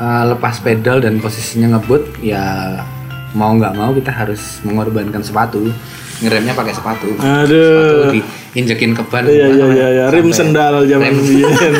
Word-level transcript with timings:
eh, 0.00 0.24
lepas 0.32 0.56
pedal 0.64 1.04
dan 1.04 1.20
posisinya 1.20 1.76
ngebut 1.76 2.24
ya 2.24 2.80
mau 3.36 3.54
nggak 3.54 3.76
mau 3.78 3.94
kita 3.94 4.10
harus 4.10 4.58
mengorbankan 4.66 5.22
sepatu 5.22 5.70
ngeremnya 6.20 6.52
pakai 6.52 6.74
sepatu 6.74 7.08
Aduh. 7.16 8.10
sepatu 8.10 8.18
diinjekin 8.52 8.92
ke 8.92 9.02
ban 9.06 9.24
Iya 9.24 9.46
iya 9.48 9.66
iya 9.70 9.88
ya. 9.88 10.04
rim 10.10 10.34
sendal 10.34 10.84
zaman 10.84 11.14
biyen. 11.14 11.76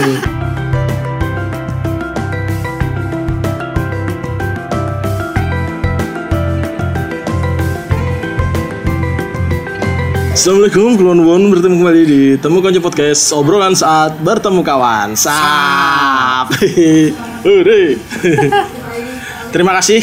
Assalamualaikum, 10.31 10.97
kulon 10.97 11.21
won 11.29 11.43
bertemu 11.53 11.75
kembali 11.85 12.03
di 12.09 12.21
Temu 12.41 12.65
Konco 12.65 12.81
Podcast 12.81 13.29
obrolan 13.37 13.77
saat 13.77 14.17
bertemu 14.25 14.65
kawan. 14.65 15.13
Sap. 15.13 16.49
Hore. 17.41 17.97
Terima 19.55 19.75
kasih 19.75 19.99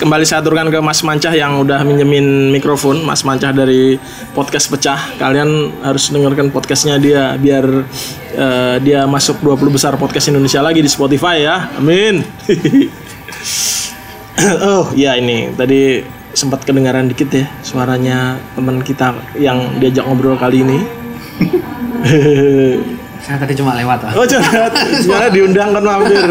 kembali 0.00 0.24
saya 0.24 0.40
aturkan 0.40 0.72
ke 0.72 0.78
Mas 0.80 1.04
Mancah 1.04 1.34
yang 1.36 1.60
udah 1.60 1.84
minjemin 1.84 2.48
mikrofon 2.48 3.04
Mas 3.04 3.20
Mancah 3.26 3.52
dari 3.52 4.00
podcast 4.32 4.72
pecah. 4.72 4.96
Kalian 5.20 5.74
harus 5.84 6.08
dengarkan 6.08 6.48
podcastnya 6.48 6.96
dia 6.96 7.36
biar 7.36 7.84
eh, 8.32 8.76
dia 8.80 9.04
masuk 9.04 9.44
20 9.44 9.74
besar 9.74 9.92
podcast 10.00 10.32
Indonesia 10.32 10.64
lagi 10.64 10.80
di 10.80 10.88
Spotify 10.88 11.44
ya. 11.44 11.68
Amin. 11.76 12.24
oh 14.70 14.88
ya 14.96 15.18
ini 15.18 15.52
tadi 15.52 16.00
sempat 16.32 16.64
kedengaran 16.64 17.10
dikit 17.10 17.30
ya 17.30 17.46
suaranya 17.62 18.40
teman 18.56 18.80
kita 18.80 19.14
yang 19.36 19.76
diajak 19.82 20.06
ngobrol 20.06 20.40
kali 20.40 20.64
ini. 20.64 20.78
saya 23.24 23.40
tadi 23.40 23.56
cuma 23.56 23.72
lewat 23.72 24.04
lah 24.04 24.12
Oh 24.20 24.26
jangan, 24.28 24.68
jangan 25.00 25.30
diundang 25.32 25.72
kan 25.72 25.82
mampir. 25.82 26.24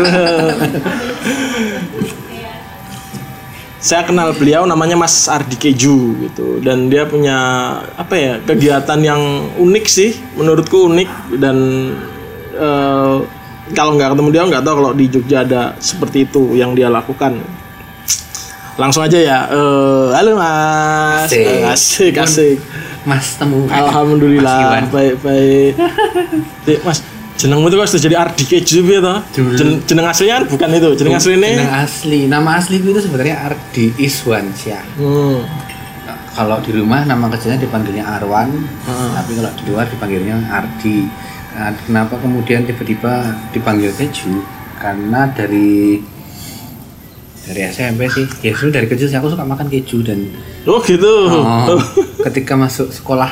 Saya 3.84 4.08
kenal 4.08 4.32
beliau 4.32 4.64
namanya 4.64 4.96
Mas 4.96 5.28
Ardi 5.28 5.60
Keju 5.60 6.16
gitu 6.24 6.64
dan 6.64 6.88
dia 6.88 7.04
punya 7.04 7.36
apa 8.00 8.16
ya 8.16 8.34
kegiatan 8.40 8.96
yang 9.04 9.20
unik 9.60 9.86
sih 9.92 10.16
menurutku 10.40 10.88
unik 10.88 11.36
dan 11.36 11.58
eh, 12.56 13.16
kalau 13.76 13.92
nggak 14.00 14.16
ketemu 14.16 14.30
dia 14.32 14.42
nggak 14.48 14.64
tahu 14.64 14.76
kalau 14.80 14.92
di 14.96 15.06
Jogja 15.12 15.44
ada 15.44 15.76
seperti 15.84 16.24
itu 16.24 16.56
yang 16.56 16.72
dia 16.72 16.88
lakukan. 16.88 17.44
Langsung 18.80 19.04
aja 19.04 19.20
ya. 19.20 19.40
Eh, 19.52 20.08
halo 20.16 20.40
Mas. 20.40 21.28
Asik. 21.28 21.44
Asik 21.68 22.14
asik. 22.24 22.58
mas 23.04 23.36
temu 23.36 23.68
Alhamdulillah 23.68 24.88
baik 24.88 25.20
baik. 25.20 25.76
Dek, 26.64 26.80
Mas, 26.82 27.00
jenengmu 27.38 27.68
itu 27.70 27.76
kok 27.78 27.88
sudah 27.90 28.04
jadi 28.08 28.16
Ardi 28.22 28.44
Keju 28.46 28.80
ya 28.86 29.00
toh? 29.02 29.20
Jeneng 29.90 30.06
aslinya 30.08 30.34
kan 30.42 30.46
bukan 30.50 30.68
itu. 30.74 30.90
Jeneng 30.98 31.14
aslinya 31.18 31.50
Jeneng 31.50 31.74
asli 31.74 32.20
nama 32.30 32.50
asli 32.58 32.76
itu 32.82 33.02
sebenarnya 33.02 33.36
Ardi 33.52 33.86
Iswansyah 33.98 34.84
hmm. 34.98 35.40
kalau 36.34 36.58
di 36.62 36.72
rumah 36.74 37.06
nama 37.06 37.30
kecilnya 37.30 37.62
dipanggilnya 37.62 38.06
Arwan 38.06 38.50
tapi 39.14 39.38
kalau 39.38 39.52
di 39.54 39.64
luar 39.70 39.86
dipanggilnya 39.90 40.36
Ardi 40.50 40.98
Nah, 41.54 41.70
kenapa 41.86 42.18
kemudian 42.18 42.66
tiba-tiba 42.66 43.30
dipanggil 43.54 43.94
keju 43.94 44.42
karena 44.82 45.30
dari 45.38 46.02
dari 47.46 47.62
SMP 47.70 48.10
sih 48.10 48.26
ya 48.42 48.58
dulu 48.58 48.74
dari 48.74 48.90
kecil 48.90 49.06
sih 49.06 49.14
aku 49.14 49.30
suka 49.30 49.46
makan 49.46 49.70
keju 49.70 50.02
dan 50.02 50.34
Oh 50.66 50.82
gitu. 50.82 51.30
oh, 51.30 51.78
ketika 52.26 52.58
masuk 52.58 52.90
sekolah 52.90 53.30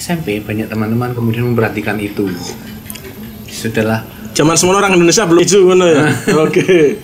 SMP 0.00 0.40
banyak 0.40 0.66
teman-teman 0.66 1.12
kemudian 1.12 1.44
memperhatikan 1.52 2.00
itu 2.00 2.24
sudahlah 3.46 4.00
Zaman 4.30 4.56
semua 4.56 4.78
orang 4.78 4.94
Indonesia 4.94 5.26
belum 5.26 5.42
keju 5.42 5.58
ngono 5.66 5.84
ya. 5.84 6.06
Oke. 6.46 6.96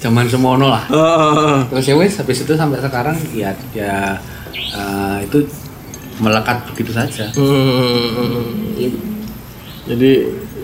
zaman 0.00 0.24
semono 0.24 0.72
lah 0.72 0.88
Oh, 0.88 1.60
terus 1.68 1.84
ya 1.84 1.92
wes 1.92 2.16
habis 2.16 2.40
itu 2.40 2.56
sampai 2.56 2.80
sekarang 2.80 3.12
ya 3.36 3.52
ya 3.76 4.16
eh, 4.72 5.16
itu 5.28 5.44
melekat 6.16 6.64
begitu 6.72 6.96
saja 6.96 7.28
hmm. 7.36 8.88
Jadi 9.84 10.10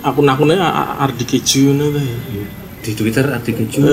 akun-akunnya 0.01 0.57
Ardi 0.97 1.29
Keju 1.29 1.75
tuh 1.77 2.01
ya. 2.01 2.17
di 2.81 2.91
Twitter 2.97 3.29
Ardi 3.29 3.53
Keju 3.53 3.85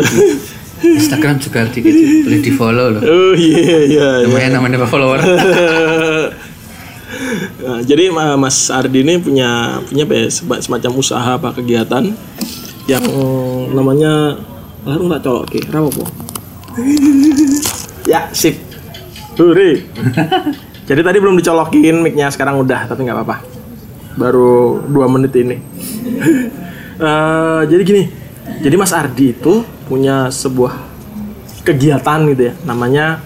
Instagram 0.79 1.43
juga 1.43 1.67
Ardi 1.67 1.79
Keju 1.83 2.03
boleh 2.23 2.39
di 2.39 2.51
follow 2.55 2.87
loh 2.95 3.01
Oh 3.03 3.33
iya 3.35 3.83
iya. 3.83 4.09
iya. 4.23 4.23
lumayan 4.23 4.55
namanya 4.55 4.87
follower 4.87 5.19
Nah, 7.63 7.79
jadi 7.79 8.11
Ma- 8.11 8.35
Mas 8.35 8.67
Ardi 8.67 9.07
ini 9.07 9.15
punya 9.23 9.79
punya 9.87 10.03
apa 10.03 10.13
ya, 10.19 10.27
semacam 10.59 10.91
usaha 10.99 11.39
apa 11.39 11.55
kegiatan 11.55 12.11
yang 12.91 13.05
namanya 13.71 14.35
lalu 14.83 15.07
tak 15.15 15.21
colok 15.23 15.45
ke 15.47 15.59
apa 15.71 16.03
ya 18.03 18.27
sip. 18.35 18.59
Hore. 19.33 19.81
jadi 20.89 21.01
tadi 21.01 21.17
belum 21.17 21.39
dicolokin 21.39 22.03
micnya 22.03 22.29
sekarang 22.29 22.61
udah 22.61 22.85
tapi 22.85 23.07
nggak 23.07 23.17
apa-apa. 23.17 23.37
Baru 24.19 24.83
dua 24.85 25.07
menit 25.09 25.33
ini. 25.39 25.57
Eh, 26.93 27.61
jadi 27.73 27.81
gini 27.81 28.03
jadi 28.61 28.77
Mas 28.77 28.93
Ardi 28.93 29.33
itu 29.33 29.65
punya 29.89 30.29
sebuah 30.29 30.77
kegiatan 31.65 32.21
gitu 32.29 32.43
ya 32.47 32.53
namanya 32.69 33.17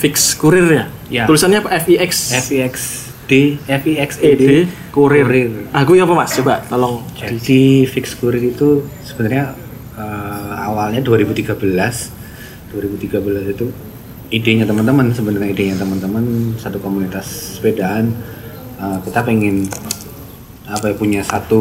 fix 0.00 0.32
kurir 0.40 0.64
ya 0.64 0.84
Ya. 1.12 1.28
tulisannya 1.28 1.60
apa 1.60 1.76
FIX 1.78 2.10
FIX 2.48 2.74
D 3.28 3.60
FIX 3.62 4.10
ED 4.18 4.42
kurir. 4.90 5.24
Kurir. 5.28 5.50
Aku 5.70 5.92
apa 5.94 6.12
mas? 6.16 6.32
Coba 6.34 6.64
tolong. 6.66 7.04
Jadi 7.14 7.84
fix 7.84 8.16
kurir 8.16 8.40
itu 8.42 8.80
sebenarnya 9.04 9.52
eh, 9.94 10.52
awalnya 10.58 11.04
2013 11.04 11.52
2013 12.72 13.52
itu 13.52 13.66
idenya 14.32 14.64
teman-teman 14.64 15.12
sebenarnya 15.12 15.52
idenya 15.52 15.76
teman-teman 15.76 16.56
satu 16.56 16.80
komunitas 16.80 17.60
sepedaan 17.60 18.10
eh, 18.80 18.98
kita 19.04 19.20
pengen 19.20 19.68
apa 20.64 20.88
ya 20.88 20.94
punya 20.96 21.20
satu 21.20 21.60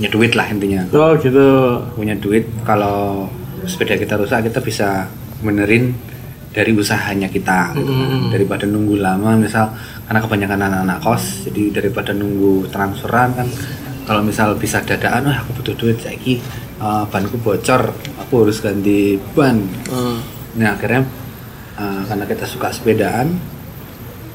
punya 0.00 0.08
duit 0.08 0.32
lah 0.32 0.48
intinya 0.48 0.88
Oh 0.90 1.12
gitu. 1.20 1.76
punya 1.92 2.16
duit 2.16 2.48
kalau 2.64 3.28
sepeda 3.68 4.00
kita 4.00 4.16
rusak 4.16 4.48
kita 4.48 4.58
bisa 4.58 5.06
benerin 5.44 5.92
dari 6.52 6.72
usahanya 6.76 7.32
kita 7.32 7.72
gitu 7.74 7.88
kan. 7.88 8.28
daripada 8.28 8.64
nunggu 8.68 9.00
lama 9.00 9.40
misal 9.40 9.72
karena 10.04 10.20
kebanyakan 10.20 10.60
anak-anak 10.68 10.98
kos 11.00 11.48
jadi 11.48 11.80
daripada 11.80 12.12
nunggu 12.12 12.68
transferan 12.68 13.32
kan 13.32 13.48
kalau 14.04 14.20
misal 14.20 14.52
bisa 14.60 14.84
dadaan 14.84 15.32
wah 15.32 15.40
aku 15.40 15.64
butuh 15.64 15.74
duit 15.80 15.96
saiki 15.98 16.38
eh, 16.78 17.04
banku 17.08 17.40
bocor 17.40 17.96
aku 18.20 18.32
harus 18.44 18.60
ganti 18.60 19.16
ban 19.32 19.56
Hmm. 19.88 20.20
nah 20.60 20.76
akhirnya 20.76 21.08
eh, 21.80 22.00
karena 22.04 22.24
kita 22.28 22.44
suka 22.44 22.68
sepedaan 22.68 23.32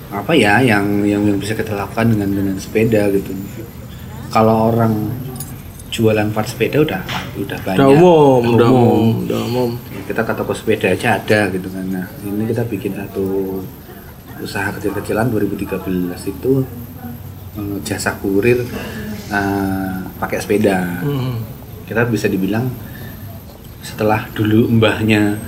apa 0.08 0.32
ya 0.34 0.64
yang 0.64 1.04
yang 1.04 1.22
yang 1.28 1.38
bisa 1.38 1.52
kita 1.52 1.76
lakukan 1.76 2.16
dengan 2.16 2.32
dengan 2.32 2.56
sepeda 2.58 3.12
gitu 3.12 3.36
kalau 4.32 4.72
orang 4.72 4.94
jualan 5.98 6.30
part 6.30 6.46
sepeda 6.46 6.78
udah 6.80 7.02
udah 7.36 7.58
banyak 7.60 7.82
Udah 7.82 7.90
umum, 7.92 8.42
Udah 8.46 8.54
udah 8.54 8.70
umum. 8.70 9.14
udah 9.26 9.40
umum. 9.44 9.70
Ya, 9.90 10.02
kita 10.06 10.22
ke 10.22 10.34
toko 10.34 10.54
sepeda 10.54 10.88
aja 10.88 11.18
ada 11.18 11.40
gitu 11.50 11.68
kan 11.68 11.86
nah 11.88 12.06
ini 12.22 12.46
kita 12.46 12.62
bikin 12.64 12.94
satu 12.94 13.60
usaha 14.38 14.70
kecil-kecilan 14.72 15.28
2013 15.28 15.74
itu 16.28 16.52
eh, 17.58 17.78
jasa 17.82 18.14
kurir 18.16 18.62
eh, 19.28 19.96
pakai 20.16 20.38
sepeda 20.38 21.02
Hmm. 21.02 21.42
kita 21.84 22.06
bisa 22.06 22.28
dibilang 22.28 22.70
setelah 23.80 24.28
dulu 24.32 24.70
mbahnya 24.70 25.40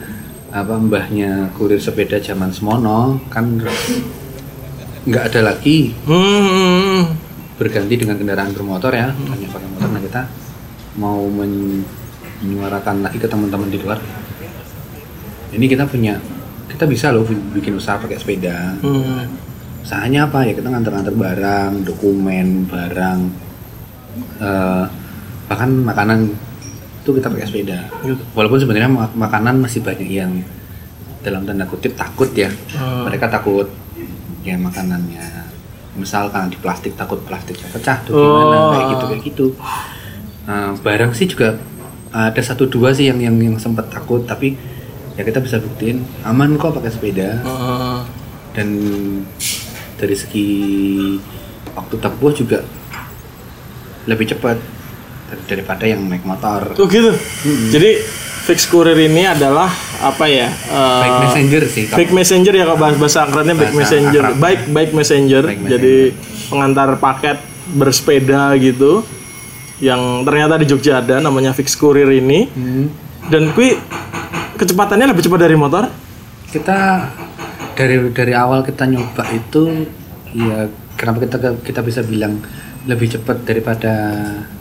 apa 0.50 0.74
mbahnya 0.74 1.54
kurir 1.54 1.78
sepeda 1.78 2.18
zaman 2.18 2.50
semono 2.50 3.22
kan 3.30 3.62
nggak 5.06 5.24
ada 5.28 5.42
lagi 5.46 5.94
Hmm. 6.04 7.29
Berganti 7.60 7.94
dengan 7.94 8.16
kendaraan 8.16 8.56
bermotor 8.56 8.96
ya. 8.96 9.12
Hanya 9.12 9.48
pakai 9.48 9.68
motor. 9.68 9.88
Nah 9.92 10.00
kita 10.00 10.22
mau 10.96 11.28
men- 11.28 11.84
menyuarakan 12.40 13.04
lagi 13.04 13.20
ke 13.20 13.28
teman-teman 13.28 13.68
di 13.68 13.78
luar. 13.78 14.00
Ini 15.52 15.66
kita 15.68 15.84
punya 15.84 16.16
kita 16.66 16.88
bisa 16.88 17.12
loh 17.12 17.28
bi- 17.28 17.60
bikin 17.60 17.76
usaha 17.76 18.00
pakai 18.00 18.16
sepeda. 18.16 18.80
Hmm. 18.80 19.28
usahanya 19.80 20.28
apa? 20.28 20.46
Ya 20.46 20.54
kita 20.54 20.70
nganter-nganter 20.70 21.12
barang 21.12 21.84
dokumen 21.84 22.64
barang 22.66 23.20
eh, 24.40 24.86
bahkan 25.46 25.70
makanan 25.74 26.30
itu 27.02 27.10
kita 27.12 27.28
pakai 27.28 27.48
sepeda. 27.48 27.80
Gitu. 28.02 28.22
walaupun 28.32 28.60
sebenarnya 28.60 28.88
mak- 28.88 29.18
makanan 29.18 29.60
masih 29.60 29.82
banyak 29.82 30.06
yang 30.06 30.32
dalam 31.20 31.44
tanda 31.44 31.66
kutip 31.66 31.96
takut 31.96 32.30
ya. 32.32 32.48
Hmm. 32.72 33.04
mereka 33.04 33.28
takut 33.28 33.68
ya 34.40 34.56
makanannya 34.56 35.39
misalkan 36.00 36.48
di 36.48 36.56
plastik 36.56 36.96
takut 36.96 37.20
plastiknya 37.22 37.68
pecah 37.68 38.00
tuh 38.02 38.12
Oh. 38.12 38.24
gimana 38.24 38.58
kayak 38.72 38.86
gitu 38.90 39.06
kayak 39.06 39.24
gitu 39.26 39.46
Nah, 40.42 40.74
barang 40.74 41.14
sih 41.14 41.28
juga 41.28 41.62
ada 42.10 42.42
satu 42.42 42.66
dua 42.66 42.90
sih 42.90 43.06
yang 43.06 43.20
yang 43.20 43.38
yang 43.38 43.56
sempat 43.56 43.86
takut 43.88 44.24
tapi 44.24 44.58
ya 45.14 45.22
kita 45.22 45.38
bisa 45.38 45.60
buktiin 45.60 46.02
aman 46.24 46.56
kok 46.56 46.74
pakai 46.74 46.90
sepeda 46.90 47.38
Hmm. 47.40 48.02
dan 48.50 48.68
dari 49.94 50.16
segi 50.16 50.50
waktu 51.70 51.96
tempuh 51.96 52.32
juga 52.32 52.66
lebih 54.06 54.26
cepat 54.28 54.58
dar- 55.28 55.44
daripada 55.46 55.86
yang 55.86 56.02
naik 56.04 56.24
motor. 56.24 56.74
Oh 56.74 56.88
gitu. 56.88 57.14
Jadi 57.70 58.02
fix 58.50 58.66
courier 58.66 58.98
ini 58.98 59.24
adalah 59.24 59.70
apa 60.02 60.26
ya? 60.26 60.50
eh, 60.50 61.00
Baik 61.00 61.16
messenger 61.24 61.62
sih. 61.66 61.84
kalau- 61.86 61.98
Fake 62.00 62.12
messenger 62.12 62.50
ya 62.52 62.64
kalau 62.66 62.80
bahasa 62.80 62.98
bahasa 62.98 63.20
baik 63.30 63.54
Bahasa 63.54 63.78
messenger, 63.78 64.24
akrabnya. 64.26 64.42
baik 64.42 64.62
baik 64.68 64.90
messenger. 64.92 65.44
Baik 65.46 65.60
Jadi 65.70 65.96
pengantar 66.50 66.90
paket 66.98 67.38
bersepeda 67.72 68.58
gitu. 68.58 69.06
Yang 69.80 70.02
ternyata 70.26 70.54
di 70.58 70.66
Jogja 70.66 70.98
ada 70.98 71.22
namanya 71.22 71.54
fix 71.54 71.72
courier 71.74 72.10
ini. 72.10 72.50
Hmm. 72.50 72.90
Dan 73.30 73.54
kui 73.54 73.78
kecepatannya 74.56 75.06
lebih 75.08 75.22
cepat 75.22 75.40
dari 75.40 75.56
motor. 75.56 75.86
kita 76.50 77.06
dari 77.72 78.10
dari 78.10 78.34
awal 78.34 78.66
kita 78.66 78.84
nyoba 78.84 79.22
itu 79.30 79.86
ya 80.34 80.66
kenapa 80.98 81.22
kita 81.22 81.38
kita 81.62 81.80
bisa 81.80 82.02
bilang 82.02 82.42
lebih 82.86 83.08
cepat 83.10 83.44
daripada 83.44 83.92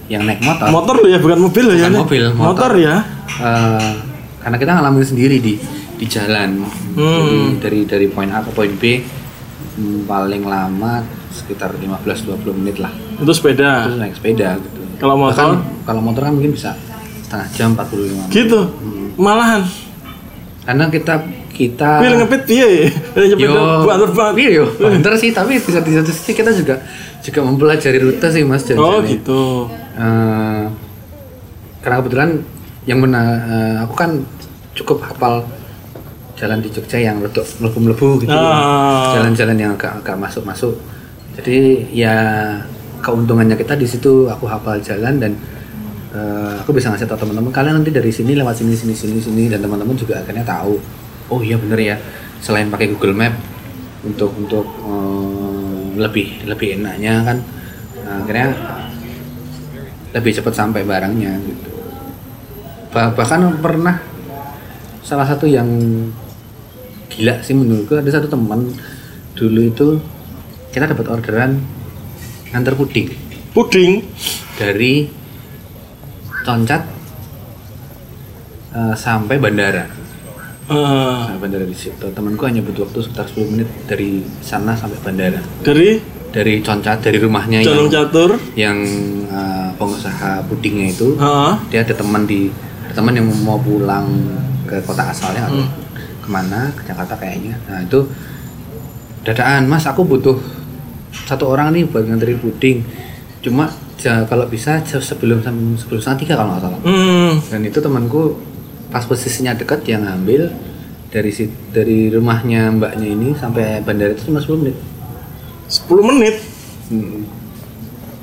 yang 0.07 0.25
naik 0.25 0.41
motor 0.41 0.67
Motor 0.69 0.95
loh 0.99 1.09
ya, 1.09 1.19
bukan 1.19 1.39
mobil 1.39 1.65
loh 1.65 1.77
ya. 1.77 1.87
Mobil, 1.87 2.25
motor. 2.33 2.71
motor. 2.71 2.73
ya. 2.75 2.97
Eh, 3.39 3.93
karena 4.39 4.57
kita 4.57 4.71
ngalamin 4.73 5.05
sendiri 5.05 5.37
di 5.39 5.55
di 5.95 6.07
jalan 6.07 6.63
Hmm. 6.95 7.07
Jadi 7.15 7.39
dari 7.59 7.81
dari 7.85 8.07
poin 8.09 8.27
A 8.29 8.41
ke 8.41 8.51
poin 8.51 8.71
B 8.73 8.99
hmm, 8.99 10.03
paling 10.05 10.43
lama 10.43 11.03
sekitar 11.29 11.71
15-20 11.73 12.43
menit 12.57 12.77
lah 12.79 12.91
Itu 13.15 13.31
sepeda. 13.31 13.87
terus 13.87 13.99
naik 13.99 14.15
sepeda 14.15 14.59
gitu 14.59 14.83
Kalau 14.97 15.15
motor 15.15 15.55
Bahkan 15.55 15.85
kalau 15.85 16.01
motor 16.01 16.23
kan 16.25 16.35
mungkin 16.35 16.51
bisa 16.51 16.75
setengah 17.23 17.47
jam 17.53 17.69
45 17.77 18.19
menit 18.19 18.31
gitu. 18.33 18.61
Malahan. 19.15 19.63
karena 20.65 20.85
kita 20.89 21.15
kita 21.49 21.91
Kui 21.99 22.11
ngepit 22.13 22.43
piye? 22.45 22.69
Nyepet 23.15 23.39
Yo, 23.41 23.83
banter 23.83 24.11
banget. 24.11 24.35
iya 24.39 24.51
yo, 24.53 24.65
banter 24.75 25.13
sih. 25.17 25.31
Tapi 25.31 25.57
di 25.57 25.65
satu, 25.65 25.87
di 25.87 25.97
satu 25.97 26.11
sisi 26.11 26.33
kita 26.33 26.51
juga 26.51 26.79
juga 27.29 27.45
mempelajari 27.45 27.99
rute 28.01 28.29
sih 28.33 28.43
mas. 28.49 28.65
Jadi, 28.65 28.81
Oh 28.81 29.05
gitu. 29.05 29.69
eh, 29.95 30.65
karena 31.85 31.97
kebetulan 32.01 32.31
yang 32.89 32.99
benar, 33.05 33.27
eh, 33.45 33.77
aku 33.85 33.95
kan 33.95 34.11
cukup 34.73 35.05
hafal 35.05 35.45
jalan 36.41 36.65
di 36.65 36.73
Jogja 36.73 36.97
yang 36.97 37.21
letuk 37.21 37.45
melebu-melebu 37.61 38.25
gitu. 38.25 38.33
Ah. 38.33 39.13
Jalan-jalan 39.21 39.57
yang 39.59 39.73
agak 39.77 40.01
agak 40.01 40.17
masuk-masuk. 40.17 40.79
Jadi 41.37 41.87
ya 41.93 42.17
keuntungannya 42.99 43.55
kita 43.55 43.79
di 43.79 43.87
situ 43.87 44.27
aku 44.27 44.49
hafal 44.49 44.79
jalan 44.83 45.23
dan 45.23 45.33
eh, 46.15 46.55
aku 46.63 46.75
bisa 46.75 46.91
ngasih 46.91 47.07
tahu 47.07 47.27
teman-teman 47.27 47.53
kalian 47.55 47.79
nanti 47.83 47.91
dari 47.95 48.11
sini 48.11 48.35
lewat 48.35 48.59
sini 48.59 48.75
sini 48.75 48.95
sini 48.95 49.19
sini 49.23 49.45
dan 49.47 49.63
teman-teman 49.63 49.95
juga 49.95 50.19
akhirnya 50.19 50.43
tahu 50.43 50.79
oh 51.31 51.41
iya 51.43 51.55
bener 51.61 51.79
ya 51.79 51.97
selain 52.43 52.67
pakai 52.71 52.91
Google 52.91 53.15
Map 53.15 53.35
untuk 54.03 54.35
untuk 54.35 54.67
eh, 54.67 55.48
lebih 55.99 56.47
lebih 56.47 56.79
enaknya 56.79 57.27
kan. 57.27 57.39
Akhirnya 58.09 58.55
lebih 60.17 60.33
cepat 60.41 60.55
sampai 60.55 60.87
barangnya 60.87 61.37
gitu. 61.45 61.71
Bah- 62.89 63.13
bahkan 63.13 63.53
pernah 63.61 64.01
salah 65.05 65.29
satu 65.29 65.45
yang 65.45 65.69
gila 67.13 67.41
sih 67.45 67.57
menurutku 67.57 67.99
ada 67.99 68.09
satu 68.09 68.29
teman 68.29 68.73
dulu 69.37 69.61
itu 69.65 69.87
kita 70.73 70.89
dapat 70.89 71.07
orderan 71.09 71.61
nganter 72.53 72.79
puding. 72.79 73.09
Puding. 73.53 73.93
dari 74.59 75.07
Concat 76.43 76.83
eh, 78.75 78.95
sampai 78.99 79.39
bandara 79.39 79.87
Eh, 80.69 81.21
sampai 81.25 81.41
bandara 81.41 81.65
di 81.65 81.73
situ. 81.73 82.07
Temanku 82.07 82.45
hanya 82.45 82.61
butuh 82.61 82.85
waktu 82.85 83.01
sekitar 83.01 83.25
10 83.27 83.49
menit 83.49 83.69
dari 83.85 84.11
sana 84.39 84.73
sampai 84.73 85.01
bandara. 85.01 85.41
Dari? 85.61 85.97
Dari 86.29 86.61
Concat 86.61 87.01
dari 87.01 87.17
rumahnya 87.17 87.59
yang 87.59 87.67
Jalung 87.67 87.89
Catur. 87.89 88.31
yang 88.55 88.77
eh, 89.25 89.69
pengusaha 89.75 90.45
pudingnya 90.45 90.93
itu. 90.93 91.17
Heeh. 91.17 91.53
dia 91.69 91.81
ada 91.81 91.95
teman 91.95 92.23
di 92.23 92.53
ada 92.85 92.95
teman 92.95 93.13
yang 93.13 93.25
mau 93.43 93.57
pulang 93.57 94.05
ke 94.63 94.77
kota 94.83 95.09
asalnya 95.09 95.49
atau 95.49 95.65
ke 96.19 96.29
mana 96.29 96.69
ke 96.71 96.85
Jakarta 96.85 97.17
kayaknya. 97.17 97.57
Nah 97.65 97.81
itu 97.81 98.05
dadaan 99.23 99.65
mas 99.65 99.85
aku 99.85 100.05
butuh 100.05 100.37
satu 101.25 101.49
orang 101.49 101.73
nih 101.73 101.85
buat 101.85 102.05
nganterin 102.05 102.37
puding. 102.39 102.85
Cuma 103.41 103.73
ja- 103.97 104.25
kalau 104.25 104.45
bisa 104.45 104.81
se- 104.83 105.01
sebelum 105.01 105.41
sebelum 105.75 105.97
setengah 105.97 106.19
tiga 106.19 106.35
kalau 106.37 106.53
nggak 106.53 106.63
salah. 106.63 106.81
Hmm. 106.85 107.33
dan 107.43 107.61
itu 107.63 107.79
temanku 107.79 108.37
pas 108.89 109.05
posisinya 109.05 109.53
dekat 109.53 109.85
yang 109.85 110.05
ngambil 110.09 110.53
dari 111.09 111.31
si 111.33 111.49
dari 111.73 112.13
rumahnya 112.13 112.73
mbaknya 112.73 113.09
ini 113.09 113.29
sampai 113.37 113.81
bandara 113.81 114.13
itu 114.13 114.29
cuma 114.29 114.41
10 114.41 114.61
menit 114.61 114.77
10 115.69 116.01
menit. 116.01 116.37
Hmm. 116.89 117.29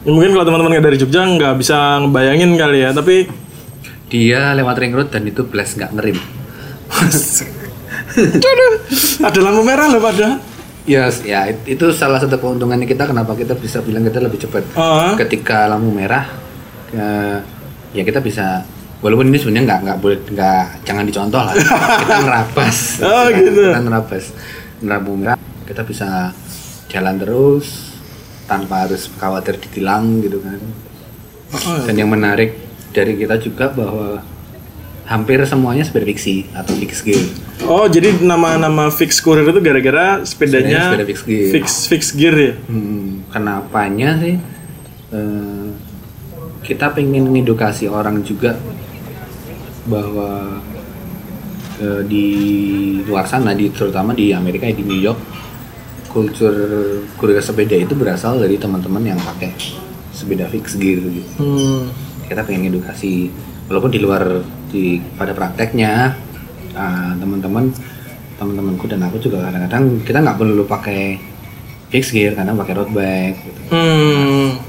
Ya, 0.02 0.10
mungkin 0.10 0.34
kalau 0.34 0.46
teman-teman 0.50 0.72
nggak 0.78 0.86
dari 0.86 0.98
Jogja 0.98 1.22
nggak 1.26 1.54
bisa 1.62 2.02
ngebayangin 2.02 2.58
kali 2.58 2.82
ya, 2.82 2.90
tapi 2.94 3.30
dia 4.10 4.54
lewat 4.58 4.82
ring 4.82 4.94
road 4.94 5.10
dan 5.14 5.26
itu 5.26 5.46
blast 5.46 5.78
nggak 5.78 5.94
ngerim 5.94 6.18
ada 9.26 9.40
lampu 9.42 9.62
merah 9.66 9.88
loh 9.92 10.02
pada. 10.02 10.40
Ya, 10.86 11.10
ya 11.26 11.50
it- 11.50 11.66
itu 11.66 11.90
salah 11.98 12.22
satu 12.22 12.38
keuntungannya 12.38 12.86
kita 12.86 13.10
kenapa 13.10 13.34
kita 13.34 13.58
bisa 13.58 13.82
bilang 13.82 14.06
kita 14.06 14.22
lebih 14.22 14.38
cepat. 14.46 14.64
Heeh. 14.78 15.12
Ketika 15.26 15.66
lampu 15.66 15.90
merah, 15.90 16.30
ya 17.92 18.04
kita 18.06 18.22
bisa 18.22 18.62
walaupun 19.00 19.28
ini 19.28 19.38
sebenarnya 19.38 19.64
nggak 19.66 19.80
nggak 19.84 19.98
boleh 20.00 20.18
nggak 20.26 20.64
jangan 20.84 21.04
dicontoh 21.04 21.42
lah. 21.42 21.56
kita 22.02 22.16
ngerabas. 22.22 22.78
Oh, 23.00 23.26
Kita- 23.28 23.38
gitu. 23.38 23.62
Kita 23.66 23.82
ngerabas. 23.82 24.24
Lampu 24.82 25.12
merah 25.16 25.38
kita 25.66 25.82
bisa 25.82 26.08
jalan 26.88 27.16
terus 27.18 27.98
tanpa 28.46 28.86
harus 28.86 29.10
khawatir 29.12 29.58
ditilang 29.58 30.22
gitu 30.22 30.38
kan. 30.40 30.60
Heeh. 31.52 31.80
Dan 31.86 31.96
yang 31.98 32.10
menarik 32.10 32.54
dari 32.92 33.16
kita 33.16 33.36
juga 33.38 33.68
bahwa 33.68 34.22
hampir 35.06 35.38
semuanya 35.44 35.82
sepeda 35.82 36.06
fiksi 36.06 36.50
atau 36.52 36.74
fix 36.76 37.02
gear. 37.02 37.22
Oh, 37.64 37.86
jadi 37.86 38.18
nama-nama 38.20 38.90
fix 38.90 39.18
courier 39.18 39.46
itu 39.46 39.62
gara-gara 39.62 40.22
sepedanya 40.22 40.90
Sepeda 40.90 41.06
fix 41.06 41.20
gear. 41.22 41.50
fix 41.52 41.66
fix 41.86 42.02
gear 42.12 42.36
ya. 42.36 42.54
Hmm, 42.66 43.26
kenapanya 43.30 44.18
sih? 44.18 44.36
eh, 45.08 45.68
kita 46.62 46.90
pengen 46.92 47.30
ngedukasi 47.30 47.86
orang 47.86 48.22
juga 48.22 48.58
bahwa 49.86 50.62
eh, 51.82 52.02
di 52.06 52.28
luar 53.06 53.26
sana, 53.30 53.54
di 53.54 53.70
terutama 53.70 54.14
di 54.14 54.34
Amerika 54.34 54.66
di 54.70 54.84
New 54.86 55.00
York, 55.00 55.20
kultur 56.10 56.54
kurir 57.20 57.42
sepeda 57.44 57.76
itu 57.76 57.94
berasal 57.94 58.40
dari 58.40 58.56
teman-teman 58.56 59.04
yang 59.04 59.20
pakai 59.20 59.52
sepeda 60.16 60.48
fix 60.48 60.80
gear 60.80 61.02
gitu. 61.02 61.32
Hmm. 61.42 61.92
Kita 62.26 62.42
pengen 62.42 62.72
ngedukasi, 62.72 63.30
walaupun 63.70 63.92
di 63.94 64.00
luar 64.02 64.42
di 64.72 64.98
pada 65.16 65.36
prakteknya 65.36 66.18
ah, 66.74 67.14
teman-teman 67.20 67.70
teman-temanku 68.36 68.86
dan 68.92 69.00
aku 69.08 69.18
juga 69.24 69.48
kadang-kadang 69.48 70.04
kita 70.04 70.20
nggak 70.20 70.38
perlu 70.38 70.64
pakai 70.68 71.16
fix 71.88 72.12
gear 72.12 72.36
karena 72.36 72.52
pakai 72.52 72.74
road 72.76 72.92
bike 72.92 73.40
gitu. 73.40 73.62
Hmm. 73.72 74.60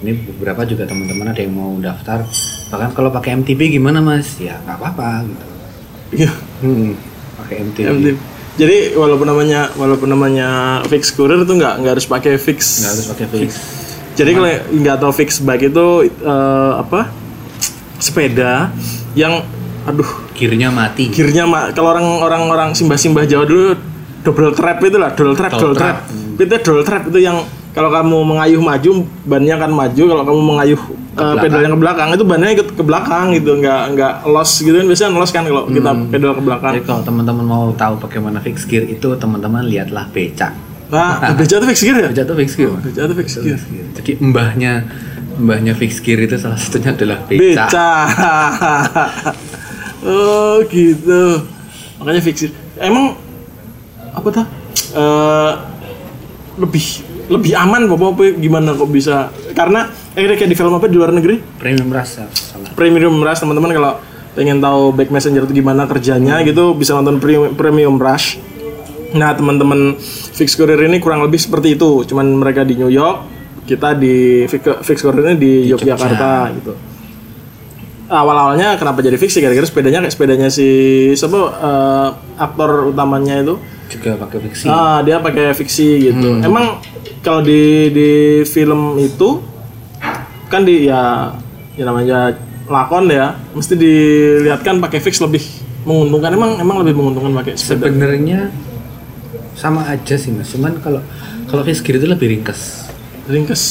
ini 0.00 0.12
beberapa 0.32 0.64
juga 0.64 0.88
teman-teman 0.88 1.30
ada 1.30 1.40
yang 1.44 1.52
mau 1.52 1.76
daftar 1.76 2.24
bahkan 2.72 2.90
kalau 2.90 3.12
pakai 3.12 3.36
MTB 3.36 3.60
gimana 3.70 4.00
mas 4.00 4.40
ya 4.40 4.56
nggak 4.58 4.76
apa-apa 4.76 5.08
gitu 5.22 5.44
Iya. 6.14 6.30
hmm, 6.60 6.90
pakai 7.38 7.56
MTB 7.62 7.84
MT. 7.86 8.06
Jadi 8.54 8.76
walaupun 8.92 9.24
namanya 9.26 9.72
walaupun 9.72 10.08
namanya 10.08 10.48
fix 10.86 11.08
courier 11.10 11.40
itu 11.40 11.52
nggak 11.52 11.74
nggak 11.78 11.92
harus 11.94 12.04
pakai 12.06 12.36
fix. 12.36 12.80
nggak 12.80 12.90
harus 12.90 13.06
pakai 13.06 13.26
fix 13.30 13.50
Jadi 14.12 14.30
kalau 14.30 14.48
nggak 14.74 14.96
tahu 14.98 15.12
fix 15.14 15.28
bike 15.38 15.68
itu 15.68 15.86
eh, 16.18 16.72
apa? 16.74 17.08
Sepeda 17.96 18.68
yang 19.12 19.40
aduh 19.82 20.06
gearnya 20.32 20.68
mati 20.68 21.08
gearnya 21.08 21.42
ma- 21.42 21.70
kalau 21.70 21.90
orang 21.90 22.06
orang 22.20 22.42
orang 22.46 22.68
simbah 22.70 22.94
simbah 22.94 23.24
Jawa 23.24 23.42
dulu 23.42 23.74
double 24.20 24.52
trap 24.52 24.78
itu 24.80 24.94
lah 24.94 25.10
double 25.10 25.34
trap 25.34 25.50
double 25.50 25.62
Double 25.68 25.76
trap, 25.76 25.96
trap. 26.02 26.38
itu 26.38 26.54
double 26.62 26.84
trap 26.84 27.02
itu 27.08 27.18
yang 27.20 27.42
kalau 27.72 27.88
kamu 27.88 28.16
mengayuh 28.22 28.60
maju 28.60 28.90
bannya 29.24 29.54
akan 29.54 29.70
maju. 29.72 30.02
Kalau 30.06 30.22
kamu 30.22 30.40
mengayuh 30.44 30.76
eh, 30.76 30.92
belakang. 31.16 31.40
pedal 31.40 31.60
yang 31.60 31.72
ke 31.72 31.80
belakang 31.80 32.08
itu 32.10 32.24
bannya 32.24 32.48
ikut 32.52 32.68
ke 32.72 32.82
belakang 32.82 33.24
gitu. 33.32 33.50
Nggak 33.56 33.82
nggak 33.92 34.12
loss 34.26 34.52
gitu 34.58 34.74
kan. 34.74 34.86
Biasanya 34.86 35.10
loss 35.14 35.30
kan 35.30 35.42
kalau 35.42 35.64
kita 35.66 35.90
Hmm. 35.90 36.08
pedal 36.08 36.32
ke 36.32 36.42
belakang. 36.42 36.72
Jadi 36.74 36.84
kalau 36.84 37.02
teman-teman 37.02 37.44
mau 37.44 37.64
tahu 37.72 37.94
bagaimana 37.98 38.38
fix 38.38 38.64
gear 38.64 38.84
itu 38.84 39.08
teman-teman 39.16 39.64
lihatlah 39.64 40.04
becak 40.06 40.52
nah 40.92 41.16
beca 41.40 41.56
itu 41.56 41.66
fix 41.66 41.78
gear 41.80 41.96
ya? 41.96 42.08
Becak 42.08 42.24
itu 42.26 42.34
fix 42.36 42.50
gear 42.52 42.68
Mas. 42.68 42.82
beca 42.84 43.00
itu 43.02 43.14
fix 43.16 43.28
gear. 43.38 43.58
Jadi 43.96 44.10
mbahnya 44.20 44.72
mbahnya 45.34 45.72
fix 45.72 45.96
gear 45.98 46.20
itu 46.20 46.36
salah 46.36 46.60
satunya 46.60 46.92
adalah 46.92 47.24
becak 47.24 47.72
beca. 47.72 47.88
Oh 50.02 50.58
gitu. 50.66 51.46
Makanya 51.96 52.20
fix 52.20 52.42
gear. 52.42 52.52
Emang 52.76 53.14
apa 54.10 54.28
tuh? 54.28 54.46
Eh, 54.92 55.52
lebih 56.58 56.84
lebih 57.30 57.52
aman 57.54 57.86
bapak 57.86 58.08
apa 58.18 58.24
gimana 58.40 58.74
kok 58.74 58.90
bisa? 58.90 59.30
Karena 59.54 59.86
akhirnya 60.16 60.36
kayak 60.38 60.50
di 60.50 60.56
film 60.58 60.74
apa 60.74 60.86
di 60.90 60.96
luar 60.98 61.14
negeri? 61.14 61.38
Premium 61.60 61.90
rasa 61.92 62.26
salah. 62.32 62.70
Premium 62.74 63.14
Rush 63.22 63.40
teman-teman 63.44 63.70
kalau 63.70 63.92
pengen 64.32 64.58
tahu 64.64 64.96
Back 64.96 65.12
Messenger 65.12 65.44
itu 65.44 65.60
gimana 65.60 65.84
kerjanya 65.84 66.40
gitu 66.42 66.72
bisa 66.72 66.96
nonton 66.96 67.20
Premium, 67.22 67.52
Premium 67.54 67.96
Rush. 68.00 68.40
Nah 69.12 69.36
teman-teman 69.36 70.00
Fix 70.32 70.56
Courier 70.56 70.88
ini 70.88 70.98
kurang 70.98 71.20
lebih 71.20 71.38
seperti 71.38 71.76
itu. 71.76 72.02
Cuman 72.08 72.40
mereka 72.40 72.64
di 72.64 72.80
New 72.80 72.88
York, 72.88 73.28
kita 73.68 73.92
di 73.94 74.48
Fix, 74.48 74.82
Fix 74.82 74.98
Courier 75.04 75.32
ini 75.32 75.36
di, 75.38 75.52
Yogyakarta 75.68 76.32
gitu. 76.58 76.74
awal-awalnya 78.12 78.76
kenapa 78.76 79.00
jadi 79.00 79.16
fiksi 79.16 79.40
gara-gara 79.40 79.64
sepedanya 79.64 80.04
kayak 80.04 80.12
sepedanya 80.12 80.48
si 80.52 80.68
siapa 81.16 81.40
eh, 81.48 82.08
aktor 82.36 82.92
utamanya 82.92 83.40
itu 83.40 83.56
juga 83.92 84.16
pakai 84.16 84.38
fiksi. 84.48 84.66
Ah 84.66 85.04
dia 85.04 85.20
pakai 85.20 85.52
fiksi 85.52 86.10
gitu. 86.10 86.40
Emang 86.40 86.80
kalau 87.20 87.44
di 87.44 87.92
di 87.92 88.10
film 88.48 88.96
itu 88.96 89.44
kan 90.48 90.64
di 90.64 90.88
ya 90.88 91.32
ya 91.76 91.84
namanya 91.88 92.36
lakon 92.68 93.08
ya 93.12 93.36
mesti 93.52 93.74
dilihatkan 93.76 94.80
pakai 94.80 94.98
fix 95.04 95.20
lebih 95.20 95.44
menguntungkan. 95.84 96.32
Emang 96.32 96.56
emang 96.56 96.80
lebih 96.80 96.96
menguntungkan 96.96 97.32
pakai 97.44 97.54
sebenarnya 97.60 98.48
sama 99.52 99.84
aja 99.92 100.16
sih 100.16 100.32
mas. 100.32 100.48
Cuman 100.50 100.80
kalau 100.80 101.04
kalau 101.52 101.62
gear 101.62 101.96
itu 102.00 102.08
lebih 102.08 102.32
ringkas 102.32 102.88
ringkes. 103.28 103.62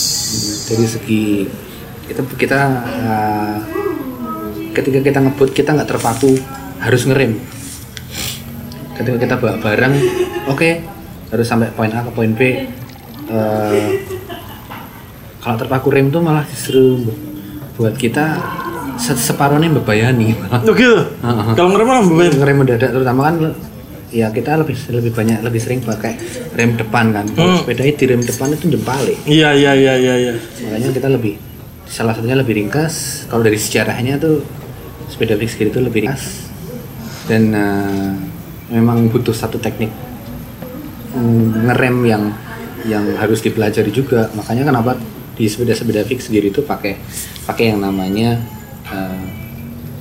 Dari 0.72 0.88
segi 0.88 1.24
kita 2.08 2.22
kita 2.38 2.60
uh, 2.84 3.58
ketika 4.72 5.00
kita 5.04 5.20
ngebut 5.20 5.50
kita 5.52 5.76
nggak 5.76 5.90
terpaku 5.90 6.40
harus 6.80 7.04
ngerem 7.08 7.38
ketika 9.02 9.18
kita 9.18 9.36
bawa 9.38 9.58
barang 9.60 9.94
oke 10.48 10.70
harus 11.32 11.48
sampai 11.48 11.74
poin 11.74 11.92
A 11.92 12.06
ke 12.06 12.12
poin 12.14 12.32
B. 12.32 12.42
Uh, 13.32 13.96
kalau 15.40 15.56
terpaku 15.58 15.88
rem 15.90 16.12
tuh 16.12 16.20
malah 16.20 16.44
justru 16.46 17.02
buat 17.80 17.96
kita 17.96 18.38
se- 19.00 19.18
separuhnya 19.18 19.72
membayani. 19.72 20.36
Malah 20.38 20.62
oh 20.68 20.76
gitu 20.76 21.00
kalau 21.56 21.70
ngerem 21.74 21.88
malah 21.88 22.04
beban 22.06 22.34
ngerem 22.36 22.56
mendadak 22.60 22.90
terutama 22.92 23.32
kan 23.32 23.36
ya 24.12 24.28
kita 24.28 24.60
lebih 24.60 24.76
lebih 24.92 25.12
banyak 25.16 25.40
lebih 25.40 25.60
sering 25.64 25.80
pakai 25.80 26.20
rem 26.54 26.76
depan 26.76 27.16
kan. 27.16 27.26
Kalau 27.32 27.64
sepeda 27.64 27.88
di 27.88 28.06
rem 28.06 28.22
depan 28.22 28.52
itu 28.52 28.68
jempale 28.68 29.16
iya 29.24 29.56
iya 29.56 29.72
iya 29.74 29.94
iya 29.96 30.16
iya. 30.20 30.34
Makanya 30.68 30.92
kita 30.92 31.08
lebih 31.08 31.40
salah 31.88 32.12
satunya 32.12 32.36
lebih 32.36 32.60
ringkas. 32.60 33.26
Kalau 33.32 33.42
dari 33.42 33.56
sejarahnya 33.56 34.20
tuh 34.20 34.44
sepeda 35.08 35.40
fixed 35.40 35.56
gear 35.56 35.72
itu 35.72 35.80
lebih 35.80 36.04
ringkas. 36.06 36.52
Dan 37.32 37.56
eh, 37.56 38.12
memang 38.72 39.12
butuh 39.12 39.36
satu 39.36 39.60
teknik 39.60 39.92
mm, 41.14 41.68
ngerem 41.68 41.98
yang 42.08 42.24
yang 42.88 43.06
harus 43.20 43.44
dipelajari 43.46 43.94
juga. 43.94 44.32
Makanya 44.34 44.66
kenapa 44.66 44.98
di 45.38 45.46
sepeda-sepeda 45.46 46.02
fixed 46.08 46.32
gear 46.34 46.48
itu 46.48 46.64
pakai 46.66 46.98
pakai 47.46 47.76
yang 47.76 47.84
namanya 47.84 48.42
eh, 48.90 49.26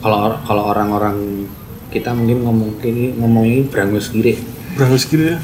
kalau 0.00 0.39
kalau 0.47 0.62
orang-orang 0.71 1.45
kita 1.91 2.15
mungkin 2.15 2.47
ngomong 2.47 2.71
ini 2.87 3.19
ngomongin 3.19 3.67
brangus 3.67 4.09
kiri 4.09 4.39
berangus 4.79 5.05
gitu 5.05 5.37
ya? 5.37 5.39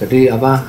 Jadi 0.00 0.32
apa 0.32 0.64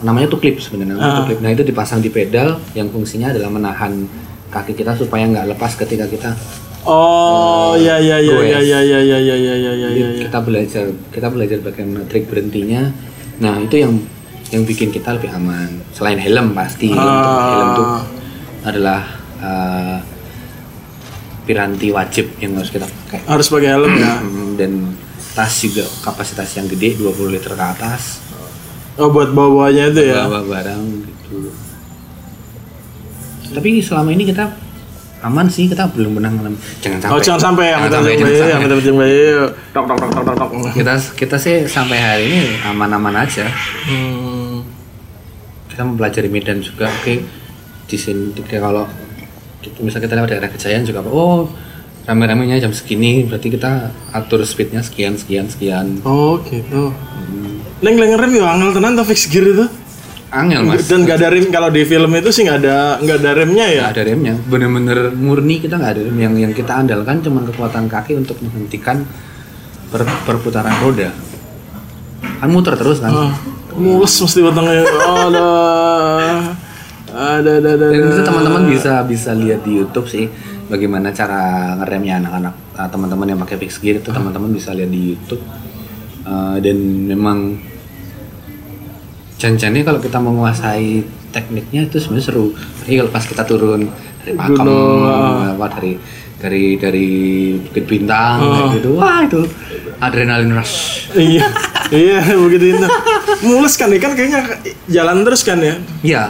namanya 0.00 0.32
tuh 0.32 0.40
clip 0.40 0.58
sebenarnya 0.58 0.96
tuh 0.96 1.24
clip. 1.28 1.40
Nah 1.44 1.52
itu 1.52 1.62
dipasang 1.62 2.00
di 2.00 2.08
pedal 2.08 2.58
yang 2.72 2.88
fungsinya 2.88 3.30
adalah 3.30 3.52
menahan 3.52 4.08
kaki 4.48 4.72
kita 4.72 4.96
supaya 4.96 5.28
nggak 5.28 5.54
lepas 5.54 5.76
ketika 5.76 6.08
kita 6.08 6.30
oh 6.84 7.72
iya 7.74 7.96
iya 7.98 8.16
iya 8.18 8.36
iya 8.38 8.60
iya 8.60 8.80
iya 8.80 8.98
iya 9.00 9.18
iya 9.18 9.36
iya 9.36 9.54
iya 9.54 9.72
iya 9.72 9.88
iya 9.90 10.08
kita 10.22 10.38
belajar 10.40 10.84
kita 11.08 11.28
belajar 11.28 11.58
bagaimana 11.60 12.04
trik 12.04 12.28
berhentinya. 12.28 12.92
Nah 13.38 13.58
itu 13.58 13.76
yang 13.76 13.92
yang 14.48 14.62
bikin 14.62 14.88
kita 14.88 15.12
lebih 15.12 15.32
aman. 15.32 15.80
Selain 15.90 16.16
helm 16.16 16.52
pasti 16.52 16.92
Ah. 16.92 17.50
helm 17.50 17.68
tuh 17.74 17.88
adalah 18.62 19.00
uh, 19.38 19.98
piranti 21.44 21.88
wajib 21.90 22.32
yang 22.38 22.56
harus 22.56 22.68
kita 22.68 22.86
pakai. 22.86 23.20
harus 23.24 23.46
pakai 23.46 23.70
helm 23.70 23.92
ya 23.94 24.14
Hmm, 24.16 24.56
Dan 24.56 24.72
tas 25.34 25.52
juga 25.58 25.84
kapasitas 26.00 26.48
yang 26.54 26.64
gede 26.66 26.96
20 26.96 27.28
liter 27.28 27.52
ke 27.52 27.64
atas. 27.66 28.22
oh 28.94 29.10
buat 29.10 29.34
bawa 29.34 29.68
bawanya 29.68 29.90
itu 29.90 30.06
ya 30.06 30.24
bawa 30.24 30.46
barang 30.46 30.82
gitu 31.02 31.50
tapi 33.50 33.82
selama 33.82 34.10
ini 34.10 34.24
kita 34.24 34.46
aman 35.24 35.48
sih 35.48 35.64
kita 35.72 35.88
belum 35.88 36.20
pernah 36.20 36.30
ngalamin 36.36 36.60
jangan 36.84 36.98
sampai. 37.00 37.14
Oh 37.16 37.20
jangan 37.24 37.40
sampai 37.40 37.64
ya 37.64 37.70
Jangan 37.72 37.80
minta 37.80 37.96
sampai, 37.96 38.12
minta 38.12 38.28
jangan 38.28 38.36
ya 38.36 38.44
sampai. 38.44 38.60
minta 38.60 38.74
minta 38.76 39.06
ya 39.08 39.44
tok 39.72 39.84
tok 39.88 39.96
tok 39.96 40.10
tok 40.12 40.36
tok. 40.36 40.48
Kita 40.76 40.94
kita 41.16 41.36
sih 41.40 41.54
sampai 41.64 41.96
hari 41.96 42.24
ini 42.28 42.40
aman-aman 42.68 43.14
aja. 43.24 43.46
Hmm. 43.88 44.60
kita 45.72 45.82
mempelajari 45.82 46.28
medan 46.30 46.62
juga 46.62 46.86
oke. 46.86 47.14
Di 47.90 47.96
sini 47.98 48.30
kayak 48.36 48.62
kalau 48.62 48.86
gitu, 49.58 49.82
misal 49.82 49.98
kita 49.98 50.14
lewat 50.14 50.30
daerah 50.30 50.50
kejayaan 50.52 50.86
juga 50.86 51.02
oh 51.08 51.50
rame-ramenya 52.04 52.60
jam 52.60 52.70
segini 52.76 53.24
berarti 53.24 53.48
kita 53.48 53.88
atur 54.12 54.44
speednya 54.44 54.84
sekian 54.84 55.16
sekian 55.16 55.48
sekian. 55.48 56.04
Oh 56.04 56.36
gitu. 56.44 56.92
Neng 57.80 57.96
neng 57.96 58.12
rem 58.14 58.32
ya 58.36 58.54
angel 58.54 58.76
tenan 58.76 58.92
tuh 58.94 59.08
fix 59.08 59.26
gear 59.26 59.44
itu 59.50 59.66
angel 60.34 60.60
mas. 60.66 60.90
Dan 60.90 61.06
gak 61.06 61.22
ada 61.22 61.28
rem 61.30 61.46
kalau 61.54 61.70
di 61.70 61.86
film 61.86 62.10
itu 62.18 62.30
sih 62.34 62.42
nggak 62.42 62.58
ada 62.66 62.98
nggak 62.98 63.18
ada 63.22 63.30
remnya 63.38 63.66
ya? 63.70 63.82
Nggak 63.86 63.94
ada 63.94 64.02
remnya. 64.10 64.34
Bener-bener 64.50 64.98
murni 65.14 65.62
kita 65.62 65.78
nggak 65.78 65.92
ada 65.94 66.02
rem 66.10 66.18
yang 66.18 66.34
yang 66.34 66.52
kita 66.52 66.72
andalkan 66.74 67.22
cuma 67.22 67.46
kekuatan 67.46 67.86
kaki 67.86 68.18
untuk 68.18 68.36
menghentikan 68.42 69.06
per- 69.94 70.20
perputaran 70.26 70.74
roda. 70.82 71.14
Kan 72.42 72.48
muter 72.50 72.74
terus 72.74 72.98
kan? 72.98 73.14
Ah, 73.14 73.32
mulus 73.78 74.14
mesti 74.18 74.40
batangnya. 74.42 74.82
Ada 74.84 75.46
ada 77.14 77.50
ada 77.62 77.70
ada 77.78 77.86
dan 77.94 78.10
itu 78.10 78.22
teman-teman 78.26 78.62
bisa 78.66 79.06
bisa 79.06 79.30
lihat 79.38 79.62
di 79.62 79.78
YouTube 79.78 80.10
sih 80.10 80.26
bagaimana 80.66 81.14
cara 81.14 81.78
ngeremnya 81.78 82.26
anak-anak 82.26 82.54
ah, 82.74 82.88
teman-teman 82.90 83.26
yang 83.30 83.38
pakai 83.38 83.56
fixed 83.62 83.78
gear 83.78 84.02
itu 84.02 84.10
teman-teman 84.10 84.50
bisa 84.50 84.74
lihat 84.74 84.90
di 84.90 85.14
YouTube. 85.14 85.42
Ah, 86.26 86.58
dan 86.58 86.76
memang 87.06 87.54
janjinya 89.44 89.84
kalau 89.84 90.00
kita 90.00 90.16
menguasai 90.16 91.04
tekniknya 91.28 91.84
itu 91.84 92.00
sebenarnya 92.00 92.24
seru. 92.32 92.56
Jadi 92.84 92.92
kalau 93.04 93.10
pas 93.12 93.24
kita 93.28 93.42
turun 93.44 93.92
dari 94.24 94.32
Pakem, 94.32 94.68
apa 95.52 95.66
dari 95.76 95.92
dari 96.40 96.64
dari 96.80 97.08
Bukit 97.60 97.84
Bintang 97.84 98.40
kayak 98.40 98.68
gitu, 98.80 98.90
wah 98.96 99.20
itu 99.20 99.44
adrenalin 100.00 100.56
rush. 100.56 101.08
iya 101.16 101.48
iya 101.92 102.20
begitu 102.36 102.76
itu 102.76 102.86
mulus 103.44 103.76
kan 103.76 103.88
ya 103.92 104.00
kan 104.00 104.12
kayaknya 104.16 104.40
jalan 104.88 105.24
terus 105.24 105.44
kan 105.44 105.60
ya? 105.60 105.76
Iya, 106.04 106.24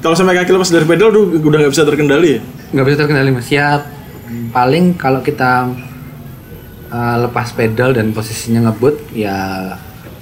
kalau 0.00 0.16
sampai 0.16 0.36
kaki 0.36 0.52
lepas 0.52 0.72
dari 0.72 0.84
pedal 0.84 1.08
udah 1.12 1.24
udah 1.40 1.58
nggak 1.64 1.72
bisa 1.72 1.84
terkendali 1.84 2.28
ya? 2.36 2.40
Nggak 2.76 2.84
bisa 2.88 2.96
terkendali 3.04 3.30
mas. 3.32 3.48
Ya 3.48 3.84
paling 4.52 4.96
kalau 4.96 5.20
kita 5.20 5.72
uh, 6.92 7.16
lepas 7.28 7.52
pedal 7.52 7.92
dan 7.92 8.12
posisinya 8.12 8.68
ngebut, 8.68 9.00
ya 9.16 9.36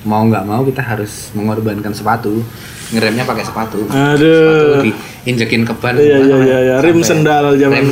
mau 0.05 0.23
nggak 0.23 0.43
mau 0.43 0.63
kita 0.63 0.81
harus 0.81 1.31
mengorbankan 1.33 1.91
sepatu, 1.91 2.43
ngeremnya 2.91 3.23
pakai 3.23 3.43
sepatu. 3.43 3.87
aduh 3.87 4.83
Sepatu 4.83 4.91
diinjekin 5.23 5.63
ke 5.63 5.75
ban. 5.75 5.95
iya 5.95 6.19
iya 6.19 6.37
iya 6.41 6.59
iya 6.61 6.75
rim 6.79 6.99
sendal 7.01 7.55
zaman 7.55 7.87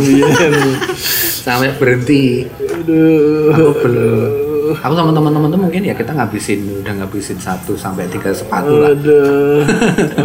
sampai 1.45 1.73
berhenti. 1.75 2.47
aduh 2.47 3.51
Aku 3.51 3.71
belum. 3.79 4.33
Aku 4.73 4.93
sama 4.93 5.11
teman-teman 5.11 5.51
tuh 5.51 5.59
mungkin 5.59 5.83
ya 5.83 5.95
kita 5.95 6.11
ngabisin 6.11 6.63
udah 6.81 6.95
ngabisin 6.97 7.35
satu 7.37 7.75
sampai 7.75 8.07
tiga 8.07 8.31
sepatu 8.31 8.71
lah. 8.77 8.91
aduh 8.91 9.67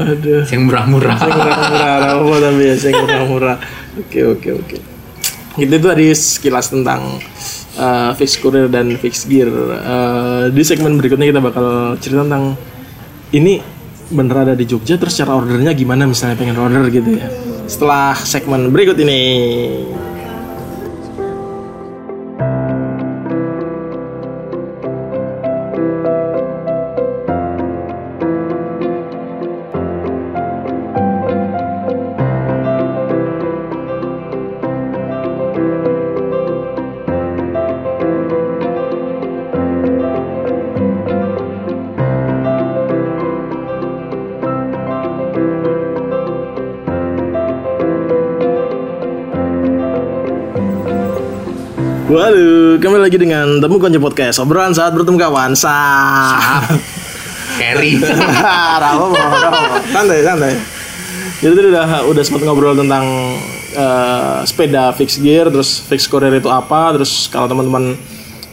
aduh 0.05 0.41
Yang 0.51 0.61
murah-murah. 0.63 1.17
Sing 1.17 1.33
murah-murah 1.33 1.93
apa 2.11 2.35
tapi 2.39 2.61
ya 2.63 2.75
sing 2.75 2.93
murah-murah. 2.95 3.57
Oke 3.97 4.19
oke 4.23 4.49
oke. 4.55 4.77
Itu 5.55 5.75
tadi 5.79 6.05
sekilas 6.11 6.67
tentang 6.67 7.17
uh, 7.77 8.11
fix 8.15 8.39
courier 8.39 8.67
dan 8.67 8.95
fix 8.99 9.23
gear. 9.27 9.47
Uh, 9.51 10.49
di 10.51 10.63
segmen 10.63 10.97
berikutnya 10.99 11.31
kita 11.31 11.41
bakal 11.43 11.95
cerita 11.99 12.23
tentang 12.25 12.55
ini 13.35 13.59
bener 14.05 14.37
ada 14.37 14.53
di 14.53 14.69
Jogja 14.69 15.01
terus 15.01 15.17
cara 15.17 15.33
ordernya 15.33 15.73
gimana 15.73 16.05
misalnya 16.05 16.37
pengen 16.37 16.57
order 16.57 16.87
gitu 16.89 17.17
ya. 17.17 17.27
Setelah 17.65 18.13
segmen 18.15 18.69
berikut 18.69 18.95
ini. 19.01 19.21
Kembali 53.05 53.21
lagi 53.21 53.29
dengan 53.29 53.47
Temu 53.61 53.77
Konco 53.77 53.99
Podcast. 54.01 54.41
Obrolan 54.41 54.73
saat 54.73 54.89
bertemu 54.89 55.13
kawan. 55.21 55.53
Sap 55.53 56.73
Carry. 57.61 58.01
Rawa, 58.81 59.13
rawa. 59.13 59.77
Santai, 59.93 60.25
santai. 60.25 60.57
Jadi 61.37 61.53
tadi 61.53 61.67
udah, 61.69 62.01
udah 62.09 62.23
sempat 62.25 62.41
ngobrol 62.49 62.73
tentang 62.73 63.05
eh, 63.77 64.41
sepeda 64.49 64.89
fix 64.97 65.21
gear 65.21 65.53
Terus 65.53 65.85
fix 65.85 66.09
courier 66.09 66.33
itu 66.33 66.49
apa 66.49 66.97
Terus 66.97 67.29
kalau 67.29 67.45
teman-teman 67.45 67.93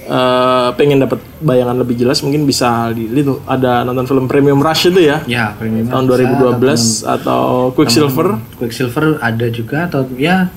eh, 0.04 0.68
pengen 0.76 1.00
dapat 1.00 1.24
bayangan 1.40 1.80
lebih 1.80 1.96
jelas 1.96 2.20
Mungkin 2.20 2.44
bisa 2.44 2.92
di 2.92 3.08
itu 3.08 3.40
ada 3.48 3.88
nonton 3.88 4.04
film 4.04 4.28
Premium 4.28 4.60
Rush 4.60 4.92
itu 4.92 5.00
ya? 5.00 5.24
Ya, 5.24 5.56
premium 5.56 5.88
Tahun 5.88 6.04
bisa, 6.04 6.28
2012 7.08 7.08
atau 7.08 7.72
Quicksilver? 7.72 8.36
Quicksilver 8.60 9.16
ada 9.16 9.48
juga 9.48 9.88
atau 9.88 10.04
ya 10.20 10.52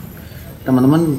teman-teman 0.67 1.15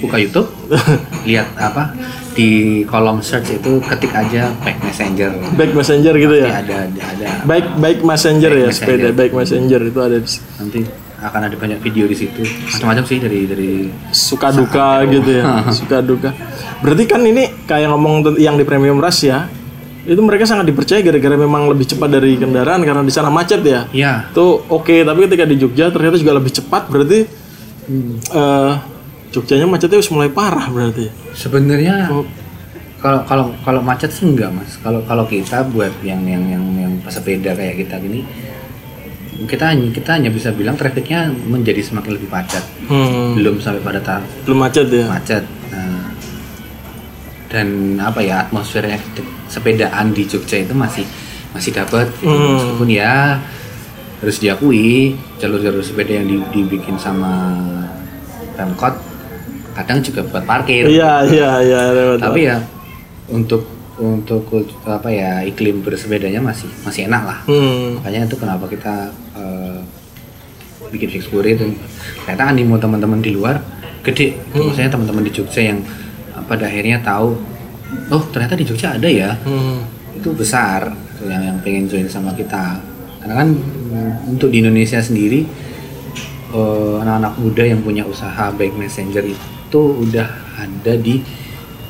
buka 0.00 0.16
YouTube. 0.16 0.48
Lihat 1.28 1.48
apa 1.56 1.92
di 2.32 2.48
kolom 2.86 3.20
search 3.20 3.52
itu 3.52 3.78
ketik 3.84 4.10
aja 4.10 4.50
back 4.60 4.80
messenger. 4.80 5.30
Baik 5.54 5.72
messenger 5.72 6.14
gitu 6.14 6.34
Nanti 6.34 6.46
ya. 6.46 6.60
ada 6.62 6.76
ada 6.88 7.28
Baik 7.44 7.66
baik 7.76 7.98
messenger 8.00 8.50
ya 8.50 8.68
Messenger. 8.68 8.96
sepeda 8.96 9.08
baik 9.12 9.32
messenger 9.32 9.80
itu 9.82 10.00
ada 10.00 10.16
di 10.16 10.28
nanti 10.56 10.80
akan 11.20 11.40
ada 11.46 11.56
banyak 11.58 11.78
video 11.78 12.08
di 12.08 12.16
situ. 12.16 12.40
Macam-macam 12.40 13.04
sih 13.04 13.18
dari 13.20 13.40
dari 13.44 13.72
suka 14.08 14.48
duka 14.50 15.04
gitu 15.04 15.30
ya? 15.36 15.44
Suka 15.76 16.00
duka. 16.00 16.32
Berarti 16.80 17.04
kan 17.04 17.20
ini 17.20 17.44
kayak 17.68 17.92
ngomong 17.92 18.40
yang 18.40 18.56
di 18.56 18.64
premium 18.64 18.96
rush 18.96 19.28
ya 19.28 19.44
itu 20.00 20.16
mereka 20.24 20.48
sangat 20.48 20.64
dipercaya 20.64 21.04
gara-gara 21.04 21.36
memang 21.36 21.68
lebih 21.68 21.84
cepat 21.84 22.08
dari 22.08 22.32
kendaraan 22.34 22.80
karena 22.80 23.04
di 23.04 23.12
sana 23.12 23.28
macet 23.28 23.60
ya? 23.60 23.84
Ya 23.92 24.32
itu 24.32 24.64
oke 24.64 25.04
tapi 25.04 25.28
ketika 25.28 25.44
di 25.44 25.60
Jogja 25.60 25.92
ternyata 25.92 26.16
juga 26.16 26.40
lebih 26.40 26.56
cepat 26.56 26.88
berarti 26.88 27.28
eh 28.32 28.72
Jogjanya 29.30 29.66
macetnya 29.66 29.96
harus 29.96 30.10
mulai 30.10 30.28
parah 30.28 30.66
berarti. 30.66 31.06
Sebenarnya 31.32 32.10
kalau 32.98 33.22
kalau 33.24 33.46
kalau 33.62 33.80
macet 33.80 34.10
sih 34.10 34.26
enggak 34.26 34.50
mas. 34.50 34.76
Kalau 34.76 35.00
kalau 35.02 35.24
kita 35.24 35.62
buat 35.66 35.94
yang 36.02 36.20
yang 36.22 36.42
yang 36.44 36.64
yang 36.74 36.92
pesepeda 37.00 37.54
kayak 37.54 37.78
kita 37.78 37.96
gini 37.98 38.22
kita 39.40 39.72
hanya 39.72 39.88
kita 39.88 40.10
hanya 40.12 40.28
bisa 40.28 40.52
bilang 40.52 40.76
trafiknya 40.76 41.32
menjadi 41.32 41.80
semakin 41.80 42.12
lebih 42.12 42.28
padat 42.28 42.60
hmm, 42.92 43.40
belum 43.40 43.56
sampai 43.56 43.80
pada 43.80 43.96
tahap 43.96 44.20
belum 44.44 44.58
macet 44.60 44.84
ya? 44.92 45.08
macet. 45.08 45.44
Nah, 45.72 46.12
dan 47.48 47.66
apa 47.96 48.20
ya 48.20 48.44
atmosfernya 48.44 49.00
sepedaan 49.48 50.12
di 50.12 50.28
Jogja 50.28 50.60
itu 50.60 50.76
masih 50.76 51.08
masih 51.50 51.72
dapat 51.72 52.12
Hmm. 52.20 52.52
meskipun 52.52 52.88
ya 52.92 53.40
harus 54.20 54.36
diakui 54.38 55.16
jalur-jalur 55.40 55.80
sepeda 55.80 56.20
yang 56.20 56.28
di- 56.28 56.48
dibikin 56.52 57.00
sama 57.00 57.56
Pemkot 58.54 58.92
kadang 59.74 59.98
juga 60.02 60.20
buat 60.26 60.44
parkir. 60.44 60.86
Iya 60.86 61.24
iya 61.30 61.50
iya 61.62 61.80
lewat. 61.94 62.18
tapi 62.20 62.46
ya 62.46 62.58
untuk 63.30 63.62
untuk 64.00 64.48
apa 64.88 65.12
ya 65.12 65.44
iklim 65.44 65.84
bersepedanya 65.84 66.40
masih 66.40 66.66
masih 66.82 67.06
enak 67.06 67.22
lah. 67.22 67.38
Hmm, 67.44 68.00
makanya 68.00 68.26
itu 68.26 68.36
kenapa 68.40 68.64
kita 68.66 69.12
eh, 69.36 69.78
bikin 70.88 71.08
fix 71.12 71.28
kurir 71.28 71.60
dan 71.60 71.76
ternyata 72.24 72.44
animo 72.48 72.80
teman-teman 72.80 73.20
di 73.20 73.36
luar 73.36 73.60
gede. 74.00 74.40
Maksudnya 74.56 74.90
teman-teman 74.90 75.22
di 75.28 75.32
Jogja 75.32 75.60
yang 75.60 75.78
pada 76.48 76.66
akhirnya 76.66 76.98
tahu 77.04 77.36
oh 78.10 78.22
ternyata 78.32 78.56
di 78.56 78.64
Jogja 78.64 78.96
ada 78.96 79.06
ya. 79.06 79.36
Hmm, 79.44 79.84
itu 80.16 80.32
besar 80.32 80.90
yang 81.20 81.42
yang 81.44 81.58
pengen 81.60 81.84
join 81.86 82.08
sama 82.08 82.32
kita. 82.32 82.80
Karena 83.20 83.44
kan 83.44 83.48
untuk 84.24 84.48
di 84.48 84.64
Indonesia 84.64 84.96
sendiri 84.96 85.44
eh, 86.56 86.94
anak-anak 87.04 87.36
muda 87.36 87.62
yang 87.68 87.84
punya 87.84 88.08
usaha 88.08 88.48
baik 88.56 88.72
messenger 88.80 89.28
itu 89.28 89.59
udah 89.78 90.26
ada 90.56 90.92
di 90.96 91.22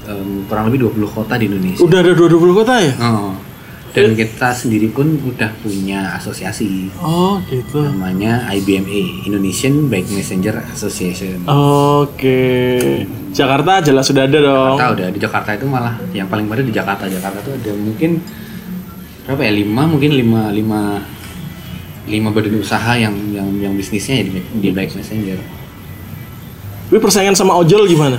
em, 0.05 0.45
kurang 0.45 0.69
lebih 0.69 0.93
20 0.93 1.09
kota 1.09 1.35
di 1.35 1.49
Indonesia 1.49 1.81
udah 1.81 1.99
ada 1.99 2.13
20 2.13 2.29
kota 2.53 2.75
ya 2.77 2.93
Oh. 3.01 3.33
Dan 3.91 4.15
kita 4.15 4.55
sendiri 4.55 4.87
pun 4.87 5.19
udah 5.19 5.51
punya 5.59 6.15
asosiasi 6.15 6.87
oh 6.97 7.43
gitu 7.51 7.83
namanya 7.83 8.47
IBMA 8.47 9.27
Indonesian 9.27 9.91
Bike 9.91 10.07
Messenger 10.11 10.63
Association. 10.71 11.43
oke 11.43 12.39
Jakarta 13.31 13.83
jelas 13.83 14.07
sudah 14.07 14.31
ada 14.31 14.39
dong 14.39 14.79
Jakarta 14.79 14.95
udah 14.95 15.09
di 15.11 15.19
Jakarta 15.19 15.51
itu 15.59 15.67
malah 15.67 15.99
yang 16.13 16.31
paling 16.31 16.47
pada 16.47 16.63
di 16.63 16.71
Jakarta. 16.71 17.11
Jakarta 17.11 17.43
tuh 17.43 17.59
ada 17.59 17.73
mungkin 17.75 18.23
berapa 19.27 19.43
ya 19.43 19.53
lima 19.53 19.83
mungkin 19.87 20.11
lima 20.15 20.43
lima 20.51 20.81
lima 22.07 22.29
badan 22.31 22.59
usaha 22.59 22.95
yang 22.95 23.15
yang 23.31 23.47
yang 23.59 23.75
bisnisnya 23.75 24.23
ya 24.23 24.25
di, 24.27 24.39
di 24.55 24.69
Bike 24.71 24.95
Messenger. 24.95 25.39
Tapi 26.91 26.99
persaingan 26.99 27.33
sama 27.33 27.55
ojol 27.55 27.87
gimana? 27.87 28.19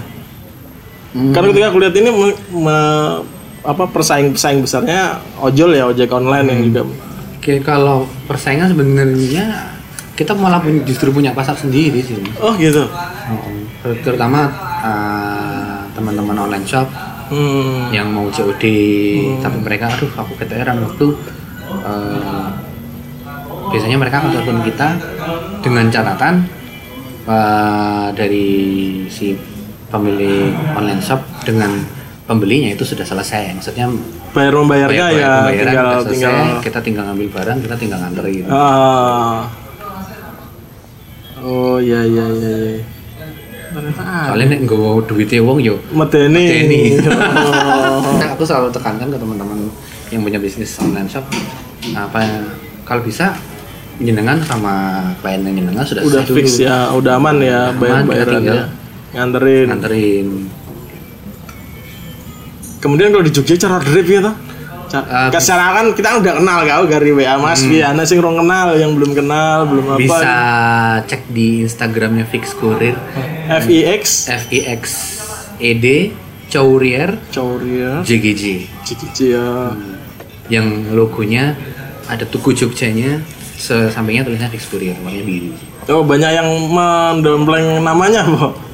Hmm. 1.11 1.35
Karena 1.35 1.51
ketika 1.51 1.67
aku 1.67 1.77
lihat 1.77 1.91
ini 1.93 2.09
me- 2.09 2.39
me- 2.57 3.19
apa 3.61 3.83
persaing 3.85 4.31
pesaing 4.31 4.63
besarnya 4.63 5.19
ojol 5.37 5.69
ya 5.72 5.85
ojek 5.85 6.09
online 6.09 6.48
yang 6.50 6.61
juga 6.65 6.81
Oke 7.35 7.59
kalau 7.59 8.07
persaingan 8.25 8.72
sebenarnya 8.72 9.75
kita 10.13 10.33
malah 10.33 10.57
punya- 10.57 10.81
justru 10.81 11.09
punya 11.09 11.29
pasar 11.31 11.53
sendiri 11.53 12.00
sih. 12.00 12.15
oh 12.37 12.55
gitu. 12.55 12.87
Oh, 12.87 13.37
ter- 13.83 14.01
terutama 14.01 14.50
uh, 14.79 15.77
teman-teman 15.91 16.37
online 16.39 16.63
shop 16.63 16.87
Hmm. 17.27 17.87
yang 17.89 18.07
mau 18.07 18.27
COD 18.27 18.59
tapi 19.39 19.57
mereka 19.57 19.87
aduh 19.87 20.11
aku 20.11 20.35
keteteran 20.35 20.79
waktu 20.81 21.15
uh, 21.79 22.51
biasanya 23.67 23.96
mereka 23.96 24.19
akan 24.19 24.31
telepon 24.33 24.59
kita 24.61 24.87
dengan 25.61 25.87
catatan 25.87 26.43
uh, 27.24 28.07
dari 28.12 28.48
si 29.07 29.36
pemilik 29.88 30.50
online 30.72 31.00
shop 31.00 31.20
dengan 31.44 31.72
pembelinya 32.24 32.72
itu 32.72 32.81
sudah 32.81 33.03
selesai 33.03 33.51
maksudnya 33.53 33.92
Bayar 34.31 34.55
membayarnya 34.55 35.03
bayar- 35.03 35.20
ya 35.20 35.31
pembayaran 35.44 35.68
tinggal 35.68 35.88
selesai, 35.92 36.12
tinggal. 36.16 36.36
kita 36.64 36.79
tinggal 36.79 37.03
ngambil 37.05 37.27
barang 37.29 37.57
kita 37.60 37.75
tinggal 37.75 38.00
nganterin 38.00 38.46
Ah. 38.48 39.51
Oh 41.42 41.75
iya 41.75 42.00
iya 42.01 42.25
iya. 42.29 42.53
iya. 42.70 42.81
Soalnya 44.27 44.46
nek 44.51 44.62
nggawa 44.64 45.01
duitnya 45.01 45.42
wong 45.42 45.60
yo 45.60 45.75
Medeni. 45.92 46.46
Medeni. 46.64 46.81
Oh. 47.92 48.18
Nah, 48.18 48.34
aku 48.34 48.44
selalu 48.44 48.72
tekankan 48.72 49.07
ke 49.07 49.18
teman-teman 49.18 49.60
yang 50.10 50.22
punya 50.22 50.38
bisnis 50.38 50.79
online 50.79 51.05
shop 51.05 51.24
apa 51.92 52.24
kalau 52.84 53.01
bisa 53.01 53.36
jenengan 53.99 54.37
sama 54.45 54.73
klien 55.19 55.41
yang 55.43 55.55
jenengan 55.65 55.83
sudah 55.83 56.01
udah 56.05 56.23
fix 56.25 56.55
dulu. 56.55 56.65
ya, 56.65 56.77
udah 56.95 57.13
aman 57.19 57.35
ya 57.41 57.61
bayar 57.75 58.01
bayarannya. 58.07 58.37
tinggal. 58.39 58.59
Nganterin. 59.11 59.65
nganterin. 59.67 60.27
Kemudian 62.81 63.13
kalau 63.13 63.23
di 63.23 63.31
Jogja 63.31 63.55
cara 63.57 63.77
drip 63.79 64.07
gitu. 64.07 64.31
Ah, 64.91 65.31
Uh, 65.31 65.39
secara 65.39 65.71
kan 65.71 65.95
kita 65.95 66.19
udah 66.19 66.43
kenal 66.43 66.67
kau 66.67 66.83
dari 66.83 67.15
WA 67.15 67.39
Mas 67.39 67.63
Hmm. 67.63 67.71
Piana 67.71 68.03
sih 68.03 68.19
orang 68.19 68.43
kenal 68.43 68.75
yang 68.75 68.91
belum 68.91 69.15
kenal 69.15 69.63
belum 69.63 69.95
apa. 69.95 69.99
Bisa 70.03 70.35
cek 71.07 71.31
di 71.31 71.63
Instagramnya 71.63 72.27
Fix 72.27 72.51
Kurir 72.51 72.99
FIX 73.47 74.03
FIX 74.27 74.81
ED 75.63 75.85
Courier. 76.51 77.15
Cauria 77.31 78.03
JGJ 78.03 78.67
Cikici 78.83 79.31
ya. 79.31 79.71
Yang 80.51 80.91
logonya 80.91 81.55
ada 82.11 82.27
tugu 82.27 82.51
Jogjanya 82.51 83.23
sampingnya 83.67 84.25
tulisnya 84.25 84.50
Fix 84.50 84.65
Courier 84.71 84.97
warnanya 84.97 85.24
biru. 85.27 85.51
Oh 85.91 86.01
banyak 86.01 86.31
yang 86.33 86.50
mendompleng 86.71 87.85
namanya 87.85 88.25
bu 88.25 88.71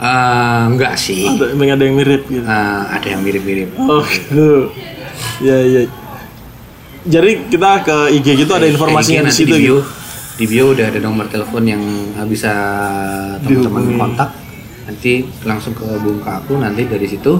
Eh, 0.00 0.62
enggak 0.64 0.96
sih. 0.96 1.28
Ada, 1.28 1.52
ada 1.52 1.84
yang 1.84 1.96
mirip 2.00 2.24
gitu. 2.24 2.40
Eh, 2.40 2.82
ada 2.88 3.04
yang 3.04 3.20
mirip-mirip. 3.20 3.68
Oh 3.76 4.00
gitu. 4.00 4.72
Ya 5.44 5.60
ya 5.60 5.84
jadi 7.04 7.48
kita 7.48 7.84
ke 7.84 7.96
IG 8.20 8.44
gitu 8.44 8.52
ada 8.52 8.68
informasinya 8.68 9.28
di 9.28 9.32
situ 9.32 9.56
di 9.56 9.60
bio, 9.60 9.60
gitu. 9.60 9.76
Di 10.36 10.44
bio 10.48 10.64
udah 10.72 10.86
ada 10.88 11.00
nomor 11.00 11.28
telepon 11.28 11.64
yang 11.68 11.82
bisa 12.28 12.52
teman-teman 13.44 13.96
kontak. 13.96 14.30
Nanti 14.88 15.28
langsung 15.44 15.76
ke 15.76 15.84
hubung 15.84 16.20
ke 16.24 16.28
aku 16.32 16.56
nanti 16.60 16.88
dari 16.88 17.04
situ 17.04 17.36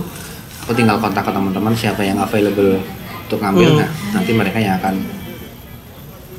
aku 0.65 0.73
tinggal 0.77 1.01
kontak 1.01 1.25
ke 1.25 1.33
teman-teman 1.33 1.73
siapa 1.73 2.05
yang 2.05 2.21
available 2.21 2.77
untuk 3.25 3.41
ngambil. 3.41 3.69
Hmm. 3.73 3.81
nah 3.81 3.91
nanti 4.21 4.31
mereka 4.37 4.59
yang 4.61 4.77
akan 4.81 4.95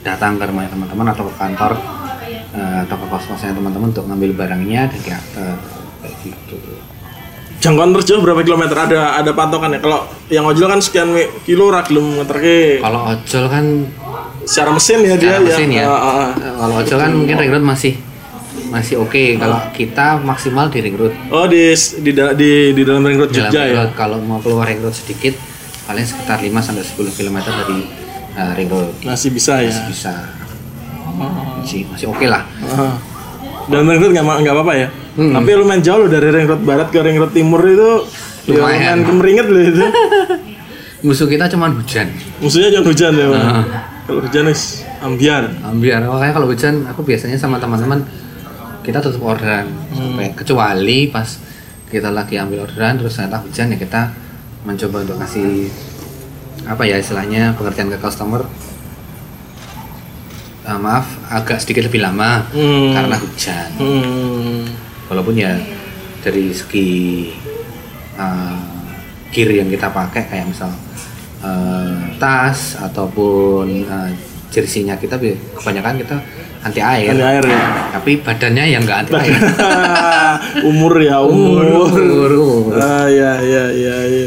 datang 0.02 0.38
ke 0.42 0.44
rumah 0.50 0.66
teman-teman 0.66 1.08
atau 1.14 1.24
ke 1.30 1.34
kantor 1.38 1.72
eh, 2.58 2.78
atau 2.86 2.96
ke 2.98 3.06
kos-kosnya 3.10 3.54
teman-teman 3.54 3.94
untuk 3.94 4.06
ngambil 4.10 4.32
barangnya 4.34 4.90
dan 4.90 5.00
diantar 5.02 5.58
kayak 6.02 6.16
gitu. 6.26 6.58
Jangkauan 7.62 7.94
terjauh 7.94 8.26
berapa 8.26 8.42
kilometer? 8.42 8.74
Ada 8.74 9.22
ada 9.22 9.32
patokan 9.38 9.78
ya? 9.78 9.80
Kalau 9.86 10.10
yang 10.34 10.50
ojol 10.50 10.66
kan 10.66 10.82
sekian 10.82 11.14
kilo 11.46 11.70
rak 11.70 11.94
belum 11.94 12.18
ngeterke. 12.18 12.82
Kalau 12.82 13.00
ojol 13.06 13.46
kan 13.46 13.66
secara 14.42 14.74
mesin 14.74 15.06
ya 15.06 15.14
dia 15.22 15.38
secara 15.38 15.46
mesin 15.46 15.70
ya, 15.70 15.86
Ah, 15.86 15.94
ah, 15.94 16.02
ah. 16.02 16.30
Eh, 16.34 16.54
kalau 16.58 16.76
ojol 16.82 16.98
kan 16.98 17.12
mungkin 17.14 17.36
ring 17.38 17.52
road 17.54 17.62
masih 17.62 17.94
masih 18.74 18.98
oke. 18.98 19.38
Kalau 19.38 19.62
kita 19.78 20.18
maksimal 20.26 20.74
di 20.74 20.80
ring 20.82 20.98
road. 20.98 21.14
Oh 21.30 21.46
di 21.46 21.70
di 22.02 22.12
di, 22.18 22.52
di 22.74 22.82
dalam 22.82 23.06
ring 23.06 23.22
road 23.22 23.30
Jogja 23.30 23.62
ya? 23.70 23.86
kalau 23.94 24.18
mau 24.18 24.42
keluar 24.42 24.66
ring 24.66 24.82
road 24.82 24.98
sedikit 24.98 25.38
paling 25.86 26.06
sekitar 26.08 26.42
5 26.42 26.50
sampai 26.66 26.82
10 26.82 27.18
km 27.20 27.38
dari 27.46 28.01
uh, 28.38 28.52
ring 28.56 28.70
road 28.72 28.92
masih 29.04 29.30
bisa 29.34 29.60
ya? 29.64 29.74
Bisa. 29.88 30.14
Masih 31.62 31.86
masih 31.92 32.08
oke 32.10 32.26
lah. 32.28 32.44
Ah. 32.72 32.96
dalam 33.70 33.88
ring 33.88 34.02
road 34.02 34.12
nggak 34.16 34.26
nggak 34.26 34.56
apa-apa 34.56 34.74
ya? 34.76 34.88
Hmm. 35.12 35.36
tapi 35.36 35.50
lumayan 35.60 35.84
jauh 35.84 36.08
loh 36.08 36.10
dari 36.10 36.32
ring 36.32 36.48
road 36.48 36.64
barat 36.64 36.88
ke 36.88 37.00
ring 37.04 37.20
road 37.20 37.34
timur 37.36 37.62
itu. 37.68 38.08
Ya 38.48 38.58
lumayan. 38.58 38.64
Lumayan. 38.64 38.98
kemeringet 39.06 39.48
loh 39.52 39.62
itu. 39.62 39.84
Musuh 41.06 41.26
kita 41.26 41.50
cuman 41.50 41.82
hujan. 41.82 42.08
Musuhnya 42.38 42.70
jangan 42.70 42.88
hujan 42.94 43.12
ya 43.18 43.26
Bang. 43.34 43.42
Ah. 43.44 43.66
kalau 44.06 44.22
hujan 44.22 44.46
is 44.48 44.86
ambiar. 45.02 45.50
Biar 45.82 46.06
makanya 46.06 46.34
kalau 46.38 46.48
hujan 46.48 46.86
aku 46.86 47.02
biasanya 47.02 47.38
sama 47.38 47.58
teman-teman 47.58 48.06
kita 48.82 49.02
tetap 49.02 49.22
orderan. 49.22 49.68
Sampai 49.94 50.34
kecuali 50.38 51.10
pas 51.10 51.28
kita 51.92 52.08
lagi 52.08 52.40
ambil 52.40 52.64
orderan 52.70 52.96
terus 52.96 53.20
ternyata 53.20 53.44
hujan 53.44 53.76
ya 53.76 53.78
kita 53.78 54.02
mencoba 54.64 55.04
untuk 55.04 55.18
kasih 55.20 55.68
apa 56.64 56.84
ya 56.86 56.98
istilahnya 56.98 57.54
pengertian 57.56 57.90
ke 57.90 57.98
customer 57.98 58.46
Ah, 60.62 60.78
maaf 60.78 61.10
agak 61.26 61.58
sedikit 61.58 61.90
lebih 61.90 62.06
lama 62.06 62.46
Hmm. 62.54 62.94
karena 62.94 63.18
hujan 63.18 63.70
hmm. 63.82 64.62
walaupun 65.10 65.34
ya 65.34 65.58
dari 66.22 66.54
segi 66.54 66.90
uh, 68.14 68.62
gear 69.34 69.58
yang 69.58 69.74
kita 69.74 69.90
pakai 69.90 70.22
kayak 70.30 70.46
misal 70.46 70.70
uh, 71.42 71.98
tas 72.22 72.78
ataupun 72.78 73.90
uh, 73.90 74.14
jersinya 74.54 74.94
kita 75.02 75.18
kebanyakan 75.58 75.98
kita 75.98 76.16
anti 76.62 76.78
air, 76.78 77.10
Anti 77.10 77.26
air, 77.26 77.42
ya. 77.42 77.64
tapi 77.98 78.22
badannya 78.22 78.64
yang 78.70 78.86
enggak 78.86 79.10
anti 79.10 79.18
air 79.18 79.34
umur 80.70 80.94
ya 81.02 81.26
umur. 81.26 81.90
Umur, 81.90 82.32
umur. 82.38 82.74
Ah 82.78 83.10
ya 83.10 83.42
ya 83.42 83.66
ya 83.74 83.96
ya. 84.06 84.26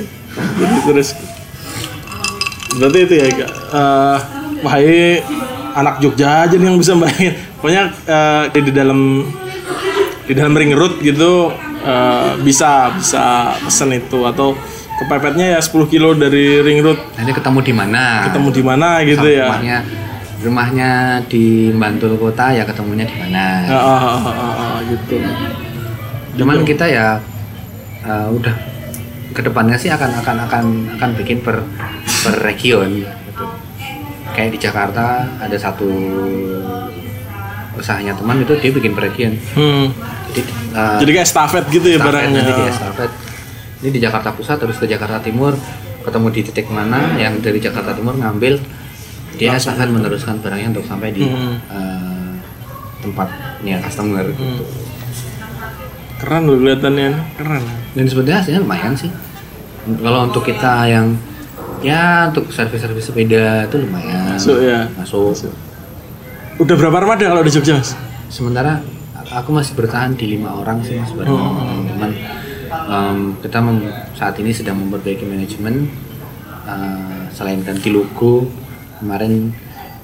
Terus 0.82 1.14
berarti 2.76 2.98
itu 3.02 3.14
ya 3.14 3.26
Kak. 3.30 3.50
Eh, 3.72 4.16
wahai 4.60 5.20
anak 5.74 5.98
Jogja 5.98 6.46
aja 6.46 6.54
nih 6.54 6.66
yang 6.66 6.78
bisa 6.78 6.92
bayangin. 6.94 7.34
Pokoknya 7.58 7.82
eh, 8.06 8.44
di 8.60 8.72
dalam 8.72 9.00
di 10.24 10.32
dalam 10.32 10.52
ring 10.52 10.72
road 10.72 11.00
gitu 11.00 11.52
eh, 11.82 12.30
bisa 12.40 12.92
bisa 12.92 13.24
pesen 13.60 13.92
itu 13.92 14.24
atau 14.24 14.56
kepepetnya 14.94 15.58
ya 15.58 15.60
10 15.60 15.90
kilo 15.90 16.14
dari 16.14 16.62
ring 16.62 16.78
road 16.80 16.96
nanti 17.18 17.34
ketemu 17.34 17.58
di 17.60 17.74
mana 17.74 18.30
ketemu 18.30 18.48
di 18.50 18.62
mana 18.62 18.88
gitu 19.02 19.26
Sama 19.26 19.34
ya. 19.34 19.44
rumahnya 19.50 19.76
rumahnya 20.38 20.90
di 21.26 21.44
Bantul 21.74 22.14
kota 22.14 22.54
ya 22.54 22.62
ketemunya 22.62 23.02
di 23.02 23.16
mana 23.18 23.64
Ah, 23.66 23.74
ah, 23.74 24.00
ah, 24.06 24.22
ah, 24.22 24.54
ah, 24.54 24.76
gitu. 24.86 25.18
cuman 26.38 26.62
kita 26.62 26.86
ya 26.86 27.18
uh, 28.06 28.28
udah 28.30 28.54
ke 29.34 29.40
depannya 29.42 29.74
sih 29.74 29.90
akan 29.90 30.14
akan 30.22 30.36
akan 30.46 30.64
akan 30.94 31.10
bikin 31.18 31.42
per 31.42 31.58
per 32.24 32.36
region 32.40 32.90
gitu. 33.04 33.44
kayak 34.32 34.50
di 34.50 34.58
Jakarta 34.58 35.04
ada 35.38 35.54
satu 35.54 35.86
usahanya 37.74 38.14
teman 38.14 38.40
itu 38.40 38.54
dia 38.56 38.70
bikin 38.70 38.92
per 38.92 39.04
region 39.04 39.34
Hmm. 39.52 39.90
jadi 40.28 40.40
uh, 40.72 40.98
Jadi 40.98 41.10
kayak 41.12 41.28
stafet 41.28 41.64
gitu 41.68 41.86
ya 41.86 41.96
estafet, 41.96 42.08
barangnya. 42.08 42.40
nanti 42.40 42.52
dia 42.54 42.70
estafet. 42.70 43.10
ini 43.78 43.90
di 43.90 44.00
Jakarta 44.00 44.28
Pusat 44.30 44.56
terus 44.58 44.76
ke 44.78 44.86
Jakarta 44.86 45.18
Timur 45.20 45.52
ketemu 46.00 46.26
di 46.30 46.40
titik 46.42 46.66
mana 46.68 47.14
yang 47.14 47.38
dari 47.38 47.58
Jakarta 47.58 47.92
Timur 47.92 48.14
ngambil 48.14 48.56
dia 49.34 49.52
estafet 49.52 49.86
meneruskan 49.86 50.38
barangnya 50.38 50.68
untuk 50.72 50.84
sampai 50.84 51.10
di 51.10 51.24
Hmm. 51.24 51.58
uh, 51.66 52.30
tempatnya 53.00 53.76
customer 53.80 54.24
gitu. 54.30 54.64
Keren 56.14 56.42
loh 56.42 56.56
kelihatannya, 56.56 57.10
keren. 57.36 57.64
dan 57.92 58.04
sebetulnya 58.06 58.38
hasilnya 58.40 58.60
lumayan 58.62 58.94
sih 58.94 59.10
kalau 59.94 60.24
untuk 60.24 60.40
kita 60.40 60.88
yang 60.88 61.12
ya 61.84 62.32
untuk 62.32 62.48
servis-servis 62.48 63.04
sepeda 63.04 63.68
itu 63.68 63.76
lumayan. 63.78 64.34
Masuk 64.34 64.58
ya. 64.58 64.88
masuk. 64.96 65.52
Udah 66.56 66.74
berapa 66.74 66.96
armada 66.98 67.28
kalau 67.28 67.42
di 67.44 67.52
Jogja 67.52 67.76
mas? 67.76 67.92
sementara 68.26 68.82
aku 69.30 69.54
masih 69.54 69.78
bertahan 69.78 70.16
di 70.16 70.34
lima 70.34 70.50
orang 70.56 70.82
sih 70.82 70.98
mas 70.98 71.12
sama 71.12 71.22
teman-teman. 71.22 72.10
Em, 72.74 73.18
kita 73.38 73.58
mem- 73.62 73.86
saat 74.16 74.34
ini 74.40 74.50
sedang 74.50 74.80
memperbaiki 74.80 75.22
manajemen 75.22 75.86
Eh, 76.64 77.22
selain 77.28 77.60
ganti 77.60 77.92
logo 77.92 78.48
kemarin 78.96 79.52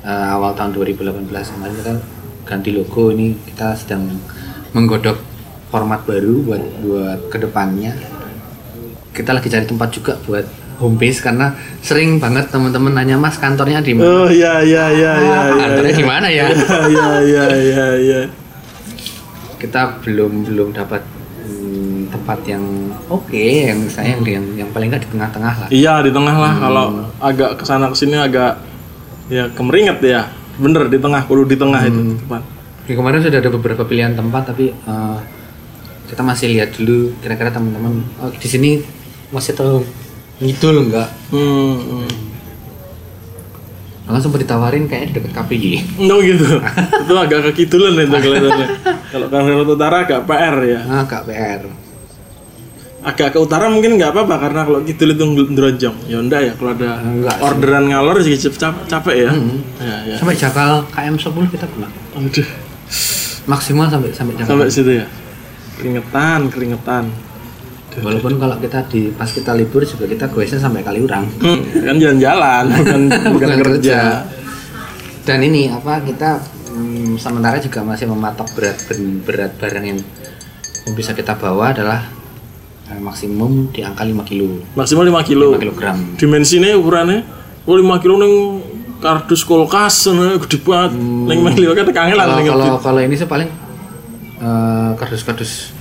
eh, 0.04 0.28
awal 0.28 0.52
tahun 0.52 0.76
2018 0.76 1.24
kemarin 1.56 1.72
kita 1.72 1.92
ganti 2.44 2.68
logo 2.76 3.08
ini 3.08 3.32
kita 3.48 3.72
sedang 3.72 4.12
menggodok 4.76 5.16
format 5.72 6.04
baru 6.04 6.44
buat 6.44 6.62
buat 6.84 7.20
ke 7.32 7.40
depannya 7.40 7.96
kita 9.16 9.32
lagi 9.32 9.48
cari 9.48 9.64
tempat 9.64 9.88
juga 9.88 10.20
buat 10.28 10.44
home 10.80 10.96
base 10.96 11.20
karena 11.20 11.52
sering 11.84 12.16
banget 12.16 12.48
teman-teman 12.48 12.96
nanya 12.96 13.20
mas 13.20 13.36
kantornya 13.36 13.84
di 13.84 13.92
mana 13.92 14.08
Oh 14.08 14.28
iya 14.32 14.64
iya 14.64 14.84
iya 14.88 15.12
iya. 15.20 15.36
Ah, 15.36 15.46
iya, 15.52 15.60
kantornya 15.68 15.94
di 15.94 16.06
mana 16.08 16.26
ya 16.32 16.44
Iya 16.96 17.08
iya 17.20 17.44
iya 17.54 17.86
iya. 18.00 18.20
kita 19.60 20.00
belum 20.00 20.48
belum 20.48 20.68
dapat 20.72 21.04
hmm, 21.44 22.08
tempat 22.08 22.38
yang 22.48 22.64
oke 23.12 23.36
yang 23.44 23.84
saya 23.92 24.16
yang, 24.16 24.24
yang 24.24 24.46
yang 24.64 24.68
paling 24.72 24.88
nggak 24.88 25.04
di 25.04 25.10
tengah-tengah 25.12 25.54
lah 25.60 25.68
Iya 25.68 25.94
di 26.00 26.10
tengah 26.10 26.36
lah 26.40 26.54
kalau 26.56 26.86
agak 27.20 27.60
ke 27.60 27.64
sana 27.68 27.92
ke 27.92 27.96
sini 28.00 28.16
agak 28.16 28.70
ya 29.30 29.46
kemeringet 29.54 29.98
ya. 30.02 30.22
Bener 30.60 30.92
di 30.92 30.98
tengah, 31.00 31.24
kudu 31.24 31.48
di 31.48 31.56
tengah 31.56 31.80
itu 31.88 32.20
teman. 32.20 32.42
Di 32.84 32.92
kemarin 32.92 33.22
sudah 33.22 33.38
ada 33.40 33.50
beberapa 33.54 33.82
pilihan 33.86 34.12
tempat 34.12 34.52
tapi 34.52 34.74
eh, 34.74 35.18
kita 36.10 36.26
masih 36.26 36.50
lihat 36.52 36.74
dulu 36.74 37.14
kira-kira 37.22 37.54
teman-teman 37.54 38.02
oh, 38.18 38.28
di 38.34 38.48
sini 38.50 38.82
masih 39.30 39.54
terlalu 39.54 39.86
ngidul 40.40 40.88
nggak 40.88 41.08
Hmm, 41.30 41.76
hmm. 41.78 42.08
Malah 44.02 44.18
sempat 44.18 44.42
ditawarin 44.42 44.84
kayaknya 44.84 45.06
di 45.06 45.14
dekat 45.20 45.32
KPI 45.38 45.70
Oh 46.02 46.18
gitu. 46.18 46.42
itu 47.06 47.14
agak 47.14 47.40
kekitulan 47.46 47.94
itu 47.94 48.10
kelihatannya. 48.10 48.68
kalau 49.12 49.26
Kalimantan 49.28 49.70
Utara 49.70 49.96
agak 50.02 50.20
PR 50.26 50.56
ya. 50.66 50.80
ah 50.82 51.04
kak 51.04 51.22
PR 51.24 51.62
Agak 53.00 53.32
ke 53.32 53.38
utara 53.38 53.64
mungkin 53.64 53.96
nggak 53.96 54.12
apa-apa 54.12 54.36
karena 54.38 54.60
kalau 54.60 54.80
kidul 54.82 55.08
itu 55.10 55.24
ndronjong. 55.24 55.96
Ya 56.04 56.18
enggak 56.18 56.40
ya 56.42 56.52
kalau 56.52 56.70
ada 56.74 57.00
Enggak 57.00 57.32
sih. 57.32 57.44
orderan 57.46 57.84
ngalor 57.86 58.16
sih 58.20 58.36
capek, 58.36 59.14
ya. 59.16 59.30
Ya 59.78 59.96
ya. 60.04 60.16
sampai 60.18 60.36
Jakal 60.36 60.84
KM 60.90 61.16
10 61.16 61.48
kita 61.48 61.64
pernah 61.64 61.88
Aduh. 62.12 62.48
maksimal 63.46 63.88
sampai 63.88 64.12
sampai 64.12 64.34
Jakal 64.36 64.48
Sampai 64.52 64.68
situ 64.68 64.90
ya. 64.90 65.06
Keringetan, 65.78 66.52
keringetan. 66.52 67.08
Walaupun 67.98 68.38
kalau 68.38 68.56
kita 68.62 68.86
di 68.86 69.10
pas 69.10 69.26
kita 69.26 69.50
libur 69.58 69.82
juga 69.82 70.06
kita 70.06 70.30
goesnya 70.30 70.62
sampai 70.62 70.86
Kaliurang. 70.86 71.26
Hmm, 71.42 71.60
kan 71.82 71.96
jalan-jalan, 71.98 72.64
bukan, 72.78 73.00
bukan 73.34 73.48
kerja. 73.66 74.22
dan 75.20 75.38
ini 75.44 75.68
apa 75.68 76.00
kita 76.00 76.40
mm, 76.74 77.20
sementara 77.20 77.60
juga 77.60 77.84
masih 77.84 78.08
mematok 78.08 78.48
berat 78.56 78.78
berat 79.26 79.52
barang 79.58 79.84
yang 79.84 79.98
yang 80.86 80.94
bisa 80.96 81.12
kita 81.12 81.36
bawa 81.36 81.76
adalah 81.76 82.08
eh, 82.88 82.98
maksimum 82.98 83.68
di 83.74 83.84
angka 83.84 84.06
5 84.06 84.16
kilo. 84.26 84.64
Maksimal 84.78 85.04
5 85.06 85.28
kilo. 85.28 85.48
5 85.54 85.62
kilogram. 85.62 85.96
Dimensinya 86.16 86.72
ukurannya 86.78 87.26
oh 87.68 87.76
5 87.76 88.02
kilo 88.02 88.14
neng 88.16 88.34
kardus 89.02 89.44
kulkas 89.44 90.08
gede 90.46 90.58
banget. 90.64 90.96
Neng 90.96 91.38
5 91.46 91.58
kilo 91.58 91.70
kan 91.76 91.86
kangelan 91.90 92.26
kalau 92.26 92.38
neng 92.38 92.48
kalau 92.48 92.70
kalau 92.80 93.00
ini 93.02 93.14
sih 93.18 93.28
paling 93.28 93.50
eh, 94.40 94.90
kardus-kardus 94.96 95.79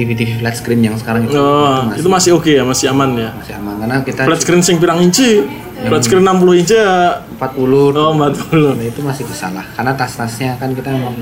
TV-TV 0.00 0.40
flat 0.40 0.56
screen 0.56 0.80
yang 0.80 0.96
sekarang 0.96 1.24
itu, 1.24 1.36
Oh, 1.36 1.84
itu 1.92 2.08
masih 2.08 2.30
oke 2.32 2.48
ya, 2.48 2.64
masih 2.64 2.88
aman 2.88 3.12
ya. 3.14 3.30
masih 3.32 3.54
aman 3.54 3.74
karena 3.78 3.96
kita 4.00 4.20
Flat 4.24 4.40
screen 4.40 4.60
sing 4.60 4.76
pirang 4.76 4.98
inci? 4.98 5.44
Flat 5.80 6.00
screen 6.00 6.24
60 6.24 6.56
inci 6.56 6.74
ya 6.74 7.20
40 7.36 7.60
Oh, 7.92 8.12
40. 8.12 8.76
Nah, 8.76 8.86
itu 8.86 9.00
masih 9.00 9.24
bisa 9.24 9.48
lah 9.48 9.64
karena 9.70 9.92
tas-tasnya 9.92 10.56
kan 10.56 10.72
kita 10.72 10.88
memang 10.88 11.12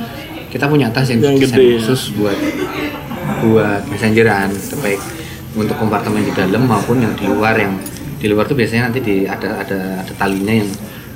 kita 0.49 0.64
punya 0.64 0.88
tas 0.88 1.05
yang, 1.07 1.21
Yang 1.21 1.51
gede, 1.51 1.59
ya. 1.59 1.77
khusus 1.77 2.14
buat 2.14 2.38
buat 3.41 3.83
messengeran 3.87 4.51
baik 4.79 5.01
untuk 5.53 5.77
kompartemen 5.77 6.23
di 6.23 6.33
dalam 6.33 6.64
maupun 6.64 6.99
yang 6.99 7.12
di 7.12 7.27
luar 7.27 7.55
yang 7.55 7.77
di 8.17 8.27
luar 8.27 8.45
tuh 8.45 8.55
biasanya 8.55 8.88
nanti 8.88 8.99
di 8.99 9.17
ada 9.25 9.59
ada 9.59 9.79
ada 10.01 10.12
talinya 10.14 10.51
yang 10.51 10.71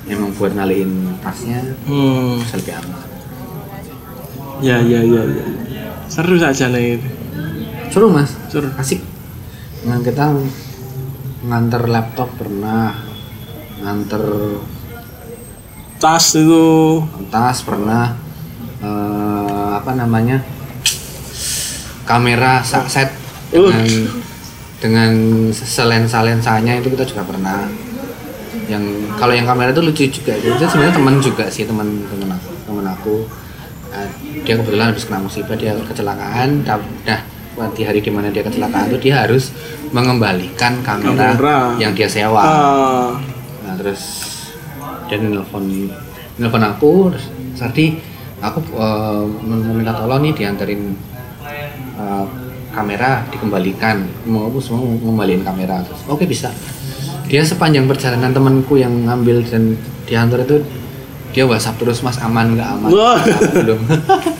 memang 0.04 0.30
buat 0.34 0.52
ngalihin 0.52 0.90
tasnya 1.18 1.58
Hmm. 1.82 2.38
bisa 2.38 2.58
lebih 2.58 2.74
aman 2.76 3.00
Ya, 4.62 4.78
ya, 4.78 5.02
ya, 5.02 5.22
ya. 5.26 5.42
Seru 6.06 6.38
saja 6.38 6.70
nih. 6.70 7.02
Seru 7.92 8.08
mas. 8.08 8.32
Seru. 8.48 8.72
asik. 8.80 9.04
Nah, 9.84 10.00
kita 10.00 10.32
nganter 11.44 11.84
laptop 11.92 12.32
pernah 12.40 12.96
nganter 13.84 14.24
Tas 16.00 16.34
itu. 16.34 16.98
Tas 17.30 17.62
pernah 17.62 18.16
eh, 18.82 19.70
apa 19.76 19.92
namanya 19.94 20.40
kamera 22.08 22.64
sa- 22.64 22.88
set. 22.88 23.12
Uh. 23.52 23.68
dengan 23.68 23.84
dengan 24.80 25.12
selensa 25.52 26.24
lensanya 26.24 26.80
itu 26.80 26.88
kita 26.88 27.04
juga 27.04 27.22
pernah. 27.28 27.68
Yang 28.66 29.12
kalau 29.20 29.36
yang 29.36 29.44
kamera 29.44 29.70
itu 29.70 29.84
lucu 29.84 30.08
juga 30.08 30.32
itu 30.40 30.56
sebenarnya 30.56 30.96
teman 30.96 31.20
juga 31.20 31.44
sih 31.52 31.68
teman 31.68 31.86
teman 32.08 32.32
aku 32.32 32.50
teman 32.64 32.86
aku. 32.88 33.16
Nah, 33.92 34.08
dia 34.48 34.56
kebetulan 34.56 34.88
habis 34.88 35.04
kena 35.04 35.20
musibah 35.20 35.52
dia 35.52 35.76
kecelakaan. 35.76 36.64
Nah 36.64 37.31
di 37.70 37.82
hari 37.86 38.02
di 38.02 38.10
mana 38.10 38.28
dia 38.28 38.42
kecelakaan 38.42 38.90
itu 38.90 38.98
dia 39.08 39.22
harus 39.22 39.54
mengembalikan 39.94 40.82
kamera, 40.82 41.36
Kamera. 41.38 41.56
yang 41.78 41.94
dia 41.94 42.10
sewa. 42.10 42.42
Ah, 42.42 43.10
nah 43.62 43.74
terus 43.78 44.02
dia 45.06 45.20
nelfon 45.20 45.86
nelfon 46.40 46.64
aku 46.64 47.12
terus 47.14 47.26
Sardi 47.54 47.94
aku 48.42 48.58
eh, 48.74 49.22
mau 49.46 49.72
minta 49.76 49.94
tolong 49.94 50.26
nih 50.26 50.32
dianterin 50.34 50.96
eh, 51.98 52.24
kamera 52.72 53.22
dikembalikan. 53.28 54.02
Mau 54.26 54.48
aku 54.48 54.58
semua 54.58 54.80
mau 54.82 54.96
ngembaliin 55.12 55.44
kamera. 55.44 55.84
Terus 55.84 56.00
oke 56.08 56.24
bisa. 56.24 56.48
Dia 57.28 57.44
sepanjang 57.44 57.84
perjalanan 57.86 58.32
temanku 58.32 58.80
yang 58.80 58.92
ngambil 59.08 59.44
dan 59.46 59.76
diantar 60.08 60.42
itu 60.44 60.64
dia 61.32 61.48
whatsapp 61.48 61.76
terus 61.80 62.04
mas 62.04 62.20
aman 62.20 62.56
nggak? 62.56 62.68
Aman 62.76 62.90
Wah. 62.92 63.20
belum 63.56 63.80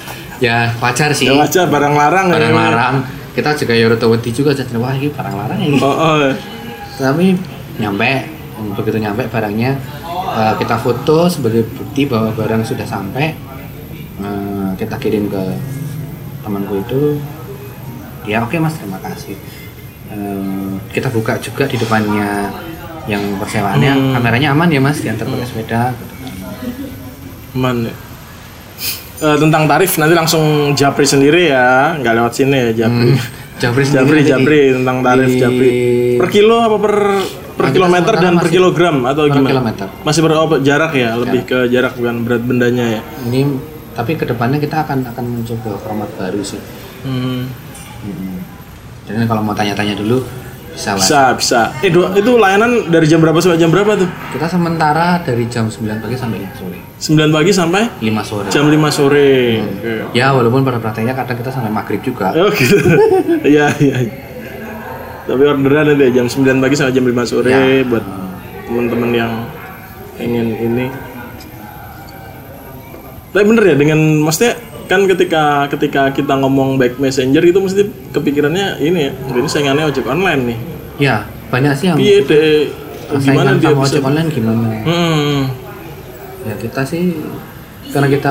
ya 0.42 0.74
wajar 0.82 1.14
sih. 1.14 1.30
Ya 1.30 1.38
wajar 1.38 1.70
barang 1.70 1.94
larang 1.94 2.26
ya. 2.28 2.34
barang 2.34 2.54
larang. 2.54 2.94
Kita 3.32 3.54
juga 3.54 3.72
ya 3.78 3.86
udah 3.86 4.08
wedi 4.10 4.30
juga 4.34 4.50
jadi 4.50 4.74
wah 4.76 4.92
ini 4.92 5.08
barang 5.08 5.34
larang 5.38 5.60
ini. 5.62 5.78
Oh, 5.78 5.88
oh. 5.88 6.34
tapi 6.98 7.38
nyampe 7.80 8.28
begitu 8.76 9.00
nyampe 9.00 9.26
barangnya 9.30 9.74
eh, 10.36 10.54
kita 10.60 10.76
foto 10.76 11.30
sebagai 11.30 11.64
bukti 11.70 12.10
bahwa 12.10 12.34
barang 12.34 12.66
sudah 12.66 12.84
sampai. 12.84 13.32
Eh, 14.18 14.68
kita 14.76 14.98
kirim 14.98 15.30
ke 15.30 15.42
temanku 16.42 16.82
itu. 16.82 17.22
Dia 18.26 18.42
oke 18.42 18.58
mas. 18.58 18.74
Terima 18.76 18.98
kasih. 18.98 19.38
Eh, 20.10 20.72
kita 20.90 21.08
buka 21.08 21.38
juga 21.38 21.64
di 21.70 21.78
depannya 21.78 22.50
yang 23.06 23.22
persewaannya. 23.38 23.92
Hmm. 23.94 24.12
kameranya 24.18 24.54
aman 24.54 24.68
ya 24.68 24.80
mas 24.82 24.98
diantar 24.98 25.24
pakai 25.24 25.46
sepeda. 25.46 25.94
Gitu 25.94 26.14
aman 27.52 27.88
ya. 27.88 27.94
Eh, 29.22 29.38
tentang 29.38 29.70
tarif 29.70 30.02
nanti 30.02 30.14
langsung 30.18 30.74
Japri 30.74 31.06
sendiri 31.06 31.54
ya. 31.54 31.94
Nggak 31.94 32.12
lewat 32.18 32.32
sini 32.34 32.56
ya 32.58 32.70
Japri. 32.74 33.10
Sendiri 33.14 33.30
Japri 33.62 33.82
nanti 33.86 34.26
Japri 34.26 34.58
di- 34.58 34.72
tentang 34.74 34.96
tarif 34.98 35.30
di- 35.30 35.38
Japri. 35.38 35.70
Per 36.18 36.26
kilo 36.26 36.56
apa 36.58 36.76
per 36.82 36.94
per 37.54 37.64
kita 37.70 37.74
kilometer 37.78 38.14
dan 38.18 38.34
per 38.34 38.48
kilogram 38.50 38.96
atau 39.06 39.30
per 39.30 39.38
gimana? 39.38 39.50
kilometer. 39.54 39.86
masih 40.02 40.20
ber 40.26 40.32
oh, 40.34 40.58
jarak 40.58 40.92
ya? 40.98 41.14
Lebih 41.14 41.40
ke 41.46 41.58
jarak 41.70 41.94
bukan 41.94 42.26
berat 42.26 42.42
bendanya 42.42 42.98
ya? 42.98 43.00
Ini 43.30 43.40
tapi 43.94 44.18
ke 44.18 44.26
depannya 44.26 44.58
kita 44.58 44.82
akan 44.82 45.06
akan 45.14 45.24
mencoba 45.38 45.70
format 45.78 46.10
baru 46.18 46.42
sih. 46.42 46.58
Hmm. 47.06 47.46
Mm-mm. 48.02 48.42
jadi 49.06 49.26
kalau 49.30 49.46
mau 49.46 49.54
tanya-tanya 49.54 49.94
dulu 49.94 50.26
bisa 50.72 50.90
lah 50.92 50.98
bisa 50.98 51.20
bisa 51.36 51.60
eh 51.80 51.92
dua, 51.92 52.16
itu 52.16 52.32
layanan 52.34 52.88
dari 52.88 53.04
jam 53.04 53.20
berapa 53.20 53.36
sampai 53.38 53.60
jam 53.60 53.68
berapa 53.68 53.92
tuh 53.94 54.08
kita 54.32 54.48
sementara 54.48 55.20
dari 55.20 55.44
jam 55.46 55.68
9 55.68 55.84
pagi 56.00 56.16
sampai 56.16 56.38
5 56.40 56.58
sore 56.58 56.78
9 56.96 57.36
pagi 57.36 57.52
sampai 57.52 57.82
5 58.00 58.24
sore 58.24 58.48
jam 58.48 58.64
5 58.66 58.80
sore 58.88 59.30
Oke. 59.60 59.92
ya 60.16 60.32
walaupun 60.32 60.64
pada 60.64 60.80
prakteknya 60.80 61.12
kadang 61.12 61.36
kita 61.36 61.52
sampai 61.52 61.68
maghrib 61.68 62.00
juga 62.00 62.32
Oh 62.32 62.48
gitu. 62.50 62.76
Iya 63.52 63.68
iya. 63.78 63.96
Tapi 65.22 65.42
orderan 65.44 65.94
ya, 65.94 66.08
jam 66.10 66.26
9 66.26 66.40
pagi 66.58 66.74
sampai 66.74 66.90
jam 66.90 67.04
5 67.04 67.30
sore 67.30 67.50
Ya. 67.52 67.84
buat 67.84 68.02
teman-teman 68.66 69.10
yang 69.12 69.32
ingin 70.16 70.46
ini. 70.56 70.86
Tapi 73.30 73.44
bener 73.44 73.64
ya 73.64 73.76
dengan 73.76 73.98
maksudnya 74.20 74.56
kan 74.92 75.00
ketika 75.08 75.44
ketika 75.72 76.02
kita 76.12 76.36
ngomong 76.36 76.76
back 76.76 77.00
messenger 77.00 77.40
itu 77.40 77.56
mesti 77.56 77.88
kepikirannya 78.12 78.76
ini 78.84 79.08
ya 79.08 79.12
ini 79.32 79.48
saingannya 79.48 79.88
ojek 79.88 80.04
online 80.04 80.42
nih. 80.52 80.58
Ya 81.00 81.16
banyak 81.48 81.72
sih 81.76 81.86
yang 81.92 81.96
piye 82.00 82.16
deh 82.24 82.68
gimana 83.20 83.56
dia 83.60 83.72
sama 83.72 83.84
bisa 83.84 83.96
ojek 83.96 84.04
online 84.08 84.28
gimana? 84.32 84.66
Hmm. 84.84 85.40
ya 86.42 86.54
kita 86.58 86.82
sih 86.82 87.22
karena 87.92 88.08
kita 88.08 88.30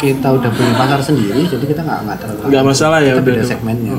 kita 0.00 0.28
udah 0.32 0.50
punya 0.50 0.72
pasar 0.74 0.98
sendiri 0.98 1.46
jadi 1.46 1.64
kita 1.70 1.80
nggak 1.86 2.00
nggak 2.02 2.18
terlalu 2.18 2.50
nggak 2.50 2.64
masalah 2.66 2.98
ya 2.98 3.14
kita 3.14 3.20
udah 3.20 3.26
beda 3.30 3.42
segmennya 3.46 3.94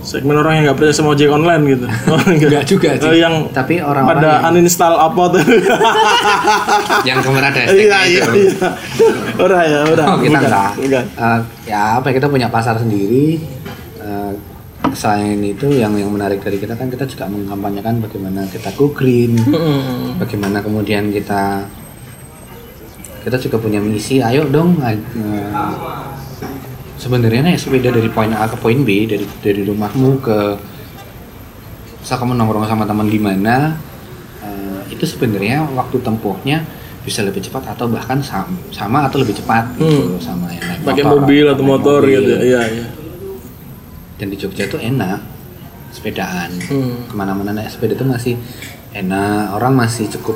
segmen 0.00 0.36
orang 0.36 0.52
yang 0.56 0.64
nggak 0.66 0.76
percaya 0.76 0.94
sama 0.94 1.12
ojek 1.12 1.28
online 1.28 1.62
gitu 1.66 1.86
oh, 2.12 2.20
Nggak 2.22 2.64
juga 2.64 2.90
sih. 2.94 3.06
Oh, 3.06 3.14
yang 3.14 3.34
tapi 3.50 3.78
orang-orang 3.78 4.18
pada 4.18 4.30
yang, 4.40 4.50
uninstall 4.54 4.94
apa 4.96 5.22
tuh 5.30 5.42
yang 7.08 7.18
kemarin 7.20 7.46
ada 7.48 7.60
iya 7.68 7.98
iya 8.04 8.24
iya 8.28 8.52
udah 9.36 9.60
ya 9.62 9.80
udah 9.86 10.04
Oh, 10.06 10.18
kita 10.18 10.38
enggak. 10.38 10.70
bukan. 10.76 11.04
Eh, 11.06 11.40
ya 11.66 11.98
apa 11.98 12.06
ya, 12.08 12.12
kita 12.14 12.26
punya 12.26 12.48
pasar 12.48 12.78
sendiri. 12.78 13.42
Eh, 13.98 14.32
selain 14.94 15.36
itu 15.38 15.66
yang 15.68 15.92
yang 15.92 16.08
menarik 16.08 16.40
dari 16.40 16.56
kita 16.56 16.72
kan 16.72 16.86
kita 16.86 17.04
juga 17.04 17.26
mengkampanyekan 17.26 18.00
bagaimana 18.00 18.46
kita 18.46 18.70
go 18.72 18.88
green, 18.88 19.36
bagaimana 20.16 20.62
kemudian 20.62 21.10
kita 21.10 21.66
kita 23.20 23.36
juga 23.38 23.56
punya 23.58 23.76
misi. 23.76 24.22
Ayo 24.22 24.46
dong. 24.46 24.78
eh, 24.78 24.96
sebenarnya 27.06 27.40
naik 27.44 27.56
sepeda 27.56 27.88
dari 27.88 28.10
poin 28.10 28.34
A 28.34 28.44
ke 28.44 28.58
poin 28.58 28.82
B 28.82 29.06
dari 29.06 29.22
dari 29.40 29.62
rumahmu 29.62 30.18
ke 30.18 30.38
misal 32.02 32.18
kamu 32.18 32.34
nongkrong 32.34 32.66
sama 32.66 32.82
teman 32.82 33.06
di 33.06 33.18
mana 33.18 33.78
eh, 34.42 34.90
itu 34.90 35.06
sebenarnya 35.06 35.62
waktu 35.70 36.02
tempuhnya 36.02 36.66
bisa 37.00 37.22
lebih 37.22 37.38
cepat 37.40 37.62
atau 37.70 37.86
bahkan 37.86 38.18
sama, 38.18 38.50
sama 38.74 39.06
atau 39.06 39.22
lebih 39.22 39.38
cepat 39.38 39.78
gitu 39.78 40.18
sama 40.18 40.50
yang 40.50 40.66
naik 40.66 40.82
pakai 40.82 41.02
motor 41.04 41.18
mobil 41.20 41.44
atau 41.46 41.62
motor 41.64 42.00
mobil. 42.02 42.14
gitu 42.16 42.30
ya 42.42 42.62
iya 42.66 42.86
dan 44.18 44.26
di 44.26 44.36
Jogja 44.36 44.66
itu 44.66 44.74
enak 44.76 45.22
sepedaan 45.88 46.50
Hmm. 46.66 47.06
ke 47.06 47.14
mana-mana 47.14 47.54
naik 47.54 47.70
sepeda 47.70 47.94
itu 47.94 48.02
masih 48.02 48.34
enak 48.92 49.54
orang 49.54 49.78
masih 49.78 50.10
cukup 50.10 50.34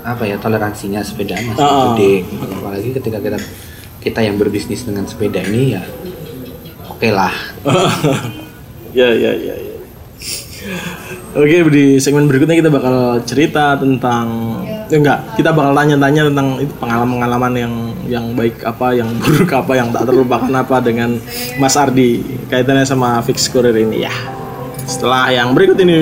apa 0.00 0.22
ya 0.22 0.36
toleransinya 0.36 1.00
sepedaan 1.00 1.48
masih 1.48 1.64
Ah. 1.64 1.96
gede 1.96 2.24
gitu. 2.26 2.44
apalagi 2.52 2.88
ketika 2.92 3.18
kita 3.18 3.38
kita 4.00 4.24
yang 4.24 4.40
berbisnis 4.40 4.84
dengan 4.88 5.04
sepeda 5.04 5.44
ini 5.44 5.76
ya 5.76 5.82
oke 6.88 7.08
lah 7.12 7.32
ya 8.98 9.08
ya 9.12 9.32
ya 9.36 9.54
ya. 9.54 9.74
Oke 11.30 11.62
di 11.72 11.96
segmen 11.96 12.28
berikutnya 12.28 12.58
kita 12.58 12.68
bakal 12.68 13.22
cerita 13.24 13.80
tentang 13.80 14.60
ya 14.92 14.98
enggak 14.98 15.18
kita 15.38 15.56
bakal 15.56 15.72
tanya-tanya 15.72 16.28
tentang 16.28 16.58
itu 16.60 16.74
pengalaman-pengalaman 16.76 17.52
yang 17.56 17.74
yang 18.10 18.26
baik 18.36 18.60
apa 18.66 18.92
yang 18.92 19.08
buruk 19.22 19.48
apa 19.48 19.72
yang 19.78 19.88
tak 19.88 20.04
terlupakan 20.10 20.52
apa 20.52 20.76
dengan 20.84 21.16
Mas 21.56 21.78
Ardi 21.80 22.20
kaitannya 22.50 22.84
sama 22.84 23.22
fix 23.24 23.48
courier 23.48 23.72
ini 23.78 24.04
ya. 24.04 24.12
Setelah 24.84 25.30
yang 25.30 25.54
berikut 25.54 25.78
ini 25.80 25.96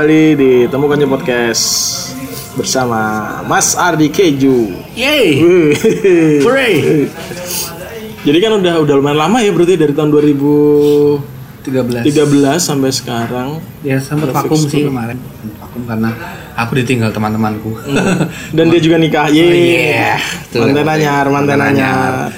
kembali 0.00 0.32
di 0.32 0.64
Temukannya 0.64 1.04
Podcast 1.12 1.64
bersama 2.56 3.36
Mas 3.44 3.76
Ardi 3.76 4.08
Keju. 4.08 4.72
Yeay 4.96 5.44
Wih. 5.44 6.40
Hooray 6.40 7.04
Jadi 8.24 8.38
kan 8.40 8.56
udah 8.56 8.80
udah 8.80 8.94
lumayan 8.96 9.20
lama 9.20 9.44
ya 9.44 9.52
berarti 9.52 9.76
dari 9.76 9.92
tahun 9.92 10.08
2013 10.08 12.00
13 12.16 12.16
sampai 12.56 12.88
sekarang. 12.96 13.60
ya 13.84 14.00
sempat 14.00 14.32
vakum 14.32 14.56
sih 14.56 14.88
kemarin 14.88 15.20
vakum 15.60 15.84
karena 15.84 16.16
aku 16.62 16.72
ditinggal 16.80 17.10
teman-temanku 17.10 17.72
Dan 18.52 18.68
dia 18.68 18.80
juga 18.80 18.96
nikah. 19.00 19.26
Ye. 19.30 19.42
Oh, 19.42 19.52
iya. 19.52 20.12
Tuh, 20.50 20.66
Mantan 20.66 20.88
anyar, 20.88 21.24
mantan 21.30 21.60
anyar. 21.60 22.34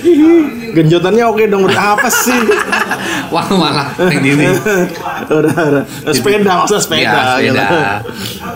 Genjotannya 0.73 1.25
oke 1.27 1.45
dong. 1.49 1.65
Apa 1.69 2.09
sih? 2.09 2.37
wah 3.33 3.49
malah 3.49 3.89
di 3.97 4.37
ini 4.37 4.45
udah, 5.33 5.57
udah. 5.57 5.85
Sepeda 6.13 6.53
maksudnya 6.61 6.83
sepeda. 6.85 7.41
ya, 7.41 7.53
sepeda. 7.53 7.67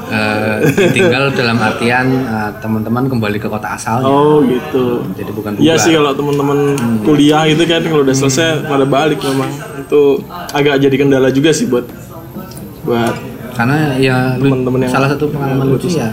Eh, 0.07 0.57
ditinggal 0.77 1.33
dalam 1.33 1.57
artian 1.59 2.07
eh, 2.13 2.51
teman-teman 2.61 3.09
kembali 3.09 3.41
ke 3.41 3.49
kota 3.49 3.75
asalnya 3.75 4.07
Oh 4.07 4.45
gitu. 4.45 5.03
jadi 5.17 5.31
bukan 5.33 5.57
Iya 5.57 5.75
sih 5.81 5.97
kalau 5.97 6.13
teman-teman 6.13 6.77
kuliah 7.03 7.49
itu 7.49 7.65
kan 7.65 7.81
kalau 7.83 8.05
udah 8.05 8.17
selesai 8.17 8.69
pada 8.69 8.85
balik 8.85 9.19
memang 9.25 9.51
itu 9.81 10.21
agak 10.53 10.77
jadi 10.79 10.97
kendala 11.01 11.33
juga 11.33 11.51
sih 11.57 11.67
buat 11.67 11.89
buat 12.85 13.15
karena 13.57 13.97
ya 13.97 14.17
lu- 14.37 14.53
Teman-teman 14.53 14.81
yang 14.85 14.93
salah 14.93 15.09
satu 15.09 15.33
pengalaman 15.33 15.67
lucu 15.73 15.89
ya. 15.91 16.13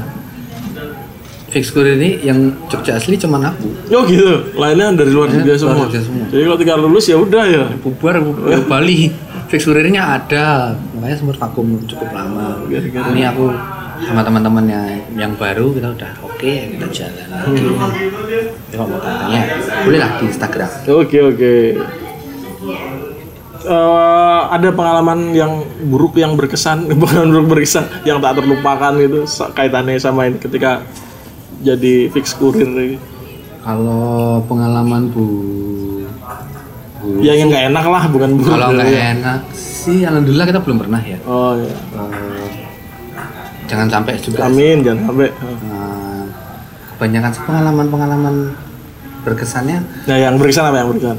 Fix 1.54 1.70
courier 1.70 2.02
ini 2.02 2.18
yang 2.26 2.50
Jogja 2.66 2.98
asli 2.98 3.14
cuman 3.14 3.54
aku. 3.54 3.70
Oh 3.94 4.02
gitu. 4.10 4.58
Lainnya 4.58 4.90
dari 4.98 5.14
luar 5.14 5.30
luar 5.30 5.54
semua. 5.54 5.86
Jogja 5.86 6.02
semua. 6.02 6.26
Jadi 6.34 6.42
kalau 6.50 6.58
tinggal 6.58 6.78
lulus 6.82 7.06
ya 7.06 7.14
udah 7.14 7.44
ya. 7.46 7.66
bubar 7.78 8.18
bubar. 8.18 8.58
Bali. 8.72 9.14
Fix 9.54 9.70
couriernya 9.70 10.02
ada. 10.18 10.74
Makanya 10.98 11.14
sempat 11.14 11.38
vakum 11.38 11.78
cukup 11.86 12.10
lama. 12.10 12.58
Gara-gara. 12.66 13.14
ini 13.14 13.22
aku 13.22 13.54
sama 14.04 14.26
teman-teman 14.26 14.66
yang 14.66 14.86
yang 15.14 15.32
baru 15.38 15.70
kita 15.72 15.94
udah 15.94 16.12
oke 16.26 16.52
kita 16.74 16.86
jalan 16.90 17.28
lagi. 17.30 17.62
Jadi 17.62 18.74
kalau 18.74 18.88
mau 18.90 19.00
tanya 19.00 19.42
boleh 19.86 20.00
lah 20.02 20.12
di 20.18 20.26
Instagram. 20.26 20.70
Oke 20.90 21.18
oke. 21.22 21.54
Eh, 23.64 23.78
ada 24.50 24.70
pengalaman 24.70 25.32
yang 25.32 25.64
buruk 25.86 26.16
yang 26.16 26.36
berkesan, 26.36 26.84
pengalaman 27.00 27.32
buruk 27.34 27.48
berkesan 27.50 27.88
yang 28.04 28.20
tak 28.20 28.36
terlupakan 28.36 28.92
gitu 28.98 29.24
kaitannya 29.50 29.96
sama 29.98 30.28
ini 30.28 30.36
ketika 30.36 30.84
jadi 31.60 32.12
fix 32.12 32.36
kurir 32.36 32.68
ini. 32.68 33.00
kalau 33.60 34.44
pengalaman 34.44 35.08
bu, 35.08 35.24
bu 37.00 37.24
Ya 37.24 37.34
yang 37.34 37.48
nggak 37.48 37.72
enak 37.72 37.86
lah, 37.86 38.04
bukan 38.06 38.36
buruk. 38.36 38.52
kalau 38.52 38.76
nggak 38.76 38.84
ya. 38.86 39.16
enak 39.16 39.40
sih 39.54 40.04
alhamdulillah 40.04 40.44
kita 40.46 40.60
belum 40.60 40.78
pernah 40.78 41.00
ya 41.00 41.16
Oh 41.24 41.56
ya. 41.56 41.72
Eh, 41.72 42.48
jangan 43.66 43.88
sampai 43.88 44.20
juga 44.20 44.44
Amin 44.44 44.84
jangan 44.84 45.08
sampai. 45.08 45.32
eh, 45.32 46.24
kebanyakan 46.94 47.30
sih 47.32 47.42
pengalaman-pengalaman 47.44 48.36
berkesannya 49.24 49.80
Nah 50.04 50.18
yang 50.18 50.36
berkesan 50.36 50.68
apa 50.68 50.78
yang 50.78 50.90
berkesan? 50.92 51.18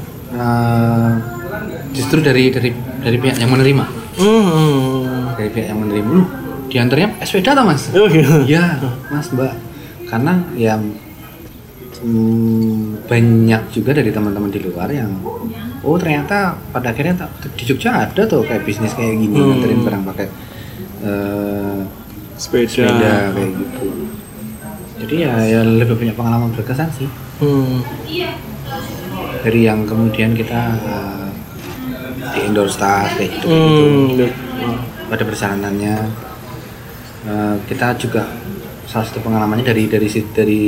Justru 1.95 2.19
dari 2.19 2.51
dari 2.51 2.69
dari 2.99 3.17
pihak 3.17 3.39
yang 3.39 3.49
menerima 3.49 3.85
Hmm. 4.15 5.31
dari 5.33 5.49
pihak 5.49 5.67
yang 5.67 5.79
menerima 5.79 6.09
lu 6.09 6.23
di 6.65 6.75
antaranya 6.75 7.15
sepeda 7.21 7.51
atau 7.53 7.63
mas 7.63 7.87
Oh. 7.89 8.09
Iya, 8.43 8.79
Mas 9.07 9.27
Mbak. 9.29 9.53
Karena 10.05 10.33
ya 10.55 10.75
mm, 12.01 13.05
banyak 13.05 13.61
juga 13.71 13.91
dari 13.93 14.09
teman-teman 14.09 14.49
di 14.49 14.59
luar 14.59 14.89
yang 14.89 15.11
oh 15.81 15.95
ternyata 15.95 16.57
pada 16.69 16.91
akhirnya 16.91 17.25
di 17.49 17.63
Jogja 17.63 18.05
ada 18.05 18.21
tuh 18.23 18.41
kayak 18.41 18.63
bisnis 18.63 18.93
kayak 18.93 19.15
gini 19.15 19.33
Hmm. 19.33 19.47
nganterin 19.51 19.81
barang 19.81 20.03
pakai 20.05 20.27
eh, 21.01 21.79
sepeda, 22.35 22.67
sepeda 22.67 23.13
kayak 23.31 23.51
gitu 23.53 23.87
jadi 24.95 25.15
ya, 25.21 25.33
ya 25.45 25.61
lebih 25.61 25.95
banyak 25.95 26.15
pengalaman 26.15 26.49
berkesan 26.51 26.89
sih 26.91 27.09
Hmm. 27.35 27.83
dari 29.41 29.61
yang 29.61 29.83
kemudian 29.83 30.33
kita 30.33 30.61
eh, 30.77 31.24
di 32.35 32.43
indoor 32.43 32.67
stars 32.67 33.15
kayak 33.15 33.31
gitu, 33.33 33.47
Hmm. 33.47 34.11
gitu. 34.11 34.25
pada 35.05 35.23
perjalanannya 35.23 35.95
eh, 37.23 37.55
kita 37.65 37.95
juga 37.95 38.27
salah 38.85 39.03
satu 39.03 39.19
pengalamannya 39.19 39.63
dari 39.63 39.85
dari 39.85 40.05
dari 40.29 40.63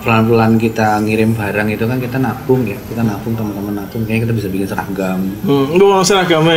pelan-pelan 0.00 0.56
kita 0.56 0.96
ngirim 0.98 1.30
barang 1.30 1.68
itu 1.68 1.84
kan 1.84 1.98
kita 1.98 2.16
nabung 2.16 2.64
ya 2.64 2.78
kita 2.82 3.02
nabung 3.02 3.36
teman-teman 3.36 3.74
nabung 3.76 4.00
kayaknya 4.02 4.24
kita 4.24 4.34
bisa 4.34 4.48
bikin 4.48 4.66
seragam 4.66 5.20
Hmm, 5.42 5.76
mau 5.76 6.00
seragamnya. 6.00 6.56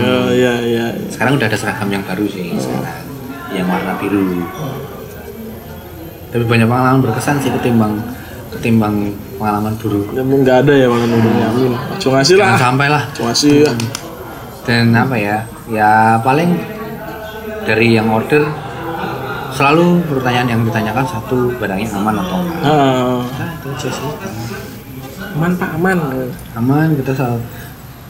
Oh, 0.00 0.30
iya 0.30 0.54
iya. 0.62 0.86
sekarang 1.10 1.34
udah 1.34 1.46
ada 1.46 1.58
seragam 1.58 1.90
yang 1.90 2.00
baru 2.00 2.24
sih 2.24 2.54
sekarang 2.54 3.02
yang 3.50 3.66
warna 3.66 3.96
biru 3.96 4.44
tapi 6.28 6.44
banyak 6.44 6.66
pengalaman 6.66 7.00
berkesan 7.00 7.40
sih 7.40 7.50
ketimbang 7.50 7.96
ketimbang 8.52 9.10
pengalaman 9.36 9.74
buruk 9.76 10.06
Ya 10.10 10.20
nggak 10.20 10.56
ada 10.62 10.72
ya 10.74 10.86
makan 10.86 11.08
udah 11.12 11.32
nyamin. 11.36 11.72
Cuma 11.96 12.18
jangan 12.20 12.48
lah. 12.48 12.58
sampai 12.58 12.86
lah 12.88 13.02
Cuma 13.12 13.30
ngasih 13.30 13.54
ya. 13.62 13.72
dan 14.62 14.84
apa 14.92 15.14
ya 15.14 15.36
ya 15.66 15.90
paling 16.20 16.50
dari 17.62 17.94
yang 17.94 18.08
order 18.08 18.42
selalu 19.52 20.04
pertanyaan 20.04 20.48
yang 20.48 20.60
ditanyakan 20.62 21.04
satu 21.04 21.54
barangnya 21.54 21.88
aman 21.92 22.14
atau 22.16 22.36
enggak 22.38 22.60
Ah, 22.60 23.18
nah 23.24 23.48
itu 23.52 23.66
aja 23.70 23.88
sih 23.88 24.10
aman 25.32 25.50
pak 25.54 25.70
aman. 25.72 25.96
aman 26.54 26.88
kita 26.94 27.12
selalu 27.12 27.40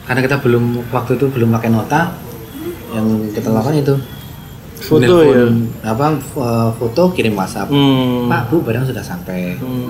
karena 0.05 0.21
kita 0.23 0.37
belum 0.39 0.65
waktu 0.89 1.13
itu 1.15 1.27
belum 1.29 1.51
pakai 1.53 1.71
nota 1.71 2.15
yang 2.91 3.05
kita 3.31 3.49
lakukan 3.49 3.77
itu 3.77 3.95
Foto 4.77 5.25
Nelpon, 5.25 5.73
apa 5.83 6.07
foto 6.71 7.03
kirim 7.11 7.33
WhatsApp 7.33 7.67
Hmm. 7.67 8.29
Pak 8.29 8.49
Bu 8.49 8.61
barang 8.61 8.85
sudah 8.85 9.01
sampai 9.01 9.57
Hmm. 9.57 9.89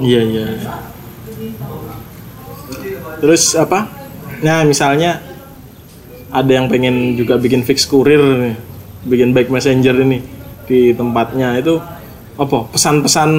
Iya 0.00 0.20
iya. 0.24 0.46
Terus 3.20 3.56
apa? 3.56 3.88
Nah 4.44 4.64
misalnya 4.68 5.20
ada 6.28 6.52
yang 6.52 6.68
pengen 6.68 7.16
juga 7.16 7.40
bikin 7.40 7.64
fix 7.64 7.88
kurir 7.88 8.20
nih, 8.20 8.56
bikin 9.08 9.32
baik 9.32 9.48
messenger 9.48 9.96
ini 9.96 10.20
di 10.68 10.92
tempatnya. 10.92 11.56
Itu 11.56 11.80
apa? 12.36 12.68
Pesan-pesan 12.72 13.30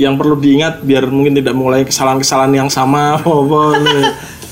yang 0.00 0.16
perlu 0.16 0.40
diingat 0.40 0.80
biar 0.80 1.04
mungkin 1.04 1.36
tidak 1.36 1.52
mulai 1.52 1.84
kesalahan-kesalahan 1.84 2.64
yang 2.64 2.70
sama 2.72 3.16
apa 3.20 3.60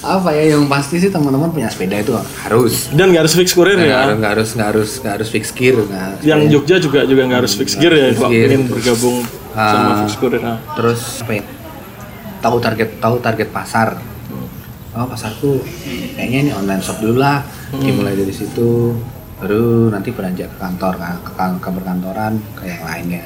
apa 0.01 0.33
ya 0.33 0.57
yang 0.57 0.65
pasti 0.65 0.97
sih 0.97 1.13
teman-teman 1.13 1.53
punya 1.53 1.69
sepeda 1.69 2.01
itu 2.01 2.17
harus. 2.17 2.89
Dan 2.93 3.13
nggak 3.13 3.29
harus 3.29 3.37
fix 3.37 3.53
kurir 3.53 3.77
ya? 3.77 4.17
Nggak 4.17 4.33
harus 4.33 4.49
nggak 4.57 4.69
harus 4.73 4.91
nggak 5.01 5.15
harus 5.21 5.29
fix 5.29 5.45
gear 5.53 5.77
nggak. 5.77 6.25
Yang 6.25 6.41
Jogja 6.57 6.77
juga 6.81 7.01
juga 7.05 7.23
nggak 7.29 7.41
harus 7.45 7.53
fix 7.57 7.77
gear 7.77 7.93
ya 7.93 8.17
kalau 8.17 8.33
ingin 8.33 8.65
bergabung 8.69 9.21
sama 9.51 9.91
Ah. 9.91 9.97
fix 10.03 10.15
kurir 10.17 10.41
nah. 10.41 10.59
terus 10.75 11.21
apa 11.21 11.33
ya? 11.37 11.45
Tahu 12.41 12.57
target 12.59 12.89
tahu 12.99 13.17
target 13.19 13.49
pasar. 13.51 13.99
Oh 14.91 15.07
pasarku 15.07 15.63
kayaknya 16.15 16.39
ini 16.45 16.53
online 16.53 16.83
shop 16.83 16.99
dulu 16.99 17.19
lah. 17.19 17.43
Dimulai 17.71 18.15
dari 18.15 18.31
situ 18.31 18.95
baru 19.39 19.89
nanti 19.89 20.11
beranjak 20.11 20.51
ke 20.51 20.59
kantor 20.59 20.95
kan, 20.97 21.15
ke, 21.23 21.31
kan- 21.33 21.59
ke 21.59 21.69
perkantoran 21.69 22.33
ke 22.55 22.67
yang 22.67 22.83
lainnya. 22.83 23.23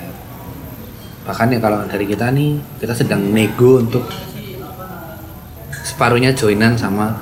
Bahkan 1.24 1.46
ya 1.48 1.58
kalau 1.58 1.80
dari 1.84 2.04
kita 2.04 2.28
nih 2.30 2.54
kita 2.78 2.92
sedang 2.92 3.24
nego 3.32 3.80
untuk 3.80 4.04
separuhnya 5.84 6.32
joinan 6.32 6.76
sama 6.76 7.16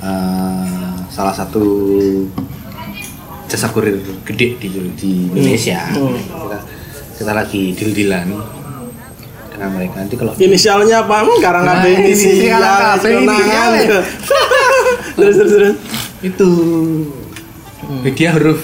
eh, 0.00 0.94
salah 1.08 1.30
satu 1.30 1.62
jasa 3.46 3.70
kurir 3.70 3.94
gede 4.26 4.58
di, 4.58 4.66
di 4.98 5.10
Indonesia. 5.30 5.86
Hmm. 5.94 6.18
kita 6.18 6.58
kita 7.24 7.32
lagi 7.32 7.72
deal-dealan 7.72 8.36
dengan 9.48 9.68
mereka 9.72 9.96
nanti 9.96 10.14
kalau 10.14 10.36
inisialnya 10.36 11.08
apa? 11.08 11.24
Hmm, 11.24 11.40
karang 11.40 11.64
Nah, 11.64 11.80
ada 11.80 11.88
inisial, 11.88 12.36
inisial 12.36 12.60
apa? 12.60 13.00
kenangan. 13.00 13.70
Terus 15.16 15.34
terus 15.40 15.50
terus. 15.50 15.76
itu 16.20 16.48
media 18.04 18.28
huruf 18.32 18.60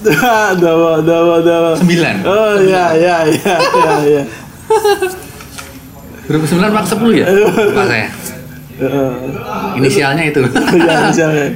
dawa 0.64 1.04
dawa 1.04 1.36
dawa. 1.40 1.70
sembilan 1.76 2.14
Oh 2.24 2.56
iya 2.60 2.96
iya 2.96 3.16
iya 3.28 3.54
iya 3.60 3.92
iya. 4.00 4.22
huruf 6.24 6.42
sembilan 6.46 6.70
mak 6.72 6.84
sepuluh 6.88 7.12
ya 7.12 7.28
saya 7.92 8.08
Heeh. 8.80 9.12
inisialnya 9.76 10.24
itu 10.24 10.40
Iya 10.48 10.92
inisialnya. 11.04 11.46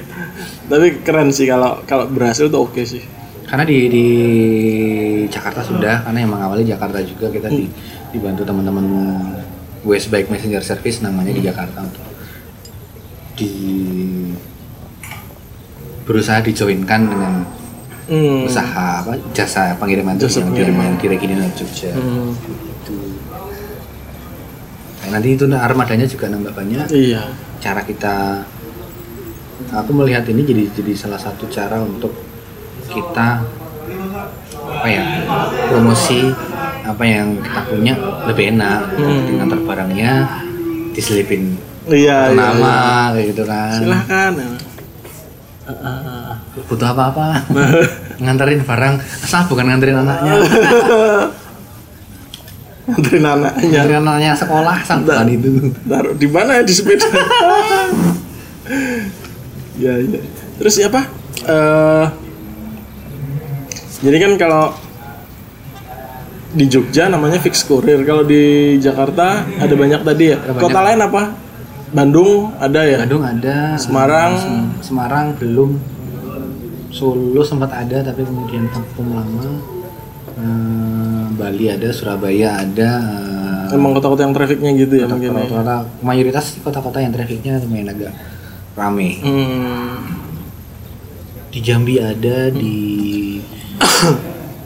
Tapi 0.64 1.00
keren 1.00 1.32
sih 1.32 1.48
kalau 1.48 1.80
kalau 1.84 2.04
berhasil 2.06 2.52
tuh 2.52 2.68
oke 2.68 2.84
sih. 2.84 3.00
Karena 3.54 3.64
di 3.64 3.78
di 3.86 4.04
Jakarta 5.30 5.62
sudah 5.62 6.02
karena 6.02 6.18
yang 6.18 6.32
mengawali 6.34 6.66
Jakarta 6.66 6.98
juga 7.00 7.30
kita 7.30 7.46
di, 7.46 7.70
dibantu 8.10 8.42
teman-teman 8.42 8.82
West 9.82 10.10
Bike 10.10 10.26
Messenger 10.26 10.58
Service 10.58 10.98
namanya 11.00 11.30
di 11.30 11.38
Jakarta 11.38 11.78
untuk 11.80 12.02
di 13.34 13.52
berusaha 16.02 16.42
dijoinkan 16.42 17.00
dengan 17.04 17.34
Hmm. 18.04 18.44
usaha 18.44 19.00
apa 19.00 19.16
jasa 19.32 19.72
pengiriman 19.78 20.18
Jasa 20.18 20.42
yang 20.42 20.50
pengiriman. 20.50 20.98
di 20.98 21.06
Regina 21.06 21.46
Jogja 21.54 21.88
Hmm. 21.88 22.36
Gitu. 22.36 22.96
Nah, 25.00 25.08
nanti 25.08 25.28
itu 25.32 25.48
armadanya 25.48 26.04
juga 26.04 26.28
nambah 26.28 26.52
banyak 26.52 26.84
Iya. 26.90 27.22
cara 27.62 27.80
kita 27.80 28.44
aku 29.72 29.90
melihat 29.94 30.26
ini 30.26 30.42
jadi 30.42 30.68
jadi 30.74 30.92
salah 30.92 31.16
satu 31.16 31.46
cara 31.46 31.80
untuk 31.80 32.12
kita 32.86 33.28
apa 34.64 34.86
ya 34.86 35.04
promosi 35.68 36.28
apa 36.84 37.02
yang 37.02 37.38
kita 37.38 37.60
punya 37.66 37.94
lebih 38.24 38.44
enak 38.52 38.80
Hmm. 38.94 39.24
dengan 39.26 39.46
barangnya 39.58 40.12
diselipin 40.92 41.56
Iya 41.84 42.32
iya. 42.32 42.32
nama 42.32 42.74
kayak 43.12 43.26
gitu 43.30 43.44
kan 43.44 43.76
Silahkan. 43.76 44.32
butuh 46.66 46.88
apa-apa 46.90 47.40
nganterin 48.22 48.60
barang 48.60 48.94
asal 49.20 49.44
bukan 49.46 49.64
nganterin 49.66 49.96
anaknya 49.98 50.32
Anterin 52.84 53.24
anaknya. 53.24 53.64
nganterin 53.64 53.98
anaknya 53.98 54.32
sekolah 54.34 54.76
sampai 54.80 55.24
itu 55.30 55.72
Taruh 55.82 56.12
di 56.14 56.28
mana 56.28 56.60
ya 56.60 56.62
di 56.62 56.74
sepeda? 56.74 57.08
ya, 59.80 59.92
ya. 59.98 60.20
Terus 60.56 60.74
siapa? 60.74 61.00
Eh 61.42 62.04
jadi 64.00 64.16
kan 64.18 64.33
kalau 64.37 64.64
di 66.50 66.64
Jogja 66.64 67.07
namanya 67.07 67.37
fix 67.37 67.62
kurir. 67.62 68.02
Kalau 68.02 68.22
di 68.22 68.42
Jakarta 68.76 69.42
ada 69.44 69.74
banyak 69.74 70.00
tadi 70.00 70.24
ya. 70.28 70.38
Ada 70.40 70.54
Kota 70.57 70.80
lain 70.80 71.00
apa? 71.00 71.22
Bandung 71.90 72.30
ada 72.57 72.80
ya. 72.80 72.98
Bandung 73.00 73.22
ada 73.22 73.74
Semarang. 73.74 74.30
Sem- 74.37 74.72
Semarang 74.80 75.26
belum 75.35 75.70
Solo 76.88 77.42
sempat 77.42 77.70
ada 77.72 78.02
tapi 78.02 78.22
kemudian 78.22 78.66
vakum 78.68 79.12
lama 79.12 79.74
Eh, 80.35 81.24
Bali 81.33 81.66
ada 81.68 81.90
Surabaya 81.90 82.59
ada 82.61 82.90
eh, 83.66 83.74
Emang 83.74 83.94
kota-kota 83.94 84.22
yang 84.22 84.30
trafficnya 84.30 84.70
gitu 84.74 84.94
ya 84.96 85.07
mungkin. 85.07 85.30
ya. 85.33 85.42
kota-kota 85.44 85.74
mayoritas 86.00 86.59
kota-kota 86.59 86.98
yang 86.98 87.11
trafficnya 87.11 87.59
lumayan 87.61 87.87
agak 87.88 88.11
rame 88.74 89.14
Hmm. 89.22 89.94
di 91.48 91.59
Jambi 91.61 91.98
ada 91.98 92.50
di 92.50 92.74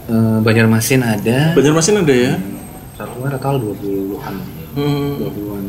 eh, 0.09 0.39
Banjarmasin 0.41 1.01
ada 1.01 1.39
Banjarmasin 1.53 1.97
ada 1.99 2.15
ya. 2.15 2.35
satu 2.95 3.23
total 3.23 3.55
20-an 3.59 4.35
Hmm. 4.71 5.19
20-an 5.19 5.65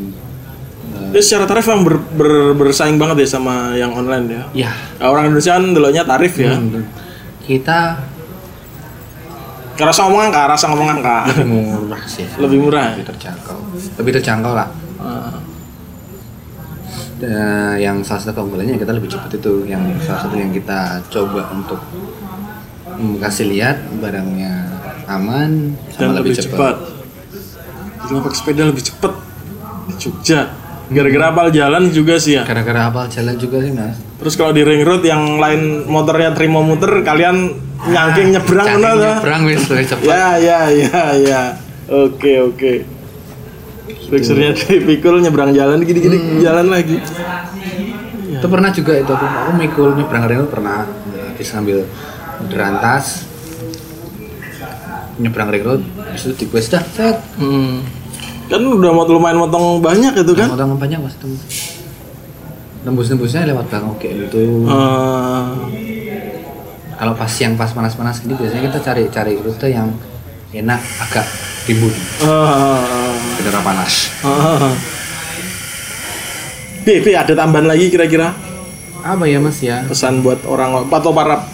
Jadi 1.10 1.22
secara 1.22 1.46
tarif 1.46 1.66
yang 1.66 1.82
ber- 1.82 2.06
ber- 2.12 2.54
bersaing 2.56 2.96
banget 2.96 3.26
ya 3.26 3.28
sama 3.32 3.74
yang 3.74 3.90
online 3.92 4.26
ya. 4.28 4.44
ya 4.66 4.72
Orang 5.02 5.28
Indonesia 5.28 5.54
kan 5.54 5.66
deloknya 5.68 6.04
tarif 6.04 6.34
ya. 6.36 6.54
hmm, 6.54 6.84
kita 7.42 7.98
Rasa 9.80 10.04
ngomong 10.04 10.28
angka, 10.28 10.44
rasa 10.46 10.66
ngomong 10.68 10.90
angka. 10.92 11.18
lebih 11.32 11.48
murah 11.48 12.04
sih 12.04 12.28
Lebih 12.36 12.58
murah. 12.60 12.88
lebih 12.94 13.08
terjangkau 13.08 13.58
lebih 13.96 14.12
terjangkau 14.14 14.54
lah 14.54 14.68
Ah. 15.00 15.40
Eh, 17.20 17.76
yang 17.80 18.00
salah 18.00 18.20
satu 18.22 18.32
keunggulannya 18.34 18.76
kita 18.76 18.92
lebih 18.92 19.08
cepat 19.08 19.32
itu 19.34 19.64
yang 19.66 19.80
salah 20.00 20.24
satu 20.24 20.36
yang 20.36 20.52
kita 20.52 21.00
coba 21.10 21.48
untuk 21.50 21.80
kasih 23.00 23.46
lihat 23.48 23.78
barangnya 24.00 24.68
aman 25.08 25.74
dan 25.96 26.14
sama 26.14 26.20
lebih, 26.22 26.36
cepat. 26.36 26.76
Jadi 28.06 28.20
pakai 28.22 28.38
sepeda 28.38 28.64
lebih 28.68 28.84
cepat 28.84 29.14
di 29.90 29.94
Jogja. 29.98 30.42
Gara-gara 30.90 31.26
apal 31.30 31.48
jalan 31.54 31.94
juga 31.94 32.18
sih 32.18 32.34
ya. 32.34 32.42
gara-gara 32.50 32.90
hafal 32.90 33.06
jalan 33.14 33.38
juga 33.38 33.62
sih 33.62 33.70
mas 33.70 33.94
Terus 34.18 34.34
kalau 34.34 34.50
di 34.50 34.66
ring 34.66 34.82
road 34.82 35.06
yang 35.06 35.38
lain 35.38 35.86
motornya 35.86 36.34
terima 36.34 36.66
muter, 36.66 37.06
kalian 37.06 37.54
nyangking 37.86 38.34
nyebrang 38.34 38.68
mana 38.74 38.98
tuh? 38.98 39.14
nyebrang 39.22 39.42
wis 39.46 39.64
lebih 39.70 39.86
cepat 39.86 40.10
Ya 40.10 40.28
ya 40.42 40.60
ya 40.74 41.02
ya. 41.14 41.42
Oke 41.86 42.42
oke. 42.42 42.74
Fixernya 44.10 44.58
dipikul 44.58 45.22
nyebrang 45.22 45.54
jalan 45.54 45.78
gini-gini 45.86 46.42
jalan 46.42 46.74
lagi. 46.74 46.98
Itu 48.34 48.48
pernah 48.50 48.74
juga 48.74 48.98
itu 48.98 49.12
aku, 49.14 49.26
aku 49.30 49.52
mikul 49.62 49.90
nyebrang 49.94 50.26
ring 50.26 50.42
road 50.42 50.50
pernah 50.50 50.90
Nah, 50.90 51.26
habis 51.30 51.48
ngambil 51.54 51.78
berantas 52.48 53.28
nyebrang 55.20 55.52
ring 55.52 55.64
road 55.68 55.82
habis 56.08 56.32
itu 56.32 56.48
request 56.48 56.72
dah 56.72 56.84
set. 56.96 57.18
Hmm. 57.36 57.84
Kan 58.50 58.66
udah 58.66 58.92
mau 58.96 59.06
lumayan 59.06 59.38
motong 59.44 59.84
banyak 59.84 60.16
itu 60.16 60.34
kan? 60.34 60.50
kan 60.56 60.80
banyak 60.80 61.00
mas. 61.04 61.16
Tembus 61.20 61.44
nembus-nembusnya 62.80 63.44
lewat 63.52 63.68
bang 63.68 63.86
oke 63.92 64.08
itu. 64.08 64.44
Eh, 64.64 65.46
kalau 66.96 67.14
pas 67.16 67.32
yang 67.40 67.60
pas 67.60 67.72
panas-panas 67.76 68.24
gini 68.24 68.40
biasanya 68.40 68.72
kita 68.72 68.80
cari 68.80 69.04
cari 69.12 69.34
rute 69.36 69.68
yang 69.68 69.92
enak 70.56 70.80
agak 71.04 71.28
timbun. 71.68 71.92
Eh, 72.24 73.40
udara 73.44 73.60
panas 73.62 73.94
Pi, 76.90 77.14
ada 77.14 77.36
tambahan 77.38 77.70
lagi 77.70 77.92
kira-kira? 77.92 78.34
Apa 79.06 79.30
ya 79.30 79.38
mas 79.38 79.62
ya? 79.62 79.86
Pesan 79.86 80.26
buat 80.26 80.42
orang 80.50 80.90
atau 80.90 81.14
para 81.14 81.46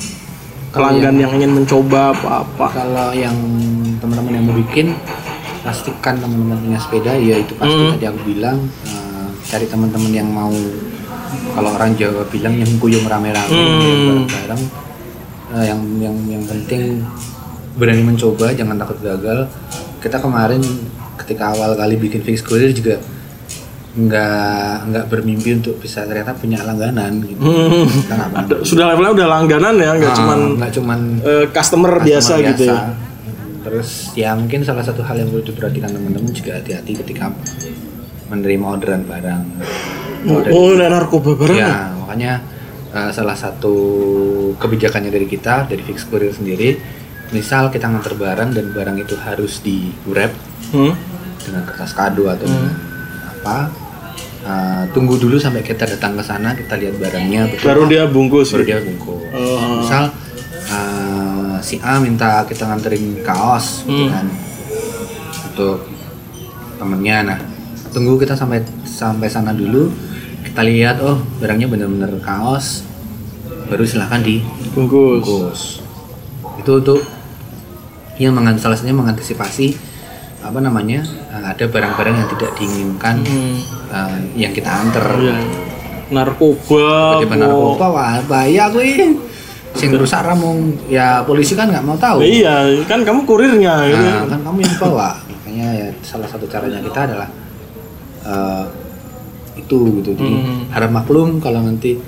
pelanggan 0.75 1.15
yang 1.15 1.31
ingin 1.33 1.51
mencoba 1.53 2.11
apa-apa. 2.11 2.67
kalau 2.69 3.09
yang 3.11 3.35
teman-teman 3.97 4.31
yang 4.33 4.45
mau 4.45 4.55
bikin 4.55 4.91
pastikan 5.61 6.19
teman-teman 6.19 6.59
punya 6.59 6.77
sepeda 6.77 7.15
ya 7.15 7.39
itu 7.39 7.55
pasti 7.55 7.73
Hmm. 7.73 7.91
tadi 7.95 8.05
aku 8.05 8.19
bilang 8.27 8.57
eh, 8.83 9.27
cari 9.45 9.65
teman-teman 9.65 10.11
yang 10.11 10.27
mau 10.27 10.51
kalau 11.51 11.71
orang 11.71 11.95
Jawa 11.95 12.27
bilang 12.27 12.53
yang 12.53 12.69
kuyung 12.77 13.07
rame-rame 13.07 13.49
Hmm. 13.49 14.27
bareng-bareng 14.27 14.63
Eh, 15.45 15.61
yang 15.63 15.77
yang 16.01 16.15
yang 16.27 16.43
penting 16.43 17.05
berani 17.73 18.01
mencoba 18.03 18.49
jangan 18.51 18.75
takut 18.75 18.97
gagal 18.99 19.45
kita 20.01 20.17
kemarin 20.17 20.59
ketika 21.15 21.53
awal 21.53 21.71
kali 21.73 21.95
bikin 21.95 22.19
fix 22.19 22.41
courier 22.41 22.73
juga 22.73 22.97
nggak 23.95 24.75
nggak 24.85 25.05
bermimpi 25.07 25.55
untuk 25.55 25.79
bisa 25.79 26.03
ternyata 26.03 26.33
punya 26.33 26.59
langganan 26.61 27.23
gitu 27.23 27.39
Hmm. 27.39 27.87
Ada- 28.35 28.59
Sudah 28.61 28.91
levelnya 28.91 29.11
udah 29.13 29.27
langganan 29.29 29.75
ya, 29.77 29.91
nggak 29.93 30.11
Ah, 30.11 30.17
cuman 30.17 30.39
nggak 30.57 30.71
cuman 30.73 30.99
eh, 31.21 31.45
customer, 31.49 31.91
biasa, 31.97 32.33
customer 32.33 32.49
gitu 32.51 32.63
ya. 32.65 32.79
Terus 33.61 33.89
ya 34.13 34.29
mungkin 34.31 34.61
salah 34.61 34.81
satu 34.81 34.99
hal 35.01 35.15
yang 35.17 35.27
perlu 35.27 35.41
diperhatikan 35.43 35.89
teman-teman 35.89 36.29
juga 36.29 36.53
hati-hati 36.55 36.91
ketika 36.97 37.31
menerima 38.25 38.65
orderan 38.69 39.03
barang. 39.03 39.41
Oh, 40.25 40.41
Kalau 40.41 40.51
oh 40.51 40.69
ada 40.71 40.87
narkoba 40.91 41.31
barang. 41.33 41.55
ya? 41.55 41.65
ya 41.65 41.75
makanya 41.95 42.31
uh, 42.91 43.09
salah 43.09 43.33
satu 43.33 43.75
kebijakannya 44.55 45.09
dari 45.09 45.25
kita 45.25 45.65
dari 45.65 45.81
Fix 45.81 46.03
Courier 46.03 46.29
sendiri, 46.29 46.75
misal 47.29 47.69
kita 47.69 47.87
nganter 47.87 48.13
barang 48.13 48.49
dan 48.51 48.65
barang 48.69 48.97
itu 48.99 49.15
harus 49.17 49.61
di 49.61 49.87
wrap 50.05 50.35
Hmm? 50.67 50.91
dengan 51.39 51.61
kertas 51.63 51.93
kado 51.93 52.25
atau 52.25 52.43
dengan 52.43 52.73
apa, 53.23 53.69
uh, 54.45 54.83
tunggu 54.89 55.17
dulu 55.17 55.35
sampai 55.35 55.59
kita 55.59 55.83
datang 55.85 56.15
ke 56.15 56.23
sana 56.23 56.53
kita 56.53 56.77
lihat 56.77 56.95
barangnya 56.95 57.41
betul 57.49 57.65
Baru 57.65 57.81
dia 57.85 58.03
bungkus. 58.05 58.49
baru 58.49 58.61
gitu. 58.61 58.69
dia 58.69 58.79
bungkus. 58.79 59.25
Oh. 59.33 59.81
Misal 59.81 60.03
uh, 60.69 61.57
si 61.59 61.81
A 61.81 61.97
minta 61.97 62.45
kita 62.45 62.65
nganterin 62.65 63.19
kaos 63.21 63.83
gitu 63.83 64.05
Hmm. 64.05 64.09
kan 64.09 64.27
untuk 65.49 65.77
temennya. 66.75 67.17
Nah 67.25 67.39
tunggu 67.89 68.15
kita 68.15 68.33
sampai 68.33 68.59
sampai 68.83 69.27
sana 69.27 69.51
dulu. 69.51 69.89
Kita 70.45 70.61
lihat 70.61 71.01
oh 71.01 71.19
barangnya 71.37 71.65
bener-bener 71.65 72.11
kaos. 72.19 72.85
Baru 73.65 73.81
silahkan 73.81 74.21
Bungkus. 74.21 75.25
dibungkus. 75.25 75.61
Itu 76.55 76.71
untuk 76.75 77.01
yang 78.15 78.31
mengan 78.31 78.55
salah 78.55 78.77
satunya 78.77 78.95
mengantisipasi 78.95 79.75
apa 80.45 80.59
namanya 80.61 81.01
uh, 81.33 81.49
ada 81.49 81.65
barang-barang 81.65 82.15
yang 82.15 82.29
tidak 82.37 82.51
diinginkan 82.55 83.15
Hmm. 83.25 83.57
uh, 83.89 84.17
yang 84.37 84.53
kita 84.53 84.69
anter. 84.69 85.05
Iya. 85.17 85.37
Narkoba. 86.05 87.17
Tiba 87.17 87.33
kok. 87.33 87.41
narkoba 87.41 87.85
wah 87.89 88.15
bahaya 88.23 88.69
gue. 88.69 89.17
Sing 89.75 89.91
rusak 89.91 90.23
ramung 90.23 90.71
ya 90.87 91.25
polisi 91.25 91.51
kan 91.51 91.67
nggak 91.67 91.83
mau 91.83 91.97
tahu. 91.97 92.23
Iya, 92.23 92.79
kan 92.87 93.03
kamu 93.03 93.27
kurirnya. 93.27 93.75
Nah, 93.91 94.23
kan 94.23 94.39
kamu 94.39 94.63
yang 94.63 94.75
bawa. 94.79 95.19
Makanya 95.27 95.67
ya 95.75 95.87
salah 95.99 96.29
satu 96.29 96.47
caranya 96.47 96.79
kita 96.79 97.11
adalah 97.11 97.27
eh, 98.23 98.65
itu 99.59 99.99
gitu. 99.99 100.15
Jadi 100.15 100.31
Hmm. 100.31 100.71
harap 100.71 100.95
maklum 100.95 101.43
kalau 101.43 101.59
nanti 101.59 101.99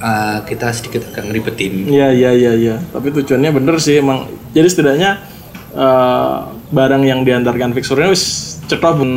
eh, 0.00 0.38
kita 0.42 0.74
sedikit 0.74 1.06
agak 1.12 1.30
ngeribetin. 1.30 1.86
Iya, 1.86 2.08
iya, 2.10 2.30
iya, 2.34 2.52
iya. 2.58 2.76
Tapi 2.90 3.14
tujuannya 3.14 3.50
bener 3.54 3.76
sih 3.78 4.02
emang. 4.02 4.26
Jadi 4.50 4.66
setidaknya 4.66 5.22
eh, 5.70 6.38
barang 6.70 7.02
yang 7.02 7.20
diantarkan 7.20 7.70
fixurnya 7.72 8.08
wis 8.08 8.22
cetok 8.64 8.94
pun 8.96 9.10